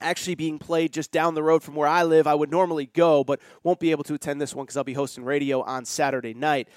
Actually, 0.00 0.36
being 0.36 0.58
played 0.58 0.90
just 0.90 1.12
down 1.12 1.34
the 1.34 1.42
road 1.42 1.62
from 1.62 1.74
where 1.74 1.88
I 1.88 2.04
live. 2.04 2.26
I 2.26 2.34
would 2.34 2.50
normally 2.50 2.86
go, 2.86 3.24
but 3.24 3.40
won't 3.62 3.78
be 3.78 3.90
able 3.90 4.04
to 4.04 4.14
attend 4.14 4.40
this 4.40 4.54
one 4.54 4.64
because 4.64 4.78
I'll 4.78 4.84
be 4.84 4.94
hosting 4.94 5.24
radio 5.24 5.60
on 5.60 5.84
Saturday 5.84 6.32
night. 6.32 6.68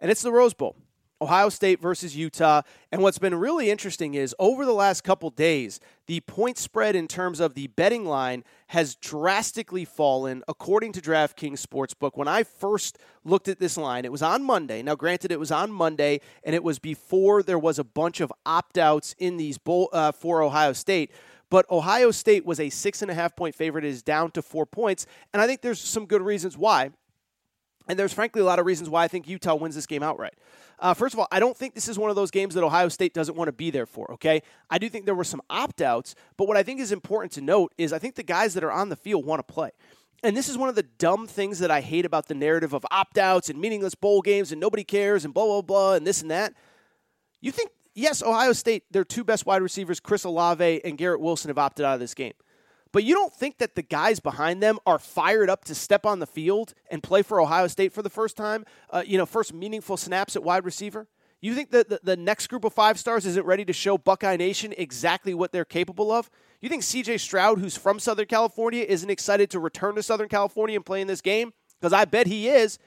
And 0.00 0.10
it's 0.10 0.22
the 0.22 0.32
Rose 0.32 0.54
Bowl. 0.54 0.76
Ohio 1.20 1.48
State 1.48 1.80
versus 1.80 2.16
Utah. 2.16 2.62
And 2.92 3.02
what's 3.02 3.18
been 3.18 3.34
really 3.34 3.70
interesting 3.70 4.14
is 4.14 4.34
over 4.38 4.64
the 4.64 4.72
last 4.72 5.02
couple 5.02 5.30
days, 5.30 5.80
the 6.06 6.20
point 6.20 6.58
spread 6.58 6.94
in 6.94 7.08
terms 7.08 7.40
of 7.40 7.54
the 7.54 7.66
betting 7.68 8.04
line 8.04 8.44
has 8.68 8.94
drastically 8.94 9.84
fallen 9.84 10.42
according 10.46 10.92
to 10.92 11.00
DraftKings 11.00 11.64
Sportsbook. 11.64 12.12
When 12.14 12.28
I 12.28 12.42
first 12.42 12.98
looked 13.24 13.48
at 13.48 13.58
this 13.58 13.76
line, 13.76 14.04
it 14.04 14.12
was 14.12 14.22
on 14.22 14.42
Monday. 14.44 14.82
Now, 14.82 14.94
granted, 14.94 15.32
it 15.32 15.40
was 15.40 15.50
on 15.50 15.72
Monday, 15.72 16.20
and 16.44 16.54
it 16.54 16.62
was 16.62 16.78
before 16.78 17.42
there 17.42 17.58
was 17.58 17.78
a 17.78 17.84
bunch 17.84 18.20
of 18.20 18.32
opt 18.46 18.78
outs 18.78 19.14
in 19.18 19.36
these 19.36 19.58
bowl, 19.58 19.88
uh, 19.92 20.12
for 20.12 20.42
Ohio 20.42 20.72
State. 20.72 21.10
But 21.50 21.70
Ohio 21.70 22.10
State 22.10 22.44
was 22.44 22.60
a 22.60 22.70
six 22.70 23.02
and 23.02 23.10
a 23.10 23.14
half 23.14 23.34
point 23.34 23.54
favorite. 23.54 23.84
It 23.84 23.88
is 23.88 24.02
down 24.02 24.30
to 24.32 24.42
four 24.42 24.66
points. 24.66 25.06
And 25.32 25.40
I 25.40 25.46
think 25.46 25.62
there's 25.62 25.80
some 25.80 26.06
good 26.06 26.22
reasons 26.22 26.58
why. 26.58 26.90
And 27.88 27.98
there's 27.98 28.12
frankly 28.12 28.42
a 28.42 28.44
lot 28.44 28.58
of 28.58 28.66
reasons 28.66 28.90
why 28.90 29.04
I 29.04 29.08
think 29.08 29.26
Utah 29.26 29.54
wins 29.54 29.74
this 29.74 29.86
game 29.86 30.02
outright. 30.02 30.34
Uh, 30.78 30.94
first 30.94 31.14
of 31.14 31.18
all, 31.18 31.26
I 31.32 31.40
don't 31.40 31.56
think 31.56 31.74
this 31.74 31.88
is 31.88 31.98
one 31.98 32.10
of 32.10 32.16
those 32.16 32.30
games 32.30 32.54
that 32.54 32.62
Ohio 32.62 32.88
State 32.88 33.14
doesn't 33.14 33.34
want 33.34 33.48
to 33.48 33.52
be 33.52 33.70
there 33.70 33.86
for, 33.86 34.12
okay? 34.12 34.42
I 34.70 34.78
do 34.78 34.88
think 34.88 35.06
there 35.06 35.14
were 35.14 35.24
some 35.24 35.40
opt 35.48 35.80
outs, 35.80 36.14
but 36.36 36.46
what 36.46 36.56
I 36.56 36.62
think 36.62 36.80
is 36.80 36.92
important 36.92 37.32
to 37.32 37.40
note 37.40 37.72
is 37.78 37.92
I 37.92 37.98
think 37.98 38.14
the 38.14 38.22
guys 38.22 38.54
that 38.54 38.62
are 38.62 38.70
on 38.70 38.90
the 38.90 38.96
field 38.96 39.24
want 39.24 39.46
to 39.46 39.52
play. 39.52 39.70
And 40.22 40.36
this 40.36 40.48
is 40.48 40.58
one 40.58 40.68
of 40.68 40.74
the 40.74 40.82
dumb 40.82 41.26
things 41.26 41.60
that 41.60 41.70
I 41.70 41.80
hate 41.80 42.04
about 42.04 42.26
the 42.26 42.34
narrative 42.34 42.74
of 42.74 42.84
opt 42.90 43.18
outs 43.18 43.48
and 43.48 43.60
meaningless 43.60 43.94
bowl 43.94 44.20
games 44.20 44.52
and 44.52 44.60
nobody 44.60 44.84
cares 44.84 45.24
and 45.24 45.32
blah, 45.32 45.44
blah, 45.44 45.62
blah, 45.62 45.94
and 45.94 46.06
this 46.06 46.22
and 46.22 46.30
that. 46.30 46.54
You 47.40 47.52
think, 47.52 47.70
yes, 47.94 48.22
Ohio 48.22 48.52
State, 48.52 48.84
their 48.90 49.04
two 49.04 49.24
best 49.24 49.46
wide 49.46 49.62
receivers, 49.62 50.00
Chris 50.00 50.24
Olave 50.24 50.84
and 50.84 50.98
Garrett 50.98 51.20
Wilson, 51.20 51.48
have 51.48 51.58
opted 51.58 51.84
out 51.84 51.94
of 51.94 52.00
this 52.00 52.14
game. 52.14 52.34
But 52.92 53.04
you 53.04 53.14
don't 53.14 53.34
think 53.34 53.58
that 53.58 53.74
the 53.74 53.82
guys 53.82 54.20
behind 54.20 54.62
them 54.62 54.78
are 54.86 54.98
fired 54.98 55.50
up 55.50 55.64
to 55.66 55.74
step 55.74 56.06
on 56.06 56.20
the 56.20 56.26
field 56.26 56.74
and 56.90 57.02
play 57.02 57.22
for 57.22 57.40
Ohio 57.40 57.66
State 57.66 57.92
for 57.92 58.02
the 58.02 58.10
first 58.10 58.36
time, 58.36 58.64
uh, 58.90 59.02
you 59.06 59.18
know, 59.18 59.26
first 59.26 59.52
meaningful 59.52 59.96
snaps 59.96 60.36
at 60.36 60.42
wide 60.42 60.64
receiver? 60.64 61.06
You 61.40 61.54
think 61.54 61.70
that 61.70 61.88
the, 61.88 62.00
the 62.02 62.16
next 62.16 62.48
group 62.48 62.64
of 62.64 62.72
five 62.72 62.98
stars 62.98 63.24
isn't 63.24 63.46
ready 63.46 63.64
to 63.64 63.72
show 63.72 63.96
Buckeye 63.96 64.36
Nation 64.36 64.74
exactly 64.76 65.34
what 65.34 65.52
they're 65.52 65.64
capable 65.64 66.10
of? 66.10 66.30
You 66.60 66.68
think 66.68 66.82
CJ 66.82 67.20
Stroud, 67.20 67.60
who's 67.60 67.76
from 67.76 68.00
Southern 68.00 68.26
California, 68.26 68.84
isn't 68.88 69.08
excited 69.08 69.50
to 69.50 69.60
return 69.60 69.94
to 69.94 70.02
Southern 70.02 70.28
California 70.28 70.74
and 70.74 70.84
play 70.84 71.00
in 71.00 71.06
this 71.06 71.20
game? 71.20 71.52
Because 71.80 71.92
I 71.92 72.06
bet 72.06 72.26
he 72.26 72.48
is. 72.48 72.78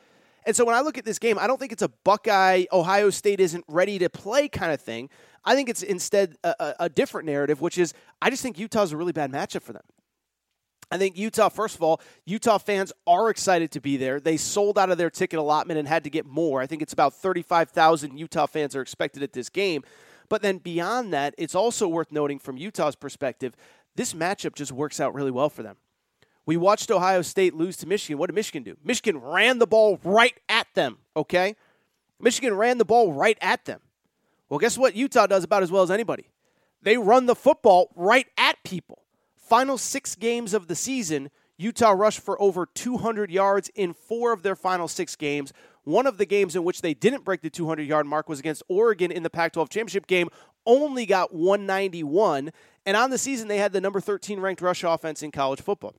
And 0.46 0.56
so 0.56 0.66
when 0.66 0.76
I 0.76 0.82
look 0.82 0.98
at 0.98 1.06
this 1.06 1.20
game, 1.20 1.38
I 1.40 1.48
don't 1.48 1.60
think 1.60 1.72
it's 1.72 1.84
a 1.84 1.92
Buckeye, 2.04 2.66
Ohio 2.74 3.10
State 3.12 3.40
isn't 3.40 3.64
ready 3.68 4.00
to 4.00 4.10
play 4.10 4.50
kind 4.50 4.74
of 4.74 4.82
thing. 4.82 5.10
I 5.44 5.56
think 5.56 5.70
it's 5.70 5.84
instead 5.84 6.38
a, 6.44 6.56
a, 6.60 6.76
a 6.82 6.90
different 6.90 7.26
narrative, 7.26 7.62
which 7.62 7.78
is 7.78 7.94
I 8.22 8.30
just 8.30 8.44
think 8.44 8.60
Utah's 8.60 8.92
a 8.92 8.98
really 8.98 9.12
bad 9.12 9.32
matchup 9.32 9.64
for 9.64 9.74
them. 9.74 9.84
I 10.92 10.98
think 10.98 11.18
Utah, 11.18 11.48
first 11.50 11.76
of 11.76 11.84
all, 11.84 12.02
Utah 12.26 12.58
fans 12.58 12.92
are 13.08 13.30
excited 13.30 13.72
to 13.72 13.80
be 13.80 13.96
there. 13.96 14.20
They 14.20 14.36
sold 14.36 14.78
out 14.78 14.92
of 14.92 14.98
their 14.98 15.10
ticket 15.10 15.40
allotment 15.40 15.80
and 15.80 15.88
had 15.88 16.04
to 16.04 16.10
get 16.10 16.26
more. 16.26 16.62
I 16.62 16.68
think 16.68 16.82
it's 16.82 16.92
about 16.92 17.14
35,000 17.14 18.18
Utah 18.18 18.46
fans 18.46 18.76
are 18.76 18.82
expected 18.82 19.24
at 19.24 19.32
this 19.32 19.48
game. 19.48 19.84
But 20.28 20.42
then 20.42 20.58
beyond 20.58 21.14
that, 21.14 21.34
it's 21.38 21.56
also 21.56 21.88
worth 21.88 22.12
noting 22.12 22.40
from 22.40 22.58
Utah's 22.58 22.96
perspective, 22.96 23.56
this 23.96 24.14
matchup 24.14 24.54
just 24.54 24.74
works 24.74 25.00
out 25.00 25.14
really 25.14 25.32
well 25.32 25.50
for 25.50 25.64
them. 25.64 25.78
We 26.46 26.58
watched 26.58 26.92
Ohio 26.92 27.22
State 27.22 27.54
lose 27.54 27.78
to 27.78 27.88
Michigan. 27.88 28.18
What 28.18 28.28
did 28.28 28.36
Michigan 28.36 28.64
do? 28.64 28.76
Michigan 28.84 29.22
ran 29.22 29.60
the 29.60 29.68
ball 29.68 30.00
right 30.04 30.38
at 30.50 30.68
them, 30.74 30.98
okay? 31.16 31.56
Michigan 32.20 32.54
ran 32.56 32.78
the 32.78 32.86
ball 32.86 33.14
right 33.14 33.38
at 33.42 33.66
them. 33.66 33.80
Well, 34.52 34.60
guess 34.60 34.78
what 34.78 34.98
Utah 34.98 35.28
does 35.28 35.46
about 35.46 35.64
as 35.64 35.72
well 35.72 35.82
as 35.82 35.90
anybody? 35.90 36.26
They 36.82 36.98
run 36.98 37.26
the 37.26 37.36
football 37.36 37.90
right 37.96 38.28
at 38.38 38.62
people. 38.66 39.02
Final 39.38 39.78
six 39.78 40.14
games 40.14 40.54
of 40.54 40.68
the 40.68 40.76
season, 40.76 41.30
Utah 41.58 41.92
rushed 41.92 42.20
for 42.20 42.40
over 42.42 42.66
200 42.66 43.32
yards 43.32 43.70
in 43.76 43.94
four 43.94 44.34
of 44.34 44.44
their 44.44 44.58
final 44.58 44.90
six 44.90 45.16
games. 45.16 45.54
One 45.86 46.06
of 46.06 46.18
the 46.18 46.26
games 46.26 46.58
in 46.58 46.66
which 46.66 46.82
they 46.82 46.94
didn't 46.94 47.24
break 47.24 47.40
the 47.40 47.50
200 47.50 47.84
yard 47.84 48.06
mark 48.06 48.28
was 48.28 48.40
against 48.40 48.62
Oregon 48.68 49.10
in 49.10 49.24
the 49.24 49.30
Pac 49.30 49.54
12 49.54 49.70
championship 49.70 50.06
game, 50.06 50.28
only 50.66 51.06
got 51.06 51.34
191. 51.34 52.52
And 52.86 52.98
on 52.98 53.10
the 53.10 53.18
season, 53.18 53.48
they 53.48 53.58
had 53.58 53.72
the 53.72 53.80
number 53.80 54.02
13 54.02 54.42
ranked 54.42 54.62
rush 54.62 54.84
offense 54.84 55.24
in 55.24 55.32
college 55.32 55.62
football. 55.62 55.96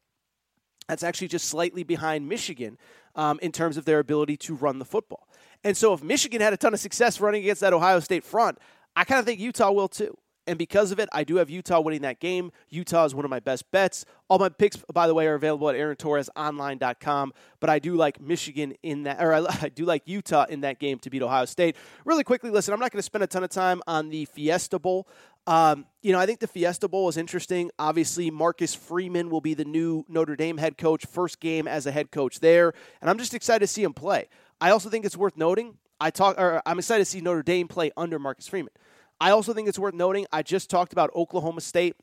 That's 0.89 1.03
actually 1.03 1.29
just 1.29 1.47
slightly 1.47 1.85
behind 1.85 2.29
Michigan 2.29 2.77
um, 3.15 3.39
in 3.41 3.51
terms 3.51 3.79
of 3.79 3.87
their 3.87 3.99
ability 3.99 4.37
to 4.39 4.55
run 4.55 4.79
the 4.79 4.85
football. 4.85 5.27
And 5.65 5.77
so 5.77 5.93
if 5.93 6.03
Michigan 6.03 6.41
had 6.41 6.53
a 6.53 6.57
ton 6.57 6.75
of 6.75 6.81
success 6.81 7.21
running 7.21 7.43
against 7.43 7.61
that 7.61 7.73
Ohio 7.73 8.01
State 8.01 8.25
front, 8.25 8.59
I 8.97 9.05
kind 9.05 9.19
of 9.19 9.25
think 9.25 9.41
Utah 9.41 9.71
will 9.71 9.89
too. 9.89 10.17
And 10.47 10.59
because 10.59 10.91
of 10.91 10.99
it, 10.99 11.09
I 11.13 11.23
do 11.23 11.37
have 11.37 11.49
Utah 11.49 11.81
winning 11.81 12.03
that 12.03 12.19
game. 12.19 12.51
Utah 12.69 13.05
is 13.05 13.15
one 13.15 13.25
of 13.25 13.31
my 13.31 13.39
best 13.39 13.71
bets. 13.71 14.05
All 14.29 14.41
my 14.41 14.49
picks, 14.49 14.77
by 14.93 15.07
the 15.07 15.15
way, 15.15 15.29
are 15.29 15.35
available 15.35 15.69
at 15.69 15.77
AaronTorresOnline.com. 15.77 17.33
But 17.61 17.71
I 17.71 17.79
do 17.79 17.95
like 17.95 18.21
Michigan 18.21 18.75
in 18.83 19.05
that, 19.05 19.23
or 19.23 19.33
I, 19.33 19.47
I 19.63 19.69
do 19.69 19.85
like 19.85 20.03
Utah 20.07 20.47
in 20.49 20.63
that 20.63 20.81
game 20.81 20.99
to 21.01 21.11
beat 21.11 21.23
Ohio 21.23 21.45
State. 21.45 21.77
Really 22.05 22.25
quickly, 22.25 22.51
listen, 22.51 22.75
I'm 22.75 22.81
not 22.81 22.91
going 22.91 22.99
to 22.99 23.05
spend 23.05 23.23
a 23.23 23.29
ton 23.29 23.45
of 23.45 23.51
time 23.51 23.83
on 23.87 24.09
the 24.09 24.25
Fiesta 24.25 24.81
Bowl. 24.81 25.07
Um, 25.47 25.87
you 26.03 26.13
know, 26.13 26.19
I 26.19 26.27
think 26.27 26.41
the 26.41 26.47
Fiesta 26.47 26.89
Bowl 26.89 27.09
is 27.09 27.17
interesting. 27.17 27.71
Obviously, 27.79 28.31
Marcus 28.31 28.75
Freeman 28.75 29.31
will 29.31 29.41
be 29.41 29.55
the 29.55 29.65
new 29.65 30.05
Notre 30.09 30.37
Dame 30.37 30.57
head 30.57 30.79
coach, 30.79 31.05
first 31.07 31.41
game 31.41 31.67
as 31.67 31.87
a 31.87 31.91
head 31.93 32.11
coach 32.11 32.41
there, 32.41 32.73
and 33.01 33.11
I'm 33.11 33.19
just 33.19 33.35
excited 33.35 33.61
to 33.61 33.67
see 33.67 33.83
him 33.83 33.93
play. 33.93 34.29
I 34.63 34.71
also 34.71 34.89
think 34.89 35.05
it's 35.05 35.17
worth 35.17 35.37
noting. 35.37 35.77
I 36.01 36.11
talk, 36.11 36.39
or 36.39 36.63
I'm 36.65 36.79
excited 36.79 37.05
to 37.05 37.11
see 37.11 37.21
Notre 37.21 37.43
Dame 37.43 37.67
play 37.67 37.91
under 37.97 38.21
Marcus 38.21 38.47
Freeman. 38.47 38.73
I 39.21 39.33
also 39.33 39.53
think 39.53 39.69
it's 39.69 39.79
worth 39.79 39.93
noting. 39.93 40.25
I 40.33 40.45
just 40.45 40.71
talked 40.71 40.93
about 40.93 41.11
Oklahoma 41.17 41.61
State, 41.61 41.97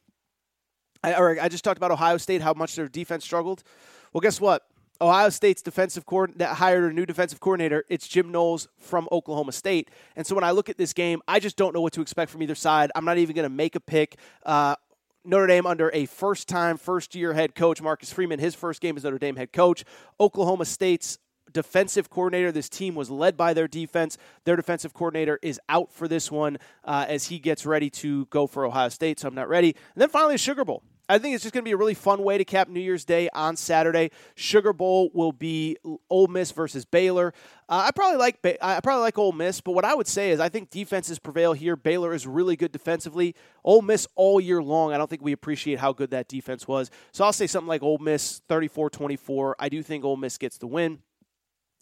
I, 1.02 1.14
or 1.14 1.40
I 1.40 1.48
just 1.48 1.64
talked 1.64 1.78
about 1.78 1.92
Ohio 1.92 2.18
State, 2.18 2.42
how 2.42 2.54
much 2.54 2.76
their 2.76 2.90
defense 2.90 3.24
struggled. 3.24 3.64
Well, 4.12 4.20
guess 4.20 4.42
what? 4.42 4.64
Ohio 5.00 5.30
State's 5.30 5.62
defensive 5.62 6.06
coordinator 6.06 6.54
hired 6.54 6.92
a 6.92 6.94
new 6.94 7.06
defensive 7.06 7.40
coordinator. 7.40 7.86
It's 7.88 8.10
Jim 8.10 8.30
Knowles 8.30 8.68
from 8.78 9.08
Oklahoma 9.10 9.54
State. 9.54 9.90
And 10.18 10.28
so 10.28 10.36
when 10.36 10.44
I 10.44 10.52
look 10.52 10.68
at 10.68 10.78
this 10.78 10.92
game, 10.92 11.22
I 11.30 11.40
just 11.40 11.56
don't 11.56 11.74
know 11.74 11.80
what 11.80 11.94
to 11.94 12.02
expect 12.02 12.30
from 12.30 12.44
either 12.44 12.56
side. 12.56 12.92
I'm 12.94 13.06
not 13.06 13.18
even 13.18 13.38
going 13.38 13.50
to 13.50 13.56
make 13.56 13.76
a 13.76 13.80
pick. 13.80 14.18
Uh, 14.46 14.76
Notre 15.24 15.48
Dame 15.48 15.66
under 15.66 15.92
a 15.94 16.08
first 16.08 16.50
time, 16.50 16.76
first 16.76 17.16
year 17.16 17.32
head 17.32 17.56
coach, 17.56 17.82
Marcus 17.82 18.12
Freeman. 18.12 18.38
His 18.38 18.54
first 18.54 18.82
game 18.82 18.98
as 18.98 19.06
Notre 19.06 19.18
Dame 19.18 19.38
head 19.38 19.54
coach. 19.54 19.86
Oklahoma 20.20 20.66
State's 20.66 21.20
defensive 21.54 22.10
coordinator. 22.10 22.52
This 22.52 22.70
team 22.70 22.96
was 22.96 23.10
led 23.10 23.38
by 23.38 23.54
their 23.54 23.68
defense. 23.68 24.18
Their 24.46 24.56
defensive 24.56 24.94
coordinator 24.94 25.40
is 25.42 25.60
out 25.70 25.92
for 25.92 26.08
this 26.08 26.32
one 26.32 26.58
uh, 26.84 27.06
as 27.08 27.26
he 27.26 27.40
gets 27.40 27.66
ready 27.66 27.90
to 27.92 28.26
go 28.28 28.48
for 28.48 28.66
Ohio 28.66 28.90
State, 28.90 29.20
so 29.20 29.28
I'm 29.28 29.36
not 29.36 29.50
ready. 29.50 29.76
And 29.96 30.02
then 30.02 30.10
finally, 30.10 30.38
Sugar 30.38 30.66
Bowl. 30.66 30.84
I 31.12 31.18
think 31.18 31.34
it's 31.34 31.44
just 31.44 31.56
going 31.56 31.64
to 31.64 31.68
be 31.68 31.72
a 31.72 31.78
really 31.78 31.96
fun 31.96 32.24
way 32.24 32.38
to 32.38 32.46
cap 32.46 32.70
New 32.70 32.80
Year's 32.80 33.04
Day 33.04 33.30
on 33.34 33.56
Saturday. 33.56 34.12
Sugar 34.36 34.74
Bowl 34.74 35.10
will 35.12 35.32
be 35.32 35.76
Ole 36.08 36.28
Miss 36.28 36.52
versus 36.52 36.86
Baylor. 36.86 37.34
Uh, 37.68 37.86
I 37.88 37.92
probably 37.92 38.18
like 38.18 38.38
I 38.62 38.80
probably 38.82 39.02
like 39.02 39.18
Ole 39.18 39.32
Miss, 39.32 39.60
but 39.60 39.72
what 39.72 39.86
I 39.86 39.96
would 39.96 40.08
say 40.08 40.30
is 40.30 40.40
I 40.40 40.50
think 40.50 40.70
defenses 40.70 41.18
prevail 41.18 41.54
here. 41.54 41.76
Baylor 41.76 42.14
is 42.14 42.28
really 42.28 42.56
good 42.56 42.72
defensively. 42.72 43.36
Ole 43.64 43.82
Miss 43.82 44.08
all 44.16 44.40
year 44.40 44.62
long. 44.62 44.94
I 44.94 45.00
don't 45.00 45.10
think 45.10 45.24
we 45.24 45.32
appreciate 45.32 45.80
how 45.80 45.94
good 45.94 46.12
that 46.12 46.28
defense 46.28 46.68
was. 46.68 46.92
So 47.12 47.26
I'll 47.26 47.34
say 47.34 47.48
something 47.48 47.68
like 47.68 47.82
Ole 47.82 47.98
Miss 47.98 48.42
34-24. 48.48 49.56
I 49.58 49.68
do 49.68 49.82
think 49.82 50.06
Ole 50.06 50.16
Miss 50.16 50.38
gets 50.38 50.60
the 50.60 50.68
win. 50.68 51.00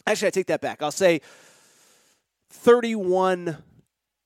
Actually, 0.08 0.28
I 0.28 0.30
take 0.30 0.46
that 0.46 0.62
back. 0.62 0.82
I'll 0.82 0.90
say 0.90 1.20
31 2.48 3.58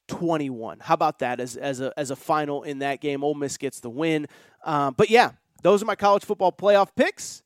21. 0.06 0.78
How 0.80 0.94
about 0.94 1.18
that 1.20 1.40
as, 1.40 1.56
as, 1.56 1.80
a, 1.80 1.92
as 1.96 2.12
a 2.12 2.16
final 2.16 2.62
in 2.62 2.80
that 2.80 3.00
game? 3.00 3.24
Ole 3.24 3.34
Miss 3.34 3.56
gets 3.56 3.80
the 3.80 3.90
win. 3.90 4.28
Um, 4.64 4.94
but 4.96 5.10
yeah, 5.10 5.32
those 5.62 5.82
are 5.82 5.86
my 5.86 5.96
college 5.96 6.24
football 6.24 6.52
playoff 6.52 6.88
picks. 6.94 7.42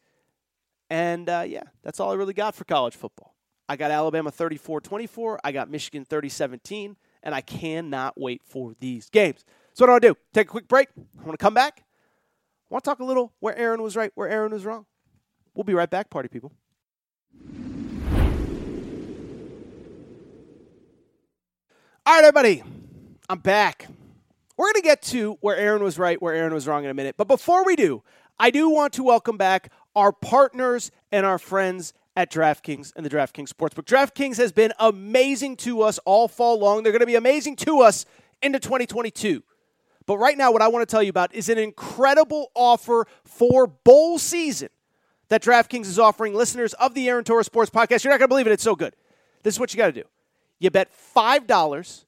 And 0.90 1.31
uh, 1.31 1.44
yeah, 1.46 1.62
that's 1.83 1.99
all 1.99 2.11
I 2.11 2.14
really 2.14 2.35
got 2.35 2.55
for 2.55 2.64
college 2.64 2.94
football. 2.94 3.35
I 3.70 3.77
got 3.77 3.90
Alabama 3.90 4.31
34 4.31 4.83
24. 4.83 5.40
I 5.42 5.53
got 5.53 5.70
Michigan 5.70 6.05
30 6.05 6.29
17. 6.29 6.96
And 7.22 7.35
I 7.35 7.40
cannot 7.40 8.20
wait 8.20 8.42
for 8.44 8.75
these 8.79 9.09
games. 9.09 9.46
So, 9.72 9.87
what 9.87 10.01
do 10.01 10.09
I 10.09 10.11
do? 10.12 10.18
Take 10.35 10.49
a 10.49 10.51
quick 10.51 10.68
break. 10.68 10.88
I 10.96 11.22
want 11.22 11.38
to 11.38 11.42
come 11.42 11.55
back. 11.55 11.81
I 11.81 12.75
want 12.75 12.85
to 12.85 12.90
talk 12.90 13.01
a 13.01 13.05
little 13.05 13.33
where 13.40 13.57
Aaron 13.57 13.83
was 13.83 13.96
right, 13.96 14.12
where 14.14 14.29
Aaron 14.29 14.53
was 14.53 14.66
wrong. 14.66 14.85
We'll 15.55 15.64
be 15.64 15.75
right 15.75 15.90
back, 15.90 16.11
party 16.11 16.29
people. 16.29 16.53
All 22.09 22.14
right, 22.14 22.23
everybody, 22.23 22.62
I'm 23.29 23.40
back. 23.40 23.88
We're 24.57 24.66
going 24.66 24.75
to 24.75 24.81
get 24.81 25.03
to 25.03 25.38
where 25.40 25.57
Aaron 25.57 25.83
was 25.83 25.99
right, 25.99 26.23
where 26.23 26.35
Aaron 26.35 26.55
was 26.55 26.69
wrong 26.69 26.85
in 26.85 26.90
a 26.90 26.95
minute. 26.95 27.16
But 27.16 27.27
before 27.27 27.64
we 27.64 27.75
do, 27.75 28.05
I 28.38 28.51
do 28.51 28.71
want 28.71 28.92
to 28.92 29.03
welcome 29.03 29.37
back 29.37 29.73
our 29.97 30.12
partners 30.12 30.92
and 31.11 31.27
our 31.27 31.37
friends 31.37 31.95
at 32.14 32.31
DraftKings 32.31 32.92
and 32.95 33.05
the 33.05 33.11
DraftKings 33.11 33.49
Sportsbook. 33.49 33.87
DraftKings 33.87 34.37
has 34.37 34.53
been 34.53 34.73
amazing 34.79 35.57
to 35.57 35.83
us 35.83 35.99
all 36.05 36.29
fall 36.29 36.61
long. 36.61 36.85
They're 36.85 36.92
going 36.92 37.01
to 37.01 37.07
be 37.07 37.16
amazing 37.16 37.57
to 37.57 37.81
us 37.81 38.07
into 38.40 38.61
2022. 38.61 39.42
But 40.07 40.19
right 40.19 40.38
now, 40.38 40.53
what 40.53 40.62
I 40.62 40.69
want 40.69 40.88
to 40.88 40.90
tell 40.90 41.03
you 41.03 41.11
about 41.11 41.35
is 41.35 41.49
an 41.49 41.59
incredible 41.59 42.53
offer 42.55 43.09
for 43.25 43.66
bowl 43.66 44.21
season 44.21 44.69
that 45.27 45.42
DraftKings 45.42 45.87
is 45.87 45.99
offering 45.99 46.35
listeners 46.35 46.73
of 46.75 46.95
the 46.95 47.09
Aaron 47.09 47.25
Torres 47.25 47.47
Sports 47.47 47.71
Podcast. 47.71 48.05
You're 48.05 48.12
not 48.12 48.21
going 48.21 48.29
to 48.29 48.33
believe 48.33 48.47
it. 48.47 48.53
It's 48.53 48.62
so 48.62 48.77
good. 48.77 48.95
This 49.42 49.57
is 49.57 49.59
what 49.59 49.75
you 49.75 49.79
got 49.79 49.87
to 49.87 49.92
do. 49.92 50.05
You 50.59 50.71
bet 50.71 50.90
$5 51.14 52.05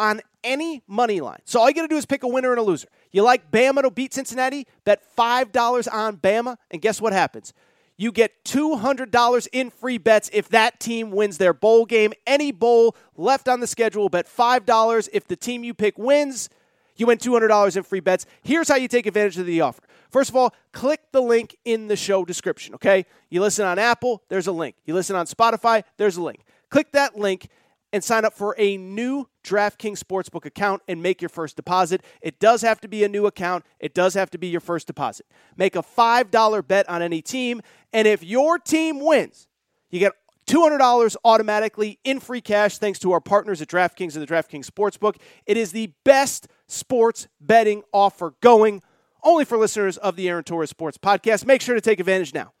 on 0.00 0.20
any 0.44 0.82
money 0.86 1.20
line. 1.20 1.40
So 1.44 1.60
all 1.60 1.68
you 1.68 1.74
got 1.74 1.82
to 1.82 1.88
do 1.88 1.96
is 1.96 2.06
pick 2.06 2.22
a 2.22 2.28
winner 2.28 2.50
and 2.50 2.60
a 2.60 2.62
loser. 2.62 2.88
You 3.10 3.22
like 3.22 3.50
Bama 3.50 3.82
to 3.82 3.90
beat 3.90 4.14
Cincinnati? 4.14 4.66
Bet 4.84 5.02
$5 5.16 5.92
on 5.92 6.16
Bama, 6.18 6.56
and 6.70 6.80
guess 6.80 7.00
what 7.00 7.12
happens? 7.12 7.52
You 7.96 8.12
get 8.12 8.44
$200 8.44 9.48
in 9.52 9.70
free 9.70 9.98
bets 9.98 10.30
if 10.32 10.48
that 10.50 10.78
team 10.78 11.10
wins 11.10 11.38
their 11.38 11.52
bowl 11.52 11.84
game. 11.84 12.12
Any 12.26 12.52
bowl 12.52 12.94
left 13.16 13.48
on 13.48 13.58
the 13.58 13.66
schedule, 13.66 14.08
bet 14.08 14.26
$5. 14.26 15.08
If 15.12 15.26
the 15.26 15.34
team 15.34 15.64
you 15.64 15.74
pick 15.74 15.98
wins, 15.98 16.48
you 16.96 17.06
win 17.06 17.18
$200 17.18 17.76
in 17.76 17.82
free 17.82 17.98
bets. 17.98 18.24
Here's 18.42 18.68
how 18.68 18.76
you 18.76 18.86
take 18.86 19.06
advantage 19.06 19.36
of 19.38 19.46
the 19.46 19.60
offer. 19.62 19.82
First 20.10 20.30
of 20.30 20.36
all, 20.36 20.54
click 20.72 21.00
the 21.10 21.20
link 21.20 21.56
in 21.64 21.88
the 21.88 21.96
show 21.96 22.24
description, 22.24 22.74
okay? 22.76 23.04
You 23.30 23.40
listen 23.40 23.66
on 23.66 23.80
Apple, 23.80 24.22
there's 24.28 24.46
a 24.46 24.52
link. 24.52 24.76
You 24.84 24.94
listen 24.94 25.16
on 25.16 25.26
Spotify, 25.26 25.82
there's 25.96 26.16
a 26.16 26.22
link. 26.22 26.44
Click 26.70 26.92
that 26.92 27.18
link 27.18 27.48
and 27.92 28.04
sign 28.04 28.24
up 28.24 28.34
for 28.34 28.54
a 28.58 28.76
new 28.76 29.26
DraftKings 29.44 29.98
Sportsbook 29.98 30.44
account 30.44 30.82
and 30.88 31.02
make 31.02 31.22
your 31.22 31.28
first 31.28 31.56
deposit. 31.56 32.02
It 32.20 32.38
does 32.38 32.62
have 32.62 32.80
to 32.82 32.88
be 32.88 33.04
a 33.04 33.08
new 33.08 33.26
account, 33.26 33.64
it 33.80 33.94
does 33.94 34.14
have 34.14 34.30
to 34.30 34.38
be 34.38 34.48
your 34.48 34.60
first 34.60 34.86
deposit. 34.86 35.26
Make 35.56 35.76
a 35.76 35.82
$5 35.82 36.66
bet 36.66 36.88
on 36.88 37.02
any 37.02 37.22
team, 37.22 37.62
and 37.92 38.06
if 38.06 38.22
your 38.22 38.58
team 38.58 39.00
wins, 39.00 39.48
you 39.90 40.00
get 40.00 40.12
$200 40.48 41.16
automatically 41.24 41.98
in 42.04 42.20
free 42.20 42.40
cash 42.40 42.78
thanks 42.78 42.98
to 43.00 43.12
our 43.12 43.20
partners 43.20 43.60
at 43.60 43.68
DraftKings 43.68 44.16
and 44.16 44.26
the 44.26 44.26
DraftKings 44.26 44.66
Sportsbook. 44.66 45.16
It 45.46 45.56
is 45.56 45.72
the 45.72 45.92
best 46.04 46.48
sports 46.66 47.28
betting 47.40 47.82
offer 47.92 48.34
going, 48.40 48.82
only 49.22 49.44
for 49.44 49.58
listeners 49.58 49.98
of 49.98 50.16
the 50.16 50.28
Aaron 50.28 50.44
Torres 50.44 50.70
Sports 50.70 50.96
Podcast. 50.96 51.44
Make 51.44 51.60
sure 51.60 51.74
to 51.74 51.80
take 51.80 52.00
advantage 52.00 52.32
now. 52.32 52.52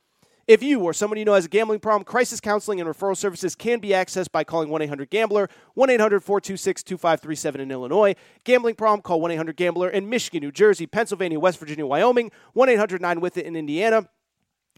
If 0.48 0.62
you 0.62 0.80
or 0.80 0.94
someone 0.94 1.18
you 1.18 1.26
know 1.26 1.34
has 1.34 1.44
a 1.44 1.48
gambling 1.48 1.80
problem, 1.80 2.04
crisis 2.04 2.40
counseling 2.40 2.80
and 2.80 2.88
referral 2.88 3.14
services 3.14 3.54
can 3.54 3.80
be 3.80 3.90
accessed 3.90 4.32
by 4.32 4.44
calling 4.44 4.70
1 4.70 4.80
800 4.80 5.10
Gambler, 5.10 5.50
1 5.74 5.90
800 5.90 6.24
426 6.24 6.82
2537 6.84 7.60
in 7.60 7.70
Illinois. 7.70 8.16
Gambling 8.44 8.74
problem, 8.74 9.02
call 9.02 9.20
1 9.20 9.32
800 9.32 9.56
Gambler 9.56 9.90
in 9.90 10.08
Michigan, 10.08 10.40
New 10.42 10.50
Jersey, 10.50 10.86
Pennsylvania, 10.86 11.38
West 11.38 11.58
Virginia, 11.58 11.84
Wyoming, 11.84 12.30
1 12.54 12.66
800 12.70 13.02
9 13.02 13.20
with 13.20 13.36
it 13.36 13.44
in 13.44 13.56
Indiana. 13.56 14.08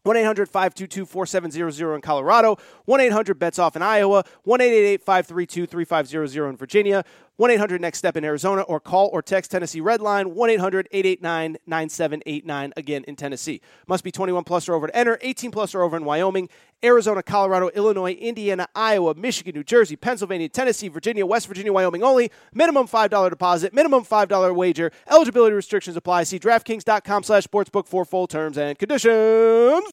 1 0.03 0.17
800 0.17 0.49
522 0.49 1.07
4700 1.07 1.95
in 1.95 2.01
Colorado, 2.01 2.57
1 2.87 3.01
800 3.01 3.39
bets 3.39 3.59
off 3.61 3.77
in 3.77 3.83
Iowa, 3.83 4.25
1 4.43 4.61
888 4.61 5.03
532 5.05 5.67
3500 5.67 6.49
in 6.49 6.57
Virginia, 6.57 7.05
1 7.41 7.51
800 7.53 7.81
next 7.81 7.97
step 7.97 8.19
in 8.19 8.25
Arizona, 8.25 8.61
or 8.61 8.79
call 8.79 9.09
or 9.15 9.23
text 9.23 9.51
Tennessee 9.51 9.81
Redline 9.81 10.27
1 10.35 10.51
800 10.51 10.89
889 10.93 11.57
9789 11.67 12.73
again 12.77 13.03
in 13.05 13.17
Tennessee. 13.17 13.63
Must 13.87 14.05
be 14.05 14.13
21 14.13 14.45
plus 14.45 14.69
or 14.69 14.75
over 14.75 14.89
to 14.89 14.95
enter, 14.95 15.17
18 15.23 15.51
plus 15.51 15.75
or 15.75 15.81
over 15.81 15.97
in 15.97 16.05
Wyoming, 16.05 16.51
Arizona, 16.85 17.23
Colorado, 17.23 17.69
Illinois, 17.71 18.13
Indiana, 18.13 18.69
Iowa, 18.75 19.15
Michigan, 19.15 19.55
New 19.55 19.65
Jersey, 19.65 19.97
Pennsylvania, 19.97 20.51
Tennessee, 20.51 20.89
Virginia, 20.89 21.25
West 21.25 21.47
Virginia, 21.47 21.73
Wyoming 21.73 22.03
only. 22.03 22.31
Minimum 22.53 22.87
$5 22.87 23.31
deposit, 23.31 23.73
minimum 23.73 24.05
$5 24.05 24.55
wager. 24.55 24.93
Eligibility 25.11 25.57
restrictions 25.57 25.97
apply. 25.97 26.25
See 26.25 26.39
DraftKings.com 26.39 27.23
slash 27.23 27.47
sportsbook 27.47 27.89
for 27.89 28.05
full 28.05 28.27
terms 28.27 28.59
and 28.59 28.79
conditions. 28.79 29.91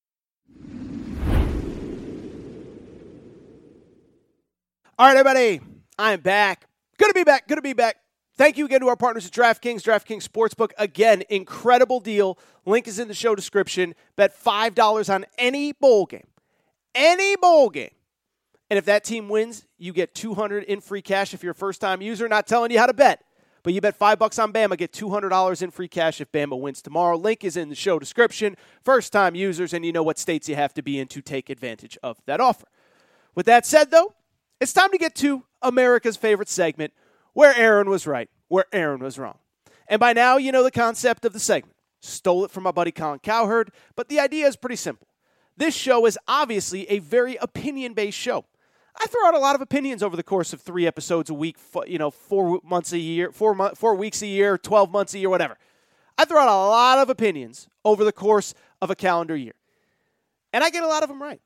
All 5.00 5.08
right, 5.08 5.16
everybody, 5.16 5.62
I'm 5.98 6.20
back. 6.20 6.67
Good 6.98 7.10
to 7.10 7.14
be 7.14 7.24
back. 7.24 7.48
Good 7.48 7.56
to 7.56 7.62
be 7.62 7.74
back. 7.74 7.98
Thank 8.38 8.58
you 8.58 8.66
again 8.66 8.82
to 8.82 8.88
our 8.88 8.96
partners 8.96 9.26
at 9.26 9.32
DraftKings, 9.32 9.82
DraftKings 9.82 10.28
Sportsbook. 10.28 10.72
Again, 10.78 11.24
incredible 11.30 12.00
deal. 12.00 12.38
Link 12.66 12.88
is 12.88 13.00
in 13.00 13.08
the 13.08 13.14
show 13.14 13.34
description. 13.34 13.96
Bet 14.16 14.40
$5 14.40 15.14
on 15.14 15.26
any 15.38 15.74
bowl 15.74 16.06
game. 16.06 16.28
Any 16.94 17.36
bowl 17.36 17.70
game. 17.70 17.92
And 18.70 18.78
if 18.78 18.86
that 18.86 19.04
team 19.04 19.30
wins, 19.30 19.66
you 19.78 19.94
get 19.94 20.14
200 20.14 20.64
in 20.66 20.82
free 20.82 21.02
cash 21.02 21.34
if 21.34 21.42
you're 21.42 21.54
a 21.54 21.56
first-time 21.56 22.02
user. 22.02 22.28
Not 22.28 22.48
telling 22.48 22.70
you 22.70 22.78
how 22.78 22.86
to 22.86 22.94
bet, 22.94 23.24
but 23.64 23.74
you 23.74 23.82
bet 23.82 23.96
5 23.96 24.20
bucks 24.20 24.38
on 24.38 24.52
Bama, 24.52 24.78
get 24.78 24.92
$200 24.92 25.62
in 25.62 25.72
free 25.72 25.88
cash 25.88 26.20
if 26.20 26.32
Bama 26.32 26.60
wins 26.60 26.82
tomorrow. 26.82 27.16
Link 27.16 27.44
is 27.44 27.58
in 27.58 27.70
the 27.70 27.76
show 27.76 27.98
description. 27.98 28.58
First-time 28.84 29.36
users 29.36 29.74
and 29.74 29.86
you 29.86 29.92
know 29.92 30.04
what 30.04 30.20
states 30.20 30.50
you 30.50 30.56
have 30.56 30.74
to 30.74 30.82
be 30.82 31.00
in 31.00 31.08
to 31.08 31.22
take 31.22 31.50
advantage 31.50 31.98
of 32.04 32.18
that 32.26 32.40
offer. 32.40 32.68
With 33.36 33.46
that 33.46 33.66
said 33.66 33.90
though, 33.90 34.14
it's 34.60 34.74
time 34.74 34.92
to 34.92 34.98
get 34.98 35.16
to 35.16 35.44
America's 35.62 36.18
favorite 36.18 36.50
segment 36.50 36.94
where 37.34 37.56
Aaron 37.56 37.90
was 37.90 38.08
right, 38.08 38.30
where 38.48 38.66
Aaron 38.74 39.02
was 39.02 39.20
wrong. 39.20 39.38
And 39.88 40.00
by 40.00 40.14
now, 40.14 40.38
you 40.38 40.52
know 40.52 40.64
the 40.64 40.72
concept 40.72 41.26
of 41.26 41.34
the 41.34 41.40
segment. 41.40 41.76
Stole 42.02 42.46
it 42.46 42.52
from 42.52 42.64
my 42.64 42.72
buddy 42.72 42.92
Colin 42.92 43.20
Cowherd, 43.20 43.72
but 43.96 44.10
the 44.10 44.20
idea 44.20 44.48
is 44.48 44.56
pretty 44.56 44.76
simple. 44.76 45.08
This 45.56 45.76
show 45.76 46.06
is 46.06 46.18
obviously 46.28 46.90
a 46.90 47.00
very 47.00 47.36
opinion 47.38 47.94
based 47.94 48.18
show. 48.18 48.46
I 49.00 49.06
throw 49.08 49.28
out 49.28 49.34
a 49.34 49.40
lot 49.40 49.56
of 49.56 49.62
opinions 49.62 50.02
over 50.02 50.16
the 50.16 50.24
course 50.24 50.54
of 50.54 50.62
three 50.62 50.88
episodes 50.88 51.30
a 51.30 51.34
week, 51.34 51.58
you 51.86 51.98
know, 51.98 52.10
four 52.10 52.60
months 52.64 52.94
a 52.94 52.98
year, 52.98 53.32
four, 53.32 53.54
mo- 53.54 53.74
four 53.76 53.96
weeks 53.96 54.22
a 54.22 54.28
year, 54.28 54.58
12 54.58 54.92
months 54.92 55.14
a 55.14 55.20
year, 55.20 55.30
whatever. 55.30 55.58
I 56.18 56.26
throw 56.26 56.40
out 56.40 56.48
a 56.48 56.68
lot 56.70 56.98
of 57.00 57.10
opinions 57.10 57.70
over 57.86 58.04
the 58.04 58.12
course 58.12 58.56
of 58.82 58.90
a 58.90 58.96
calendar 58.96 59.36
year. 59.36 59.54
And 60.52 60.64
I 60.64 60.72
get 60.72 60.84
a 60.84 60.88
lot 60.88 61.04
of 61.04 61.10
them 61.10 61.22
right. 61.22 61.42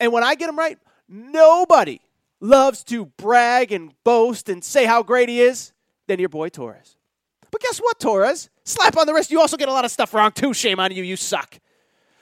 And 0.00 0.12
when 0.12 0.24
I 0.24 0.34
get 0.34 0.46
them 0.46 0.58
right, 0.58 0.78
nobody 1.08 2.00
loves 2.40 2.84
to 2.84 3.06
brag 3.06 3.72
and 3.72 3.92
boast 4.04 4.48
and 4.48 4.62
say 4.62 4.84
how 4.84 5.02
great 5.02 5.28
he 5.28 5.40
is 5.40 5.72
than 6.08 6.18
your 6.18 6.28
boy 6.28 6.48
Torres. 6.48 6.96
But 7.50 7.60
guess 7.60 7.78
what, 7.78 7.98
Torres? 7.98 8.50
Slap 8.64 8.96
on 8.96 9.06
the 9.06 9.14
wrist. 9.14 9.30
You 9.30 9.40
also 9.40 9.56
get 9.56 9.68
a 9.68 9.72
lot 9.72 9.84
of 9.84 9.90
stuff 9.90 10.12
wrong, 10.12 10.32
too. 10.32 10.52
Shame 10.52 10.80
on 10.80 10.92
you. 10.92 11.02
You 11.02 11.16
suck. 11.16 11.58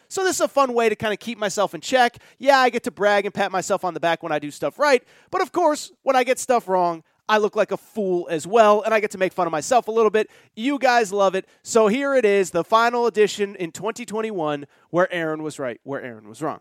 So 0.08 0.22
this 0.22 0.36
is 0.36 0.42
a 0.42 0.48
fun 0.48 0.74
way 0.74 0.88
to 0.88 0.94
kind 0.94 1.12
of 1.12 1.18
keep 1.18 1.38
myself 1.38 1.74
in 1.74 1.80
check. 1.80 2.18
Yeah, 2.38 2.58
I 2.58 2.70
get 2.70 2.84
to 2.84 2.90
brag 2.90 3.24
and 3.24 3.34
pat 3.34 3.50
myself 3.50 3.84
on 3.84 3.94
the 3.94 4.00
back 4.00 4.22
when 4.22 4.32
I 4.32 4.38
do 4.38 4.50
stuff 4.50 4.78
right. 4.78 5.02
But 5.30 5.42
of 5.42 5.50
course, 5.50 5.90
when 6.02 6.14
I 6.14 6.22
get 6.24 6.38
stuff 6.38 6.68
wrong, 6.68 7.02
I 7.28 7.38
look 7.38 7.56
like 7.56 7.72
a 7.72 7.76
fool 7.76 8.28
as 8.30 8.46
well, 8.46 8.82
and 8.82 8.92
I 8.92 9.00
get 9.00 9.10
to 9.12 9.18
make 9.18 9.32
fun 9.32 9.46
of 9.46 9.50
myself 9.50 9.88
a 9.88 9.90
little 9.90 10.10
bit. 10.10 10.30
You 10.54 10.78
guys 10.78 11.10
love 11.12 11.34
it. 11.34 11.48
So 11.62 11.88
here 11.88 12.14
it 12.14 12.26
is, 12.26 12.50
the 12.50 12.62
final 12.62 13.06
edition 13.06 13.56
in 13.56 13.72
2021 13.72 14.66
where 14.90 15.12
Aaron 15.12 15.42
was 15.42 15.58
right, 15.58 15.80
where 15.84 16.02
Aaron 16.02 16.28
was 16.28 16.42
wrong. 16.42 16.60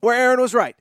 Where 0.00 0.14
Aaron 0.14 0.40
was 0.40 0.52
right. 0.52 0.76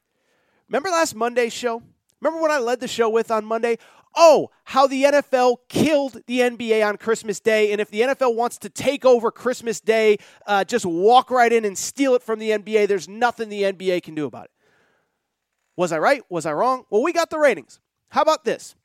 Remember 0.69 0.89
last 0.89 1.15
Monday's 1.15 1.53
show? 1.53 1.81
Remember 2.21 2.41
what 2.41 2.51
I 2.51 2.59
led 2.59 2.79
the 2.79 2.87
show 2.87 3.09
with 3.09 3.29
on 3.29 3.45
Monday? 3.45 3.77
oh, 4.15 4.49
how 4.63 4.87
the 4.87 5.03
NFL 5.03 5.57
killed 5.69 6.21
the 6.27 6.39
NBA 6.39 6.87
on 6.87 6.97
Christmas 6.97 7.39
Day. 7.39 7.71
And 7.71 7.81
if 7.81 7.89
the 7.91 8.01
NFL 8.01 8.35
wants 8.35 8.57
to 8.59 8.69
take 8.69 9.05
over 9.05 9.31
Christmas 9.31 9.79
Day, 9.79 10.17
uh, 10.47 10.63
just 10.63 10.85
walk 10.85 11.29
right 11.29 11.51
in 11.51 11.65
and 11.65 11.77
steal 11.77 12.15
it 12.15 12.23
from 12.23 12.39
the 12.39 12.51
NBA, 12.51 12.87
there's 12.87 13.07
nothing 13.07 13.49
the 13.49 13.63
NBA 13.63 14.03
can 14.03 14.15
do 14.15 14.25
about 14.25 14.45
it. 14.45 14.51
Was 15.75 15.91
I 15.91 15.99
right? 15.99 16.23
Was 16.29 16.45
I 16.45 16.53
wrong? 16.53 16.85
Well, 16.89 17.03
we 17.03 17.11
got 17.11 17.29
the 17.29 17.37
ratings. 17.37 17.79
How 18.09 18.21
about 18.21 18.45
this? 18.45 18.75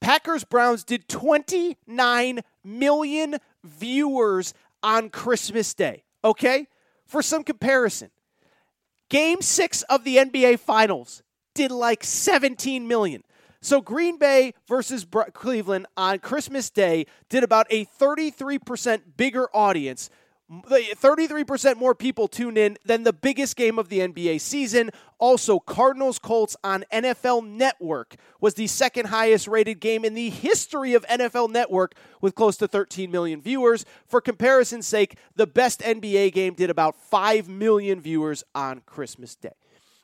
Packers 0.00 0.44
Browns 0.44 0.84
did 0.84 1.08
29 1.08 2.40
million 2.64 3.36
viewers 3.62 4.54
on 4.82 5.10
Christmas 5.10 5.74
Day. 5.74 6.04
Okay? 6.24 6.66
For 7.06 7.20
some 7.20 7.44
comparison, 7.44 8.10
game 9.10 9.42
six 9.42 9.82
of 9.82 10.04
the 10.04 10.16
NBA 10.16 10.58
Finals 10.60 11.22
did 11.54 11.70
like 11.70 12.02
17 12.02 12.88
million. 12.88 13.22
So 13.60 13.82
Green 13.82 14.16
Bay 14.16 14.54
versus 14.66 15.06
Cleveland 15.34 15.86
on 15.94 16.20
Christmas 16.20 16.70
Day 16.70 17.04
did 17.28 17.44
about 17.44 17.66
a 17.68 17.84
33% 17.84 19.02
bigger 19.18 19.48
audience. 19.54 20.08
33% 20.50 21.76
more 21.76 21.94
people 21.94 22.26
tuned 22.26 22.58
in 22.58 22.76
than 22.84 23.04
the 23.04 23.12
biggest 23.12 23.56
game 23.56 23.78
of 23.78 23.88
the 23.88 24.00
NBA 24.00 24.40
season. 24.40 24.90
Also, 25.18 25.60
Cardinals 25.60 26.18
Colts 26.18 26.56
on 26.64 26.84
NFL 26.92 27.46
Network 27.46 28.16
was 28.40 28.54
the 28.54 28.66
second 28.66 29.06
highest 29.06 29.46
rated 29.46 29.78
game 29.78 30.04
in 30.04 30.14
the 30.14 30.28
history 30.28 30.94
of 30.94 31.06
NFL 31.06 31.50
Network 31.50 31.94
with 32.20 32.34
close 32.34 32.56
to 32.56 32.66
13 32.66 33.12
million 33.12 33.40
viewers. 33.40 33.84
For 34.06 34.20
comparison's 34.20 34.88
sake, 34.88 35.16
the 35.36 35.46
best 35.46 35.80
NBA 35.80 36.32
game 36.32 36.54
did 36.54 36.68
about 36.68 36.96
5 36.96 37.48
million 37.48 38.00
viewers 38.00 38.42
on 38.52 38.82
Christmas 38.86 39.36
Day. 39.36 39.52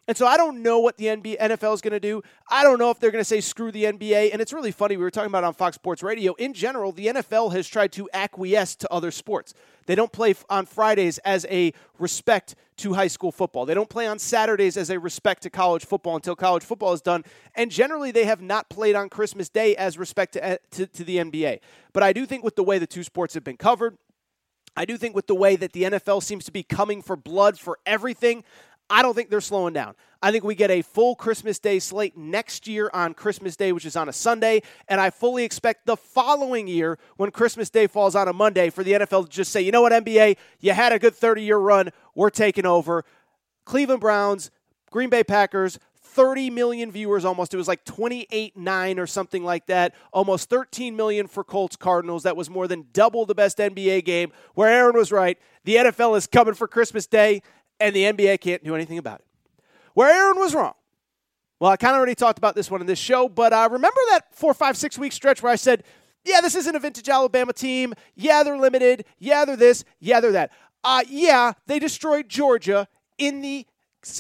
And 0.09 0.17
so 0.17 0.27
I 0.27 0.37
don't 0.37 0.63
know 0.63 0.79
what 0.79 0.97
the 0.97 1.07
NBA, 1.07 1.39
NFL 1.39 1.75
is 1.75 1.81
going 1.81 1.93
to 1.93 2.01
do. 2.01 2.23
I 2.49 2.63
don't 2.63 2.79
know 2.79 2.91
if 2.91 3.01
they're 3.01 3.11
going 3.11 3.21
to 3.21 3.25
say 3.25 3.41
screw 3.41 3.73
the 3.73 3.85
NBA. 3.85 4.33
And 4.33 4.41
it's 4.41 4.53
really 4.53 4.71
funny. 4.71 4.97
We 4.97 5.03
were 5.03 5.11
talking 5.11 5.31
about 5.31 5.43
on 5.43 5.55
Fox 5.55 5.75
Sports 5.75 6.03
Radio. 6.03 6.35
In 6.35 6.55
general, 6.55 6.93
the 6.93 7.07
NFL 7.07 7.53
has 7.53 7.67
tried 7.67 7.93
to 7.93 8.09
acquiesce 8.13 8.77
to 8.77 8.93
other 8.93 9.11
sports. 9.11 9.53
They 9.87 9.95
don't 9.95 10.13
play 10.13 10.35
on 10.49 10.67
Fridays 10.67 11.19
as 11.19 11.45
a 11.51 11.73
respect 11.99 12.55
to 12.79 12.95
high 12.95 13.07
school 13.09 13.33
football. 13.33 13.67
They 13.67 13.75
don't 13.75 13.89
play 13.89 14.07
on 14.07 14.19
Saturdays 14.19 14.77
as 14.77 14.91
a 14.91 14.99
respect 14.99 15.43
to 15.43 15.51
college 15.51 15.85
football 15.85 16.15
until 16.15 16.37
college 16.37 16.63
football 16.63 16.93
is 16.93 17.01
done. 17.01 17.25
And 17.55 17.71
generally, 17.71 18.11
they 18.11 18.27
have 18.27 18.41
not 18.41 18.69
played 18.69 18.95
on 18.95 19.09
Christmas 19.09 19.49
Day 19.49 19.75
as 19.77 19.99
respect 19.99 20.35
to, 20.35 20.45
eh, 20.45 20.57
to, 20.73 20.87
to 20.87 21.05
the 21.05 21.17
NBA. 21.17 21.61
But 21.93 22.03
I 22.03 22.13
do 22.13 22.27
think 22.27 22.45
with 22.45 22.57
the 22.57 22.65
way 22.65 22.79
the 22.79 22.87
two 22.87 23.03
sports 23.03 23.35
have 23.35 23.45
been 23.45 23.57
covered, 23.57 23.97
I 24.77 24.85
do 24.85 24.99
think 24.99 25.17
with 25.17 25.27
the 25.27 25.35
way 25.35 25.57
that 25.57 25.73
the 25.73 25.85
NFL 25.85 26.23
seems 26.23 26.45
to 26.45 26.53
be 26.53 26.63
coming 26.63 27.01
for 27.01 27.17
blood 27.17 27.59
for 27.59 27.79
everything, 27.87 28.45
I 28.89 29.03
don't 29.03 29.15
think 29.15 29.31
they're 29.31 29.41
slowing 29.41 29.73
down. 29.75 29.95
I 30.23 30.33
think 30.33 30.45
we 30.45 30.55
get 30.55 30.71
a 30.71 30.83
full 30.83 31.15
Christmas 31.15 31.59
Day 31.59 31.79
slate 31.79 32.17
next 32.17 32.67
year 32.67 32.91
on 32.93 33.15
Christmas 33.15 33.57
Day, 33.57 33.73
which 33.73 33.85
is 33.85 33.97
on 33.97 34.09
a 34.09 34.13
Sunday. 34.13 34.63
And 34.89 35.01
I 35.01 35.11
fully 35.11 35.45
expect 35.45 35.87
the 35.87 35.97
following 35.97 36.67
year, 36.69 36.99
when 37.17 37.31
Christmas 37.31 37.71
Day 37.71 37.87
falls 37.87 38.15
on 38.15 38.29
a 38.29 38.33
Monday, 38.33 38.71
for 38.71 38.83
the 38.83 38.93
NFL 38.93 39.25
to 39.25 39.31
just 39.31 39.53
say, 39.53 39.61
you 39.61 39.73
know 39.73 39.83
what, 39.83 39.93
NBA, 39.93 40.37
you 40.61 40.73
had 40.73 40.93
a 40.93 40.99
good 40.99 41.15
30 41.15 41.43
year 41.43 41.59
run. 41.59 41.91
We're 42.15 42.31
taking 42.31 42.67
over. 42.67 43.05
Cleveland 43.65 44.01
Browns, 44.01 44.51
Green 44.91 45.11
Bay 45.11 45.25
Packers, 45.25 45.79
30 46.17 46.49
million 46.49 46.91
viewers 46.91 47.27
almost. 47.27 47.53
It 47.53 47.59
was 47.59 47.69
like 47.69 47.85
28 47.85 48.57
9 48.57 48.99
or 48.99 49.07
something 49.07 49.45
like 49.45 49.67
that. 49.67 49.95
Almost 50.15 50.49
13 50.49 50.97
million 50.97 51.27
for 51.27 51.45
Colts 51.45 51.77
Cardinals. 51.77 52.23
That 52.23 52.37
was 52.37 52.49
more 52.49 52.67
than 52.67 52.87
double 52.95 53.27
the 53.27 53.35
best 53.35 53.59
NBA 53.59 54.05
game. 54.07 54.33
Where 54.55 54.69
Aaron 54.69 54.97
was 54.97 55.13
right. 55.13 55.39
The 55.65 55.77
NFL 55.77 56.17
is 56.17 56.27
coming 56.27 56.55
for 56.55 56.67
Christmas 56.67 57.07
Day 57.07 57.43
and 57.81 57.95
the 57.95 58.05
NBA 58.05 58.41
can't 58.41 58.65
do 58.65 58.75
anything 58.75 58.99
about 58.99 59.21
it. 59.21 59.27
Where 59.95 60.11
Aaron 60.11 60.39
was 60.39 60.55
wrong. 60.55 60.75
Well, 61.59 61.71
I 61.71 61.77
kind 61.77 61.93
of 61.93 61.99
already 61.99 62.15
talked 62.15 62.39
about 62.39 62.55
this 62.55 62.71
one 62.71 62.83
in 62.83 62.87
this 62.87 62.99
show, 62.99 63.29
but 63.29 63.53
uh, 63.53 63.69
remember 63.71 64.01
that 64.11 64.35
four, 64.35 64.53
five, 64.53 64.77
six 64.77 64.99
week 64.99 65.13
stretch 65.13 65.43
where 65.43 65.53
I 65.53 65.57
said, 65.57 65.85
yeah, 66.25 66.41
this 66.41 66.55
isn't 66.55 66.75
a 66.75 66.79
vintage 66.79 67.09
Alabama 67.09 67.53
team. 67.53 67.95
Yeah, 68.15 68.43
they're 68.43 68.59
limited. 68.59 69.07
Yeah, 69.19 69.45
they're 69.45 69.57
this. 69.57 69.85
Yeah, 70.01 70.21
they're 70.21 70.33
that. 70.33 70.51
Uh, 70.85 71.03
yeah, 71.09 71.53
they 71.67 71.79
destroyed 71.79 72.29
Georgia 72.29 72.89
in 73.17 73.41
the 73.41 73.67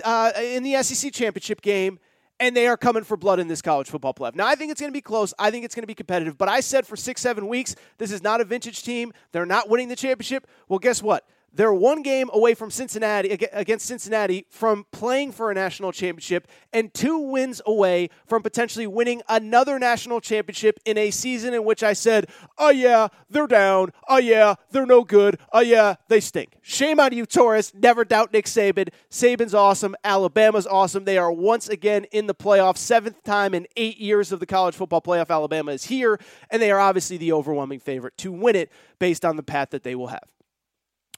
uh, 0.04 0.32
in 0.40 0.62
the 0.62 0.82
SEC 0.82 1.12
championship 1.12 1.60
game, 1.62 1.98
and 2.40 2.56
they 2.56 2.66
are 2.66 2.76
coming 2.76 3.04
for 3.04 3.16
blood 3.16 3.38
in 3.38 3.48
this 3.48 3.60
college 3.60 3.88
football 3.88 4.14
playoff. 4.14 4.34
Now, 4.34 4.46
I 4.46 4.54
think 4.54 4.72
it's 4.72 4.80
going 4.80 4.90
to 4.90 4.96
be 4.96 5.02
close. 5.02 5.34
I 5.38 5.50
think 5.50 5.64
it's 5.64 5.74
going 5.74 5.82
to 5.82 5.88
be 5.88 5.94
competitive. 5.94 6.38
But 6.38 6.48
I 6.48 6.60
said 6.60 6.86
for 6.86 6.96
six, 6.96 7.20
seven 7.20 7.48
weeks, 7.48 7.76
this 7.98 8.10
is 8.10 8.22
not 8.22 8.40
a 8.40 8.44
vintage 8.44 8.82
team. 8.82 9.12
They're 9.32 9.46
not 9.46 9.68
winning 9.68 9.88
the 9.88 9.96
championship. 9.96 10.46
Well, 10.68 10.78
guess 10.78 11.02
what? 11.02 11.26
They're 11.56 11.72
one 11.72 12.02
game 12.02 12.28
away 12.34 12.52
from 12.52 12.70
Cincinnati 12.70 13.30
against 13.30 13.86
Cincinnati 13.86 14.44
from 14.50 14.84
playing 14.92 15.32
for 15.32 15.50
a 15.50 15.54
national 15.54 15.90
championship 15.90 16.48
and 16.70 16.92
two 16.92 17.18
wins 17.18 17.62
away 17.64 18.10
from 18.26 18.42
potentially 18.42 18.86
winning 18.86 19.22
another 19.26 19.78
national 19.78 20.20
championship 20.20 20.78
in 20.84 20.98
a 20.98 21.10
season 21.10 21.54
in 21.54 21.64
which 21.64 21.82
I 21.82 21.94
said, 21.94 22.28
"Oh 22.58 22.68
yeah, 22.68 23.08
they're 23.30 23.46
down. 23.46 23.92
Oh 24.06 24.18
yeah, 24.18 24.56
they're 24.70 24.84
no 24.84 25.02
good. 25.02 25.38
Oh 25.50 25.60
yeah, 25.60 25.94
they 26.08 26.20
stink." 26.20 26.56
Shame 26.60 27.00
on 27.00 27.14
you, 27.14 27.24
Torres. 27.24 27.72
Never 27.74 28.04
doubt 28.04 28.34
Nick 28.34 28.44
Saban. 28.44 28.90
Saban's 29.10 29.54
awesome. 29.54 29.96
Alabama's 30.04 30.66
awesome. 30.66 31.06
They 31.06 31.16
are 31.16 31.32
once 31.32 31.70
again 31.70 32.04
in 32.12 32.26
the 32.26 32.34
playoffs, 32.34 32.78
seventh 32.78 33.22
time 33.22 33.54
in 33.54 33.66
8 33.78 33.96
years 33.96 34.30
of 34.30 34.40
the 34.40 34.46
college 34.46 34.74
football 34.74 35.00
playoff 35.00 35.30
Alabama 35.30 35.72
is 35.72 35.84
here, 35.84 36.20
and 36.50 36.60
they 36.60 36.70
are 36.70 36.80
obviously 36.80 37.16
the 37.16 37.32
overwhelming 37.32 37.80
favorite 37.80 38.18
to 38.18 38.30
win 38.30 38.56
it 38.56 38.70
based 38.98 39.24
on 39.24 39.36
the 39.36 39.42
path 39.42 39.70
that 39.70 39.82
they 39.82 39.94
will 39.94 40.08
have 40.08 40.35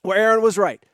where 0.02 0.18
Aaron 0.18 0.42
was 0.42 0.58
right. 0.58 0.84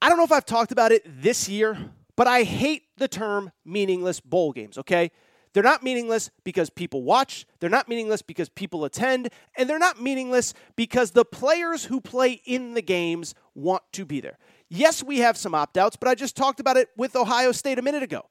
I 0.00 0.08
don't 0.08 0.18
know 0.18 0.24
if 0.24 0.32
I've 0.32 0.46
talked 0.46 0.72
about 0.72 0.92
it 0.92 1.02
this 1.06 1.48
year, 1.48 1.78
but 2.16 2.26
I 2.26 2.42
hate 2.42 2.84
the 2.96 3.08
term 3.08 3.52
meaningless 3.64 4.20
bowl 4.20 4.52
games, 4.52 4.78
okay? 4.78 5.10
They're 5.52 5.62
not 5.62 5.82
meaningless 5.82 6.30
because 6.44 6.70
people 6.70 7.02
watch, 7.02 7.46
they're 7.60 7.70
not 7.70 7.88
meaningless 7.88 8.22
because 8.22 8.48
people 8.48 8.84
attend, 8.84 9.28
and 9.56 9.68
they're 9.68 9.78
not 9.78 10.00
meaningless 10.00 10.54
because 10.76 11.10
the 11.10 11.24
players 11.24 11.84
who 11.84 12.00
play 12.00 12.40
in 12.44 12.74
the 12.74 12.82
games 12.82 13.34
want 13.54 13.82
to 13.92 14.04
be 14.04 14.20
there. 14.20 14.38
Yes, 14.68 15.02
we 15.02 15.18
have 15.18 15.36
some 15.36 15.54
opt 15.54 15.76
outs, 15.76 15.96
but 15.96 16.08
I 16.08 16.14
just 16.14 16.36
talked 16.36 16.58
about 16.58 16.78
it 16.78 16.88
with 16.96 17.14
Ohio 17.14 17.52
State 17.52 17.78
a 17.78 17.82
minute 17.82 18.02
ago. 18.02 18.26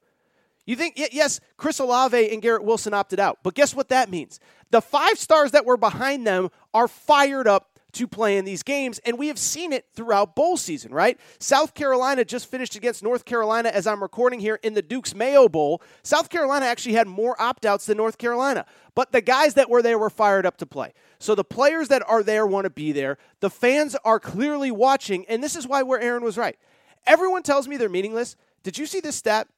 You 0.66 0.76
think, 0.76 0.94
yes, 0.96 1.40
Chris 1.56 1.78
Olave 1.78 2.32
and 2.32 2.42
Garrett 2.42 2.64
Wilson 2.64 2.94
opted 2.94 3.18
out, 3.18 3.38
but 3.42 3.54
guess 3.54 3.74
what 3.74 3.88
that 3.88 4.10
means? 4.10 4.40
The 4.70 4.80
five 4.80 5.18
stars 5.18 5.52
that 5.52 5.64
were 5.64 5.76
behind 5.76 6.26
them 6.26 6.50
are 6.74 6.88
fired 6.88 7.48
up 7.48 7.71
to 7.92 8.06
play 8.06 8.38
in 8.38 8.44
these 8.44 8.62
games. 8.62 8.98
And 9.04 9.18
we 9.18 9.28
have 9.28 9.38
seen 9.38 9.72
it 9.72 9.86
throughout 9.94 10.34
bowl 10.34 10.56
season, 10.56 10.92
right? 10.92 11.18
South 11.38 11.74
Carolina 11.74 12.24
just 12.24 12.50
finished 12.50 12.74
against 12.76 13.02
North 13.02 13.24
Carolina 13.24 13.68
as 13.68 13.86
I'm 13.86 14.02
recording 14.02 14.40
here 14.40 14.58
in 14.62 14.74
the 14.74 14.82
Duke's 14.82 15.14
Mayo 15.14 15.48
Bowl. 15.48 15.82
South 16.02 16.28
Carolina 16.28 16.66
actually 16.66 16.94
had 16.94 17.06
more 17.06 17.40
opt 17.40 17.64
outs 17.64 17.86
than 17.86 17.96
North 17.96 18.18
Carolina, 18.18 18.66
but 18.94 19.12
the 19.12 19.20
guys 19.20 19.54
that 19.54 19.70
were 19.70 19.82
there 19.82 19.98
were 19.98 20.10
fired 20.10 20.46
up 20.46 20.56
to 20.58 20.66
play. 20.66 20.92
So 21.18 21.34
the 21.34 21.44
players 21.44 21.88
that 21.88 22.02
are 22.08 22.22
there 22.22 22.46
want 22.46 22.64
to 22.64 22.70
be 22.70 22.92
there. 22.92 23.18
The 23.40 23.50
fans 23.50 23.96
are 24.04 24.18
clearly 24.18 24.70
watching, 24.70 25.24
and 25.26 25.42
this 25.42 25.56
is 25.56 25.66
why 25.66 25.82
where 25.82 26.00
Aaron 26.00 26.24
was 26.24 26.36
right. 26.36 26.58
Everyone 27.06 27.42
tells 27.42 27.68
me 27.68 27.76
they're 27.76 27.88
meaningless. 27.88 28.36
Did 28.62 28.78
you 28.78 28.86
see 28.86 29.00
this 29.00 29.16
stat? 29.16 29.48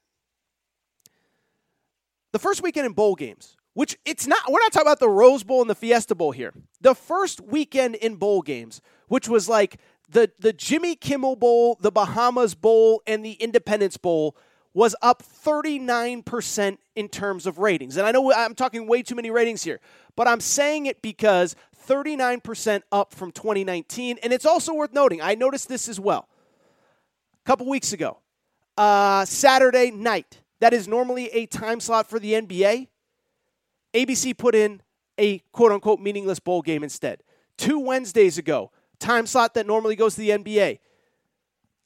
The 2.32 2.38
first 2.38 2.62
weekend 2.62 2.86
in 2.86 2.92
bowl 2.92 3.14
games, 3.14 3.56
which 3.74 3.98
it's 4.04 4.26
not 4.26 4.40
we're 4.48 4.60
not 4.60 4.72
talking 4.72 4.86
about 4.86 5.00
the 5.00 5.08
Rose 5.08 5.42
Bowl 5.42 5.60
and 5.60 5.68
the 5.68 5.74
Fiesta 5.74 6.14
Bowl 6.14 6.32
here. 6.32 6.54
The 6.80 6.94
first 6.94 7.40
weekend 7.40 7.96
in 7.96 8.16
bowl 8.16 8.40
games, 8.40 8.80
which 9.08 9.28
was 9.28 9.48
like 9.48 9.78
the 10.08 10.30
the 10.38 10.52
Jimmy 10.52 10.96
Kimmel 10.96 11.36
Bowl, 11.36 11.76
the 11.80 11.92
Bahamas 11.92 12.54
Bowl 12.54 13.02
and 13.06 13.24
the 13.24 13.32
Independence 13.32 13.96
Bowl 13.96 14.36
was 14.72 14.96
up 15.02 15.22
39% 15.22 16.78
in 16.96 17.08
terms 17.08 17.46
of 17.46 17.58
ratings. 17.58 17.96
And 17.96 18.06
I 18.06 18.10
know 18.10 18.32
I'm 18.32 18.56
talking 18.56 18.88
way 18.88 19.02
too 19.02 19.14
many 19.14 19.30
ratings 19.30 19.62
here, 19.62 19.80
but 20.16 20.26
I'm 20.26 20.40
saying 20.40 20.86
it 20.86 21.00
because 21.00 21.54
39% 21.86 22.82
up 22.90 23.14
from 23.14 23.30
2019 23.30 24.18
and 24.22 24.32
it's 24.32 24.44
also 24.46 24.74
worth 24.74 24.92
noting. 24.92 25.20
I 25.22 25.34
noticed 25.36 25.68
this 25.68 25.88
as 25.88 26.00
well. 26.00 26.28
A 27.40 27.46
couple 27.46 27.68
weeks 27.68 27.92
ago, 27.92 28.18
uh, 28.76 29.24
Saturday 29.24 29.90
night, 29.90 30.40
that 30.60 30.72
is 30.72 30.88
normally 30.88 31.28
a 31.28 31.46
time 31.46 31.78
slot 31.78 32.08
for 32.08 32.18
the 32.18 32.32
NBA, 32.32 32.88
ABC 33.94 34.36
put 34.36 34.54
in 34.54 34.82
a 35.18 35.38
quote 35.52 35.72
unquote 35.72 36.00
meaningless 36.00 36.40
bowl 36.40 36.62
game 36.62 36.82
instead. 36.82 37.22
Two 37.56 37.78
Wednesdays 37.78 38.36
ago, 38.36 38.72
time 38.98 39.26
slot 39.26 39.54
that 39.54 39.66
normally 39.66 39.96
goes 39.96 40.14
to 40.16 40.20
the 40.20 40.30
NBA, 40.30 40.80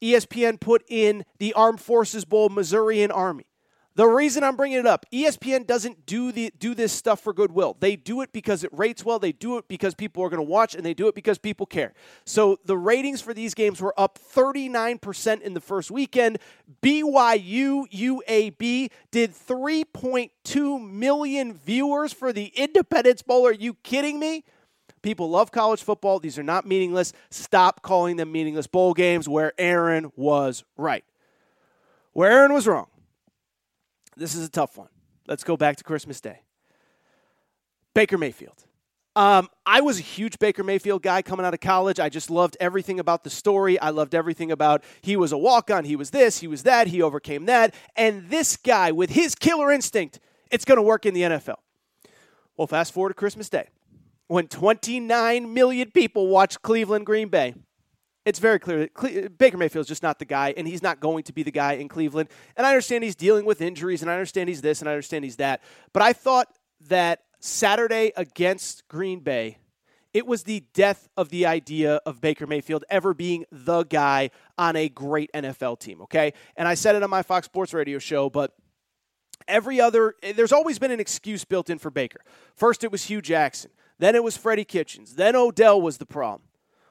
ESPN 0.03 0.59
put 0.59 0.85
in 0.89 1.25
the 1.39 1.53
Armed 1.55 1.81
Forces 1.81 2.25
Bowl, 2.25 2.49
Missouri 2.49 3.03
and 3.03 3.13
Army. 3.13 3.48
The 3.99 4.07
reason 4.07 4.45
I'm 4.45 4.55
bringing 4.55 4.79
it 4.79 4.87
up, 4.87 5.07
ESPN 5.13 5.67
doesn't 5.67 6.07
do 6.07 6.31
the 6.31 6.53
do 6.57 6.73
this 6.73 6.93
stuff 6.93 7.21
for 7.21 7.33
goodwill. 7.33 7.77
They 7.81 7.97
do 7.97 8.21
it 8.21 8.33
because 8.33 8.63
it 8.63 8.71
rates 8.73 9.05
well. 9.05 9.19
They 9.19 9.33
do 9.33 9.59
it 9.59 9.67
because 9.67 9.97
people 9.97 10.23
are 10.23 10.29
going 10.29 10.39
to 10.39 10.49
watch, 10.49 10.77
and 10.77 10.87
they 10.87 10.95
do 10.95 11.09
it 11.09 11.17
because 11.17 11.37
people 11.37 11.67
care. 11.67 11.95
So 12.25 12.61
the 12.65 12.77
ratings 12.77 13.21
for 13.21 13.35
these 13.35 13.55
games 13.55 13.81
were 13.81 13.93
up 13.99 14.17
39% 14.17 15.41
in 15.41 15.53
the 15.53 15.61
first 15.61 15.91
weekend. 15.91 16.39
BYU 16.81 17.91
UAB 17.91 18.91
did 19.11 19.33
3.2 19.33 20.91
million 20.93 21.55
viewers 21.55 22.13
for 22.13 22.33
the 22.33 22.53
Independence 22.55 23.23
Bowl. 23.23 23.49
Are 23.49 23.53
you 23.53 23.75
kidding 23.83 24.21
me? 24.21 24.45
People 25.03 25.29
love 25.29 25.51
college 25.51 25.83
football. 25.83 26.21
These 26.21 26.39
are 26.39 26.45
not 26.45 26.65
meaningless. 26.65 27.13
Stop 27.31 27.83
calling 27.83 28.15
them 28.15 28.31
meaningless 28.31 28.69
bowl 28.69 28.95
games 28.95 29.29
where 29.29 29.55
Aaron 29.59 30.13
was 30.15 30.63
right. 30.77 31.05
Where 32.13 32.31
Aaron 32.31 32.53
was 32.53 32.69
wrong. 32.69 32.87
This 34.19 34.35
is 34.35 34.45
a 34.45 34.51
tough 34.51 34.77
one. 34.77 34.89
Let's 35.29 35.45
go 35.45 35.57
back 35.57 35.77
to 35.77 35.85
Christmas 35.85 36.21
Day. 36.21 36.41
Baker 37.95 38.19
Mayfield. 38.19 38.65
Um, 39.15 39.49
I 39.67 39.81
was 39.81 39.99
a 39.99 40.03
huge 40.03 40.39
Baker 40.39 40.63
Mayfield 40.63 41.03
guy 41.03 41.23
coming 41.23 41.45
out 41.47 41.55
of 41.55 41.61
college. 41.61 41.99
I 41.99 42.09
just 42.09 42.31
loved 42.31 42.57
everything 42.61 43.01
about 43.01 43.25
the 43.25 43.31
story. 43.31 43.79
I 43.79 43.91
loved 43.91 44.15
everything 44.15 44.53
about 44.53 44.85
he 45.03 45.17
was 45.17 45.33
a 45.33 45.39
walk 45.39 45.71
on, 45.71 45.85
he 45.85 45.97
was 45.97 46.11
this, 46.11 46.39
he 46.39 46.47
was 46.47 46.63
that, 46.65 46.89
he 46.89 47.03
overcame 47.03 47.47
that. 47.47 47.75
And 47.97 48.29
this 48.29 48.57
guy, 48.57 48.93
with 48.93 49.11
his 49.11 49.35
killer 49.35 49.73
instinct, 49.73 50.21
it's 50.51 50.65
going 50.65 50.77
to 50.77 50.83
work 50.83 51.07
in 51.07 51.15
the 51.15 51.23
NFL. 51.23 51.57
Well, 52.57 52.67
fast 52.67 52.93
forward 52.93 53.11
to 53.11 53.15
Christmas 53.15 53.49
Day 53.49 53.69
when 54.29 54.47
29 54.47 55.53
million 55.53 55.91
people 55.91 56.29
watched 56.29 56.63
Cleveland 56.63 57.07
Green 57.07 57.29
Bay. 57.29 57.55
It's 58.29 58.41
very 58.41 58.59
clear 58.59 58.81
that 58.81 58.93
Cle- 58.93 59.31
Baker 59.39 59.57
Mayfield's 59.57 59.89
just 59.89 60.03
not 60.03 60.19
the 60.19 60.27
guy, 60.27 60.53
and 60.55 60.69
he's 60.69 60.83
not 60.83 61.01
going 61.01 61.23
to 61.23 61.33
be 61.33 61.43
the 61.43 61.51
guy 61.51 61.73
in 61.73 61.89
Cleveland. 61.89 62.29
And 62.59 62.67
I 62.67 62.71
understand 62.73 63.03
he's 63.03 63.15
dealing 63.15 63.47
with 63.47 63.63
injuries, 63.63 64.03
and 64.03 64.11
I 64.11 64.15
understand 64.15 64.51
he's 64.51 64.61
this, 64.61 64.81
and 64.81 64.89
I 64.89 64.93
understand 64.93 65.25
he's 65.25 65.37
that. 65.37 65.63
But 65.95 66.03
I 66.03 66.13
thought 66.13 66.49
that 66.89 67.23
Saturday 67.41 68.13
against 68.17 68.87
Green 68.87 69.21
Bay, 69.21 69.57
it 70.13 70.27
was 70.27 70.43
the 70.43 70.63
death 70.75 71.09
of 71.17 71.31
the 71.31 71.47
idea 71.47 72.03
of 72.05 72.21
Baker 72.21 72.47
Mayfield 72.47 72.85
ever 72.91 73.15
being 73.15 73.47
the 73.51 73.85
guy 73.85 74.29
on 74.59 74.77
a 74.77 74.91
great 74.91 75.31
NFL 75.33 75.81
team, 75.81 76.03
okay? 76.03 76.35
And 76.55 76.69
I 76.69 76.75
said 76.75 76.97
it 76.97 77.03
on 77.03 77.09
my 77.09 77.23
Fox 77.23 77.47
Sports 77.47 77.73
radio 77.73 77.99
show, 77.99 78.29
but 78.29 78.53
every 79.47 79.81
other 79.81 80.17
there's 80.35 80.53
always 80.53 80.79
been 80.79 80.91
an 80.91 81.01
excuse 81.01 81.47
built 81.47 81.71
in 81.71 81.79
for 81.79 81.91
Baker. 81.91 82.21
First 82.55 82.85
it 82.85 82.93
was 82.93 83.05
Hue 83.05 83.23
Jackson, 83.23 83.71
then 83.99 84.15
it 84.15 84.23
was 84.23 84.37
Freddie 84.37 84.67
Kitchens, 84.67 85.15
then 85.15 85.35
Odell 85.35 85.81
was 85.81 85.97
the 85.97 86.05
problem. 86.05 86.43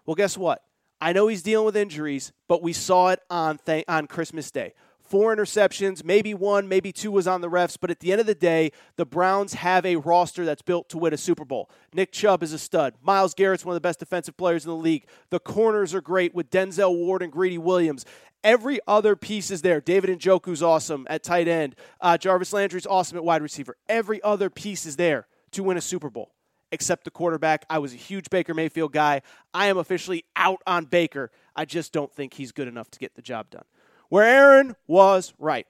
Well, 0.03 0.15
guess 0.15 0.35
what? 0.35 0.63
I 0.99 1.13
know 1.13 1.27
he's 1.27 1.43
dealing 1.43 1.65
with 1.65 1.77
injuries, 1.77 2.33
but 2.47 2.63
we 2.63 2.73
saw 2.73 3.09
it 3.09 3.19
on 3.29 3.59
th- 3.59 3.85
on 3.87 4.07
Christmas 4.07 4.49
Day. 4.51 4.73
Four 5.07 5.33
interceptions, 5.33 6.03
maybe 6.03 6.33
one, 6.33 6.67
maybe 6.67 6.91
two 6.91 7.11
was 7.11 7.27
on 7.27 7.39
the 7.39 7.49
refs, 7.49 7.77
but 7.79 7.89
at 7.89 8.01
the 8.01 8.11
end 8.11 8.19
of 8.19 8.27
the 8.27 8.35
day, 8.35 8.71
the 8.97 9.05
Browns 9.05 9.53
have 9.53 9.85
a 9.85 9.95
roster 9.95 10.43
that's 10.43 10.61
built 10.61 10.89
to 10.89 10.97
win 10.97 11.13
a 11.13 11.17
Super 11.17 11.45
Bowl. 11.45 11.69
Nick 11.93 12.11
Chubb 12.11 12.43
is 12.43 12.51
a 12.51 12.59
stud. 12.59 12.95
Myles 13.01 13.33
Garrett's 13.33 13.63
one 13.63 13.71
of 13.71 13.77
the 13.77 13.87
best 13.87 13.99
defensive 13.99 14.35
players 14.35 14.65
in 14.65 14.69
the 14.69 14.75
league. 14.75 15.07
The 15.29 15.39
corners 15.39 15.93
are 15.93 16.01
great 16.01 16.35
with 16.35 16.49
Denzel 16.49 16.93
Ward 16.93 17.21
and 17.21 17.31
Greedy 17.31 17.57
Williams. 17.57 18.05
Every 18.43 18.79
other 18.85 19.15
piece 19.15 19.49
is 19.49 19.61
there. 19.61 19.79
David 19.79 20.09
and 20.09 20.19
Njoku's 20.19 20.61
awesome 20.61 21.07
at 21.09 21.23
tight 21.23 21.47
end. 21.47 21.75
Uh, 22.01 22.17
Jarvis 22.17 22.51
Landry's 22.51 22.85
awesome 22.85 23.17
at 23.17 23.23
wide 23.23 23.41
receiver. 23.41 23.77
Every 23.87 24.21
other 24.23 24.49
piece 24.49 24.85
is 24.85 24.97
there 24.97 25.27
to 25.51 25.63
win 25.63 25.77
a 25.77 25.81
Super 25.81 26.09
Bowl 26.09 26.33
except 26.71 27.03
the 27.03 27.11
quarterback. 27.11 27.65
I 27.69 27.79
was 27.79 27.93
a 27.93 27.97
huge 27.97 28.29
Baker 28.29 28.53
Mayfield 28.53 28.91
guy. 28.91 29.21
I 29.53 29.67
am 29.67 29.77
officially 29.77 30.25
out 30.35 30.61
on 30.67 30.85
Baker. 30.85 31.31
I 31.55 31.65
just 31.65 31.93
don't 31.93 32.13
think 32.13 32.33
he's 32.33 32.51
good 32.51 32.67
enough 32.67 32.89
to 32.91 32.99
get 32.99 33.15
the 33.15 33.21
job 33.21 33.49
done. 33.49 33.63
Where 34.09 34.23
Aaron 34.23 34.75
was 34.87 35.33
right. 35.37 35.67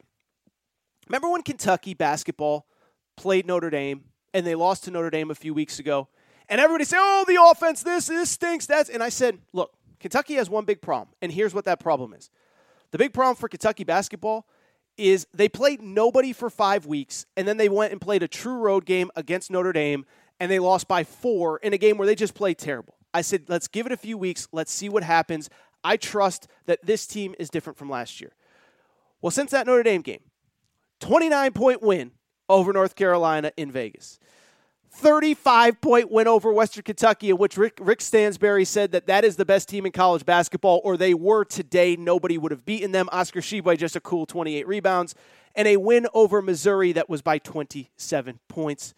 Remember 1.07 1.29
when 1.29 1.41
Kentucky 1.41 1.93
basketball 1.93 2.67
played 3.15 3.45
Notre 3.45 3.69
Dame 3.69 4.03
and 4.33 4.45
they 4.45 4.55
lost 4.55 4.83
to 4.83 4.91
Notre 4.91 5.09
Dame 5.09 5.31
a 5.31 5.35
few 5.35 5.53
weeks 5.53 5.79
ago? 5.79 6.07
And 6.49 6.61
everybody 6.61 6.85
said, 6.85 6.99
"Oh, 6.99 7.25
the 7.27 7.41
offense, 7.41 7.83
this 7.83 8.07
this 8.07 8.29
stinks." 8.29 8.65
That's 8.65 8.89
and 8.89 9.03
I 9.03 9.09
said, 9.09 9.39
"Look, 9.53 9.73
Kentucky 9.99 10.35
has 10.35 10.49
one 10.49 10.65
big 10.65 10.81
problem, 10.81 11.13
and 11.21 11.31
here's 11.31 11.53
what 11.53 11.65
that 11.65 11.79
problem 11.79 12.13
is. 12.13 12.29
The 12.91 12.97
big 12.97 13.13
problem 13.13 13.35
for 13.35 13.49
Kentucky 13.49 13.83
basketball 13.83 14.47
is 14.97 15.27
they 15.33 15.49
played 15.49 15.81
nobody 15.81 16.33
for 16.33 16.49
five 16.49 16.85
weeks, 16.85 17.25
and 17.35 17.47
then 17.47 17.57
they 17.57 17.69
went 17.69 17.91
and 17.91 18.01
played 18.01 18.23
a 18.23 18.27
true 18.27 18.57
road 18.57 18.85
game 18.85 19.11
against 19.15 19.51
Notre 19.51 19.73
Dame, 19.73 20.05
and 20.39 20.51
they 20.51 20.59
lost 20.59 20.87
by 20.87 21.03
four 21.03 21.57
in 21.59 21.73
a 21.73 21.77
game 21.77 21.97
where 21.97 22.05
they 22.05 22.15
just 22.15 22.33
played 22.33 22.57
terrible. 22.57 22.95
I 23.13 23.21
said, 23.21 23.45
let's 23.47 23.67
give 23.67 23.85
it 23.85 23.91
a 23.91 23.97
few 23.97 24.17
weeks, 24.17 24.47
let's 24.51 24.71
see 24.71 24.89
what 24.89 25.03
happens. 25.03 25.49
I 25.83 25.97
trust 25.97 26.47
that 26.65 26.85
this 26.85 27.07
team 27.07 27.35
is 27.39 27.49
different 27.49 27.77
from 27.77 27.89
last 27.89 28.19
year. 28.19 28.33
Well, 29.21 29.31
since 29.31 29.51
that 29.51 29.65
Notre 29.65 29.83
Dame 29.83 30.01
game, 30.01 30.21
29 30.99 31.53
point 31.53 31.81
win 31.81 32.11
over 32.49 32.73
North 32.73 32.95
Carolina 32.95 33.51
in 33.57 33.71
Vegas. 33.71 34.19
35 34.91 35.79
point 35.79 36.11
win 36.11 36.27
over 36.27 36.51
Western 36.51 36.83
Kentucky, 36.83 37.29
in 37.29 37.37
which 37.37 37.57
Rick, 37.57 37.77
Rick 37.79 38.01
Stansbury 38.01 38.65
said 38.65 38.91
that 38.91 39.07
that 39.07 39.23
is 39.23 39.35
the 39.35 39.45
best 39.45 39.69
team 39.69 39.85
in 39.85 39.91
college 39.91 40.25
basketball, 40.25 40.81
or 40.83 40.97
they 40.97 41.13
were 41.13 41.43
today. 41.43 41.95
Nobody 41.95 42.37
would 42.37 42.51
have 42.51 42.65
beaten 42.65 42.91
them. 42.91 43.07
Oscar 43.11 43.41
Tshiebwe 43.41 43.77
just 43.77 43.95
a 43.95 43.99
cool 43.99 44.25
28 44.25 44.67
rebounds, 44.67 45.13
and 45.55 45.67
a 45.67 45.77
win 45.77 46.07
over 46.13 46.41
Missouri 46.41 46.93
that 46.93 47.09
was 47.09 47.21
by 47.21 47.37
27 47.37 48.39
points. 48.47 48.93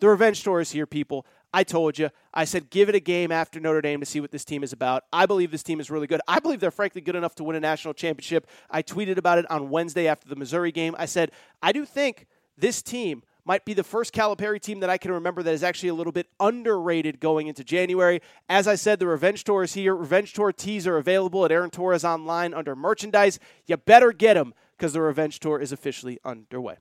The 0.00 0.08
revenge 0.08 0.42
tour 0.42 0.60
is 0.60 0.72
here, 0.72 0.86
people. 0.86 1.26
I 1.52 1.62
told 1.62 1.98
you. 1.98 2.10
I 2.32 2.44
said 2.44 2.68
give 2.68 2.88
it 2.88 2.96
a 2.96 3.00
game 3.00 3.30
after 3.30 3.60
Notre 3.60 3.80
Dame 3.80 4.00
to 4.00 4.06
see 4.06 4.20
what 4.20 4.32
this 4.32 4.44
team 4.44 4.64
is 4.64 4.72
about. 4.72 5.04
I 5.12 5.24
believe 5.24 5.52
this 5.52 5.62
team 5.62 5.78
is 5.78 5.88
really 5.90 6.08
good. 6.08 6.20
I 6.26 6.40
believe 6.40 6.58
they're 6.58 6.72
frankly 6.72 7.00
good 7.00 7.14
enough 7.14 7.36
to 7.36 7.44
win 7.44 7.54
a 7.54 7.60
national 7.60 7.94
championship. 7.94 8.48
I 8.68 8.82
tweeted 8.82 9.18
about 9.18 9.38
it 9.38 9.48
on 9.50 9.70
Wednesday 9.70 10.08
after 10.08 10.28
the 10.28 10.34
Missouri 10.34 10.72
game. 10.72 10.96
I 10.98 11.06
said, 11.06 11.30
I 11.62 11.70
do 11.70 11.84
think 11.84 12.26
this 12.58 12.82
team 12.82 13.22
might 13.44 13.64
be 13.64 13.74
the 13.74 13.84
first 13.84 14.12
Calipari 14.12 14.60
team 14.60 14.80
that 14.80 14.90
I 14.90 14.98
can 14.98 15.12
remember 15.12 15.42
that 15.42 15.54
is 15.54 15.62
actually 15.62 15.90
a 15.90 15.94
little 15.94 16.12
bit 16.12 16.26
underrated 16.40 17.20
going 17.20 17.46
into 17.46 17.62
January. 17.62 18.20
As 18.48 18.66
I 18.66 18.74
said, 18.74 18.98
the 18.98 19.06
Revenge 19.06 19.44
Tour 19.44 19.62
is 19.62 19.74
here. 19.74 19.94
Revenge 19.94 20.32
Tour 20.32 20.52
tees 20.52 20.86
are 20.86 20.96
available 20.96 21.44
at 21.44 21.52
Aaron 21.52 21.70
Torres 21.70 22.04
online 22.04 22.54
under 22.54 22.74
merchandise. 22.74 23.38
You 23.66 23.76
better 23.76 24.12
get 24.12 24.34
them 24.34 24.54
because 24.76 24.92
the 24.92 25.02
Revenge 25.02 25.40
Tour 25.40 25.60
is 25.60 25.72
officially 25.72 26.18
underway. 26.24 26.76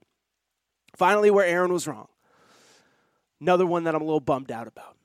Finally, 0.95 1.31
where 1.31 1.45
Aaron 1.45 1.73
was 1.73 1.87
wrong. 1.87 2.07
Another 3.43 3.65
one 3.65 3.83
that 3.83 3.93
I'm 3.93 4.01
a 4.01 4.05
little 4.05 4.21
bummed 4.21 4.53
out 4.53 4.69
about. 4.69 4.95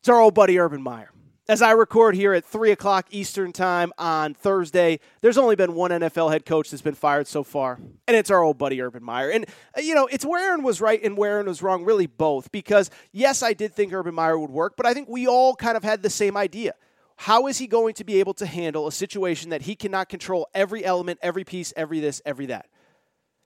It's 0.00 0.10
our 0.10 0.20
old 0.20 0.34
buddy 0.34 0.58
Urban 0.58 0.82
Meyer. 0.82 1.10
As 1.48 1.62
I 1.62 1.70
record 1.70 2.14
here 2.14 2.34
at 2.34 2.44
3 2.44 2.70
o'clock 2.70 3.06
Eastern 3.10 3.52
Time 3.52 3.90
on 3.96 4.34
Thursday, 4.34 5.00
there's 5.22 5.38
only 5.38 5.56
been 5.56 5.72
one 5.72 5.90
NFL 5.90 6.30
head 6.30 6.44
coach 6.44 6.70
that's 6.70 6.82
been 6.82 6.94
fired 6.94 7.26
so 7.26 7.42
far, 7.42 7.80
and 8.06 8.14
it's 8.18 8.30
our 8.30 8.42
old 8.42 8.58
buddy 8.58 8.82
Urban 8.82 9.02
Meyer. 9.02 9.30
And, 9.30 9.46
uh, 9.74 9.80
you 9.80 9.94
know, 9.94 10.06
it's 10.06 10.26
where 10.26 10.46
Aaron 10.46 10.62
was 10.62 10.82
right 10.82 11.02
and 11.02 11.16
where 11.16 11.32
Aaron 11.32 11.46
was 11.46 11.62
wrong, 11.62 11.84
really 11.84 12.06
both, 12.06 12.52
because 12.52 12.90
yes, 13.12 13.42
I 13.42 13.54
did 13.54 13.72
think 13.72 13.94
Urban 13.94 14.14
Meyer 14.14 14.38
would 14.38 14.50
work, 14.50 14.74
but 14.76 14.84
I 14.84 14.92
think 14.92 15.08
we 15.08 15.26
all 15.26 15.56
kind 15.56 15.78
of 15.78 15.82
had 15.82 16.02
the 16.02 16.10
same 16.10 16.36
idea. 16.36 16.74
How 17.16 17.46
is 17.46 17.56
he 17.56 17.66
going 17.66 17.94
to 17.94 18.04
be 18.04 18.20
able 18.20 18.34
to 18.34 18.46
handle 18.46 18.86
a 18.86 18.92
situation 18.92 19.48
that 19.48 19.62
he 19.62 19.74
cannot 19.74 20.10
control 20.10 20.48
every 20.52 20.84
element, 20.84 21.18
every 21.22 21.44
piece, 21.44 21.72
every 21.78 22.00
this, 22.00 22.20
every 22.26 22.44
that? 22.46 22.66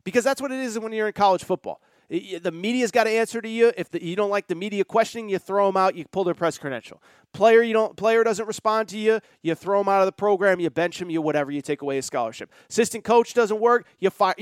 Because 0.03 0.25
that's 0.25 0.43
what 0.43 0.51
it 0.51 0.59
is 0.59 0.77
when 0.77 0.93
you're 0.93 1.07
in 1.07 1.13
college 1.13 1.45
football. 1.45 1.81
The 2.09 2.51
media's 2.53 2.91
got 2.91 3.05
to 3.05 3.11
answer 3.11 3.43
to 3.43 3.49
you. 3.49 3.73
If 3.77 3.91
the, 3.91 4.03
you 4.03 4.17
don't 4.17 4.31
like 4.31 4.47
the 4.47 4.55
media 4.55 4.85
questioning, 4.85 5.29
you 5.29 5.39
throw 5.39 5.67
them 5.67 5.77
out. 5.77 5.95
You 5.95 6.07
pull 6.11 6.25
their 6.25 6.35
press 6.35 6.57
credential. 6.57 7.03
Player 7.35 7.63
you 7.63 7.75
don't 7.75 7.97
player 7.97 8.25
doesn't 8.25 8.47
respond 8.47 8.89
to 8.89 8.99
you, 8.99 9.21
you 9.43 9.55
throw 9.55 9.79
them 9.79 9.89
out 9.89 10.01
of 10.01 10.07
the 10.07 10.13
program. 10.13 10.59
You 10.59 10.71
bench 10.71 11.01
him. 11.01 11.11
You 11.11 11.21
whatever. 11.21 11.51
You 11.51 11.61
take 11.61 11.83
away 11.83 11.97
his 11.97 12.07
scholarship. 12.07 12.51
Assistant 12.71 13.05
coach 13.05 13.35
doesn't 13.35 13.61
work. 13.61 13.87
You 13.99 14.11
fire. 14.11 14.35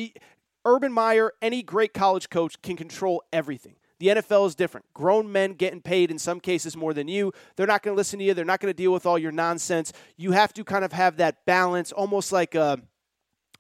Urban 0.64 0.92
Meyer, 0.92 1.32
any 1.40 1.62
great 1.62 1.94
college 1.94 2.28
coach 2.28 2.60
can 2.60 2.76
control 2.76 3.22
everything. 3.32 3.76
The 3.98 4.08
NFL 4.08 4.46
is 4.48 4.54
different. 4.54 4.86
Grown 4.92 5.30
men 5.30 5.54
getting 5.54 5.80
paid 5.80 6.10
in 6.10 6.18
some 6.18 6.40
cases 6.40 6.76
more 6.76 6.92
than 6.92 7.08
you. 7.08 7.32
They're 7.56 7.66
not 7.66 7.82
going 7.82 7.94
to 7.94 7.96
listen 7.96 8.18
to 8.18 8.24
you. 8.24 8.34
They're 8.34 8.44
not 8.44 8.60
going 8.60 8.72
to 8.72 8.76
deal 8.76 8.92
with 8.92 9.06
all 9.06 9.18
your 9.18 9.32
nonsense. 9.32 9.92
You 10.16 10.32
have 10.32 10.52
to 10.54 10.64
kind 10.64 10.84
of 10.84 10.92
have 10.92 11.16
that 11.16 11.46
balance, 11.46 11.92
almost 11.92 12.32
like 12.32 12.54
a 12.54 12.80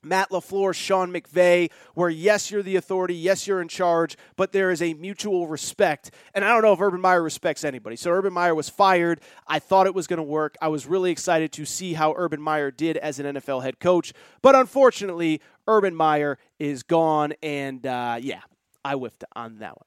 Matt 0.06 0.30
LaFleur, 0.30 0.74
Sean 0.74 1.12
McVay, 1.12 1.70
where 1.94 2.08
yes, 2.08 2.50
you're 2.50 2.62
the 2.62 2.76
authority, 2.76 3.14
yes, 3.14 3.46
you're 3.46 3.60
in 3.60 3.68
charge, 3.68 4.16
but 4.36 4.52
there 4.52 4.70
is 4.70 4.80
a 4.80 4.94
mutual 4.94 5.48
respect. 5.48 6.10
And 6.34 6.44
I 6.44 6.48
don't 6.52 6.62
know 6.62 6.72
if 6.72 6.80
Urban 6.80 7.00
Meyer 7.00 7.22
respects 7.22 7.64
anybody. 7.64 7.96
So 7.96 8.10
Urban 8.10 8.32
Meyer 8.32 8.54
was 8.54 8.68
fired. 8.68 9.20
I 9.46 9.58
thought 9.58 9.86
it 9.86 9.94
was 9.94 10.06
going 10.06 10.18
to 10.18 10.22
work. 10.22 10.56
I 10.60 10.68
was 10.68 10.86
really 10.86 11.10
excited 11.10 11.52
to 11.52 11.64
see 11.64 11.94
how 11.94 12.14
Urban 12.16 12.40
Meyer 12.40 12.70
did 12.70 12.96
as 12.96 13.18
an 13.18 13.36
NFL 13.36 13.62
head 13.62 13.80
coach. 13.80 14.12
But 14.42 14.54
unfortunately, 14.54 15.40
Urban 15.66 15.94
Meyer 15.94 16.38
is 16.58 16.82
gone. 16.82 17.34
And 17.42 17.86
uh, 17.86 18.18
yeah, 18.20 18.40
I 18.84 18.94
whiffed 18.94 19.24
on 19.34 19.58
that 19.58 19.76
one. 19.76 19.86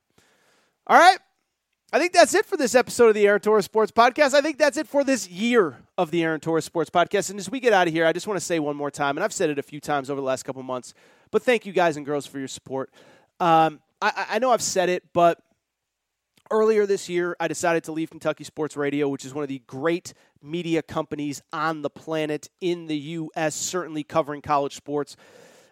All 0.87 0.97
right. 0.97 1.19
I 1.91 1.97
think 1.97 2.13
that's 2.13 2.35
it 2.35 2.45
for 2.45 2.55
this 2.55 2.75
episode 2.75 3.07
of 3.07 3.15
the 3.15 3.25
Aaron 3.25 3.41
Torres 3.41 3.65
Sports 3.65 3.91
Podcast. 3.91 4.35
I 4.35 4.41
think 4.41 4.59
that's 4.59 4.77
it 4.77 4.87
for 4.87 5.03
this 5.03 5.27
year 5.27 5.77
of 5.97 6.11
the 6.11 6.21
Aaron 6.21 6.39
Torres 6.39 6.63
Sports 6.63 6.91
Podcast. 6.91 7.31
And 7.31 7.39
as 7.39 7.49
we 7.49 7.59
get 7.59 7.73
out 7.73 7.87
of 7.87 7.93
here, 7.93 8.05
I 8.05 8.13
just 8.13 8.27
want 8.27 8.39
to 8.39 8.45
say 8.45 8.59
one 8.59 8.75
more 8.75 8.91
time, 8.91 9.17
and 9.17 9.23
I've 9.23 9.33
said 9.33 9.49
it 9.49 9.57
a 9.57 9.63
few 9.63 9.79
times 9.79 10.11
over 10.11 10.21
the 10.21 10.25
last 10.25 10.43
couple 10.43 10.61
months, 10.61 10.93
but 11.31 11.41
thank 11.41 11.65
you 11.65 11.73
guys 11.73 11.97
and 11.97 12.05
girls 12.05 12.27
for 12.27 12.37
your 12.37 12.47
support. 12.47 12.91
Um, 13.39 13.79
I, 14.03 14.25
I 14.29 14.39
know 14.39 14.51
I've 14.51 14.61
said 14.61 14.89
it, 14.89 15.03
but 15.13 15.41
earlier 16.51 16.85
this 16.85 17.09
year, 17.09 17.35
I 17.39 17.47
decided 17.47 17.83
to 17.85 17.91
leave 17.91 18.11
Kentucky 18.11 18.43
Sports 18.43 18.77
Radio, 18.77 19.09
which 19.09 19.25
is 19.25 19.33
one 19.33 19.41
of 19.41 19.49
the 19.49 19.63
great 19.65 20.13
media 20.43 20.83
companies 20.83 21.41
on 21.51 21.81
the 21.81 21.89
planet 21.89 22.49
in 22.61 22.85
the 22.85 22.97
U.S., 22.97 23.55
certainly 23.55 24.03
covering 24.03 24.43
college 24.43 24.75
sports. 24.75 25.15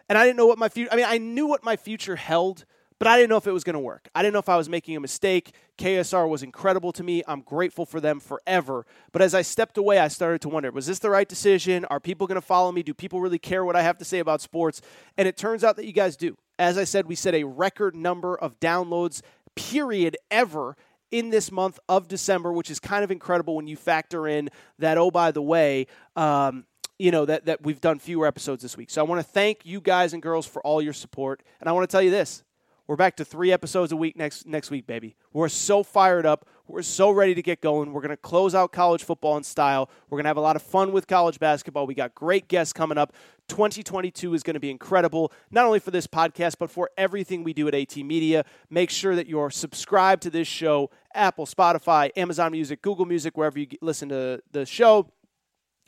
And 0.08 0.18
I 0.18 0.24
didn't 0.24 0.38
know 0.38 0.46
what 0.46 0.58
my 0.58 0.68
future, 0.68 0.92
I 0.92 0.96
mean, 0.96 1.06
I 1.06 1.18
knew 1.18 1.46
what 1.46 1.62
my 1.62 1.76
future 1.76 2.16
held 2.16 2.64
but 2.98 3.06
I 3.06 3.16
didn't 3.16 3.30
know 3.30 3.36
if 3.36 3.46
it 3.46 3.52
was 3.52 3.64
going 3.64 3.74
to 3.74 3.80
work. 3.80 4.08
I 4.14 4.22
didn't 4.22 4.32
know 4.32 4.40
if 4.40 4.48
I 4.48 4.56
was 4.56 4.68
making 4.68 4.96
a 4.96 5.00
mistake. 5.00 5.54
KSR 5.78 6.28
was 6.28 6.42
incredible 6.42 6.92
to 6.92 7.04
me. 7.04 7.22
I'm 7.28 7.42
grateful 7.42 7.86
for 7.86 8.00
them 8.00 8.18
forever. 8.18 8.86
But 9.12 9.22
as 9.22 9.34
I 9.34 9.42
stepped 9.42 9.78
away, 9.78 9.98
I 9.98 10.08
started 10.08 10.40
to 10.42 10.48
wonder 10.48 10.70
was 10.72 10.86
this 10.86 10.98
the 10.98 11.10
right 11.10 11.28
decision? 11.28 11.84
Are 11.86 12.00
people 12.00 12.26
going 12.26 12.40
to 12.40 12.46
follow 12.46 12.72
me? 12.72 12.82
Do 12.82 12.94
people 12.94 13.20
really 13.20 13.38
care 13.38 13.64
what 13.64 13.76
I 13.76 13.82
have 13.82 13.98
to 13.98 14.04
say 14.04 14.18
about 14.18 14.40
sports? 14.40 14.82
And 15.16 15.28
it 15.28 15.36
turns 15.36 15.62
out 15.62 15.76
that 15.76 15.86
you 15.86 15.92
guys 15.92 16.16
do. 16.16 16.36
As 16.58 16.76
I 16.76 16.84
said, 16.84 17.06
we 17.06 17.14
set 17.14 17.34
a 17.34 17.44
record 17.44 17.94
number 17.94 18.36
of 18.36 18.58
downloads, 18.58 19.22
period, 19.54 20.16
ever 20.30 20.76
in 21.10 21.30
this 21.30 21.52
month 21.52 21.78
of 21.88 22.08
December, 22.08 22.52
which 22.52 22.70
is 22.70 22.80
kind 22.80 23.04
of 23.04 23.10
incredible 23.10 23.54
when 23.54 23.68
you 23.68 23.76
factor 23.76 24.26
in 24.26 24.50
that, 24.78 24.98
oh, 24.98 25.10
by 25.10 25.30
the 25.30 25.40
way, 25.40 25.86
um, 26.16 26.64
you 26.98 27.12
know 27.12 27.24
that, 27.24 27.46
that 27.46 27.62
we've 27.62 27.80
done 27.80 28.00
fewer 28.00 28.26
episodes 28.26 28.60
this 28.60 28.76
week 28.76 28.90
so 28.90 29.00
i 29.00 29.04
want 29.04 29.20
to 29.20 29.22
thank 29.22 29.64
you 29.64 29.80
guys 29.80 30.12
and 30.12 30.20
girls 30.20 30.46
for 30.46 30.60
all 30.62 30.82
your 30.82 30.92
support 30.92 31.44
and 31.60 31.68
i 31.68 31.72
want 31.72 31.88
to 31.88 31.92
tell 31.92 32.02
you 32.02 32.10
this 32.10 32.42
we're 32.88 32.96
back 32.96 33.16
to 33.16 33.24
three 33.24 33.52
episodes 33.52 33.92
a 33.92 33.96
week 33.96 34.16
next 34.16 34.46
next 34.46 34.70
week, 34.70 34.86
baby. 34.86 35.14
We're 35.34 35.50
so 35.50 35.82
fired 35.82 36.24
up. 36.24 36.48
We're 36.66 36.82
so 36.82 37.10
ready 37.10 37.34
to 37.34 37.42
get 37.42 37.60
going. 37.60 37.92
We're 37.92 38.00
going 38.00 38.10
to 38.10 38.16
close 38.16 38.54
out 38.54 38.72
college 38.72 39.04
football 39.04 39.36
in 39.36 39.42
style. 39.42 39.90
We're 40.08 40.16
going 40.16 40.24
to 40.24 40.28
have 40.28 40.38
a 40.38 40.42
lot 40.42 40.56
of 40.56 40.62
fun 40.62 40.92
with 40.92 41.06
college 41.06 41.38
basketball. 41.38 41.86
We 41.86 41.94
got 41.94 42.14
great 42.14 42.48
guests 42.48 42.72
coming 42.72 42.98
up. 42.98 43.12
2022 43.48 44.34
is 44.34 44.42
going 44.42 44.54
to 44.54 44.60
be 44.60 44.70
incredible, 44.70 45.32
not 45.50 45.66
only 45.66 45.80
for 45.80 45.90
this 45.90 46.06
podcast, 46.06 46.56
but 46.58 46.70
for 46.70 46.90
everything 46.96 47.44
we 47.44 47.52
do 47.52 47.68
at 47.68 47.74
AT 47.74 47.96
Media. 47.98 48.44
Make 48.70 48.90
sure 48.90 49.14
that 49.14 49.26
you're 49.26 49.50
subscribed 49.50 50.22
to 50.22 50.30
this 50.30 50.48
show 50.48 50.90
Apple, 51.14 51.46
Spotify, 51.46 52.10
Amazon 52.16 52.52
Music, 52.52 52.80
Google 52.80 53.04
Music, 53.04 53.36
wherever 53.36 53.58
you 53.58 53.66
listen 53.82 54.08
to 54.08 54.42
the 54.52 54.64
show. 54.64 55.10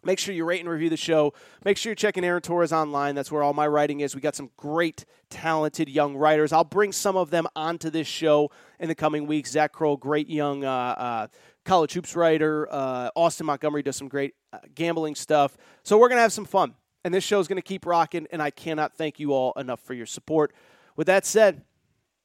Make 0.04 0.18
sure 0.18 0.34
you 0.34 0.44
rate 0.44 0.60
and 0.60 0.68
review 0.68 0.88
the 0.88 0.96
show. 0.96 1.34
Make 1.64 1.76
sure 1.76 1.90
you're 1.90 1.96
checking 1.96 2.24
Aaron 2.24 2.42
Torres 2.42 2.72
online. 2.72 3.14
That's 3.14 3.30
where 3.30 3.42
all 3.42 3.52
my 3.52 3.66
writing 3.66 4.00
is. 4.00 4.14
We 4.14 4.20
got 4.20 4.34
some 4.34 4.50
great, 4.56 5.04
talented 5.28 5.88
young 5.88 6.16
writers. 6.16 6.52
I'll 6.52 6.64
bring 6.64 6.92
some 6.92 7.16
of 7.16 7.30
them 7.30 7.46
onto 7.54 7.90
this 7.90 8.06
show 8.06 8.50
in 8.78 8.88
the 8.88 8.94
coming 8.94 9.26
weeks. 9.26 9.52
Zach 9.52 9.72
Kroll, 9.72 9.96
great 9.96 10.28
young 10.28 10.64
uh, 10.64 10.70
uh, 10.70 11.26
college 11.64 11.92
hoops 11.92 12.16
writer. 12.16 12.68
Uh, 12.70 13.10
Austin 13.14 13.46
Montgomery 13.46 13.82
does 13.82 13.96
some 13.96 14.08
great 14.08 14.34
uh, 14.52 14.58
gambling 14.74 15.14
stuff. 15.14 15.56
So 15.82 15.98
we're 15.98 16.08
going 16.08 16.18
to 16.18 16.22
have 16.22 16.32
some 16.32 16.46
fun. 16.46 16.74
And 17.04 17.14
this 17.14 17.24
show 17.24 17.40
is 17.40 17.48
going 17.48 17.56
to 17.56 17.62
keep 17.62 17.86
rocking, 17.86 18.26
and 18.30 18.42
I 18.42 18.50
cannot 18.50 18.94
thank 18.94 19.18
you 19.18 19.32
all 19.32 19.52
enough 19.56 19.80
for 19.80 19.94
your 19.94 20.04
support. 20.04 20.52
With 20.96 21.06
that 21.06 21.24
said, 21.24 21.62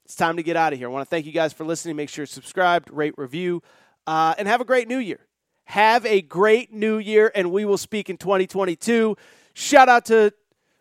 it's 0.03 0.15
time 0.15 0.35
to 0.35 0.43
get 0.43 0.57
out 0.57 0.73
of 0.73 0.79
here. 0.79 0.89
I 0.89 0.91
want 0.91 1.05
to 1.05 1.09
thank 1.09 1.25
you 1.25 1.31
guys 1.31 1.53
for 1.53 1.65
listening. 1.65 1.95
Make 1.95 2.09
sure 2.09 2.23
you're 2.23 2.27
subscribed, 2.27 2.91
rate, 2.91 3.13
review, 3.17 3.63
uh, 4.05 4.35
and 4.37 4.47
have 4.47 4.59
a 4.59 4.65
great 4.65 4.87
new 4.87 4.97
year. 4.97 5.21
Have 5.65 6.05
a 6.05 6.21
great 6.21 6.73
new 6.73 6.97
year, 6.97 7.31
and 7.33 7.51
we 7.51 7.65
will 7.65 7.77
speak 7.77 8.09
in 8.09 8.17
2022. 8.17 9.17
Shout 9.53 9.89
out 9.89 10.05
to 10.05 10.33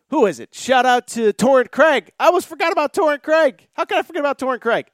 who 0.09 0.27
is 0.27 0.39
it? 0.39 0.53
Shout 0.53 0.85
out 0.85 1.07
to 1.07 1.33
Torrent 1.33 1.71
Craig. 1.71 2.11
I 2.19 2.27
almost 2.27 2.47
forgot 2.47 2.71
about 2.71 2.93
Torrent 2.93 3.23
Craig. 3.23 3.67
How 3.73 3.85
can 3.85 3.97
I 3.97 4.01
forget 4.03 4.21
about 4.21 4.37
Torrent 4.37 4.61
Craig? 4.61 4.87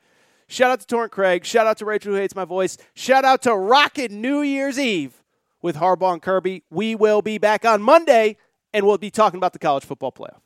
Shout 0.47 0.71
out 0.71 0.79
to 0.79 0.87
Torrent 0.87 1.11
Craig. 1.11 1.45
Shout 1.45 1.67
out 1.67 1.77
to 1.77 1.85
Rachel 1.85 2.13
who 2.13 2.17
hates 2.17 2.35
my 2.35 2.45
voice. 2.45 2.77
Shout 2.93 3.25
out 3.25 3.41
to 3.43 3.55
Rocket 3.55 4.11
New 4.11 4.41
Year's 4.41 4.79
Eve 4.79 5.21
with 5.61 5.75
Harbaugh 5.75 6.13
and 6.13 6.21
Kirby. 6.21 6.63
We 6.69 6.95
will 6.95 7.21
be 7.21 7.37
back 7.37 7.65
on 7.65 7.81
Monday, 7.81 8.37
and 8.73 8.85
we'll 8.85 8.97
be 8.97 9.11
talking 9.11 9.37
about 9.37 9.53
the 9.53 9.59
college 9.59 9.85
football 9.85 10.11
playoff. 10.11 10.41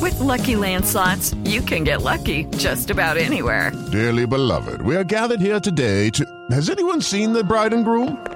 With 0.00 0.18
lucky 0.20 0.54
landslots, 0.54 1.34
you 1.48 1.60
can 1.60 1.84
get 1.84 2.02
lucky 2.02 2.44
just 2.56 2.90
about 2.90 3.16
anywhere. 3.16 3.72
Dearly 3.92 4.26
beloved, 4.26 4.82
we 4.82 4.96
are 4.96 5.04
gathered 5.04 5.40
here 5.40 5.60
today 5.60 6.10
to. 6.10 6.24
Has 6.50 6.70
anyone 6.70 7.00
seen 7.00 7.32
the 7.32 7.44
bride 7.44 7.72
and 7.72 7.84
groom? 7.84 8.35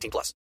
18 0.01 0.09
plus. 0.11 0.33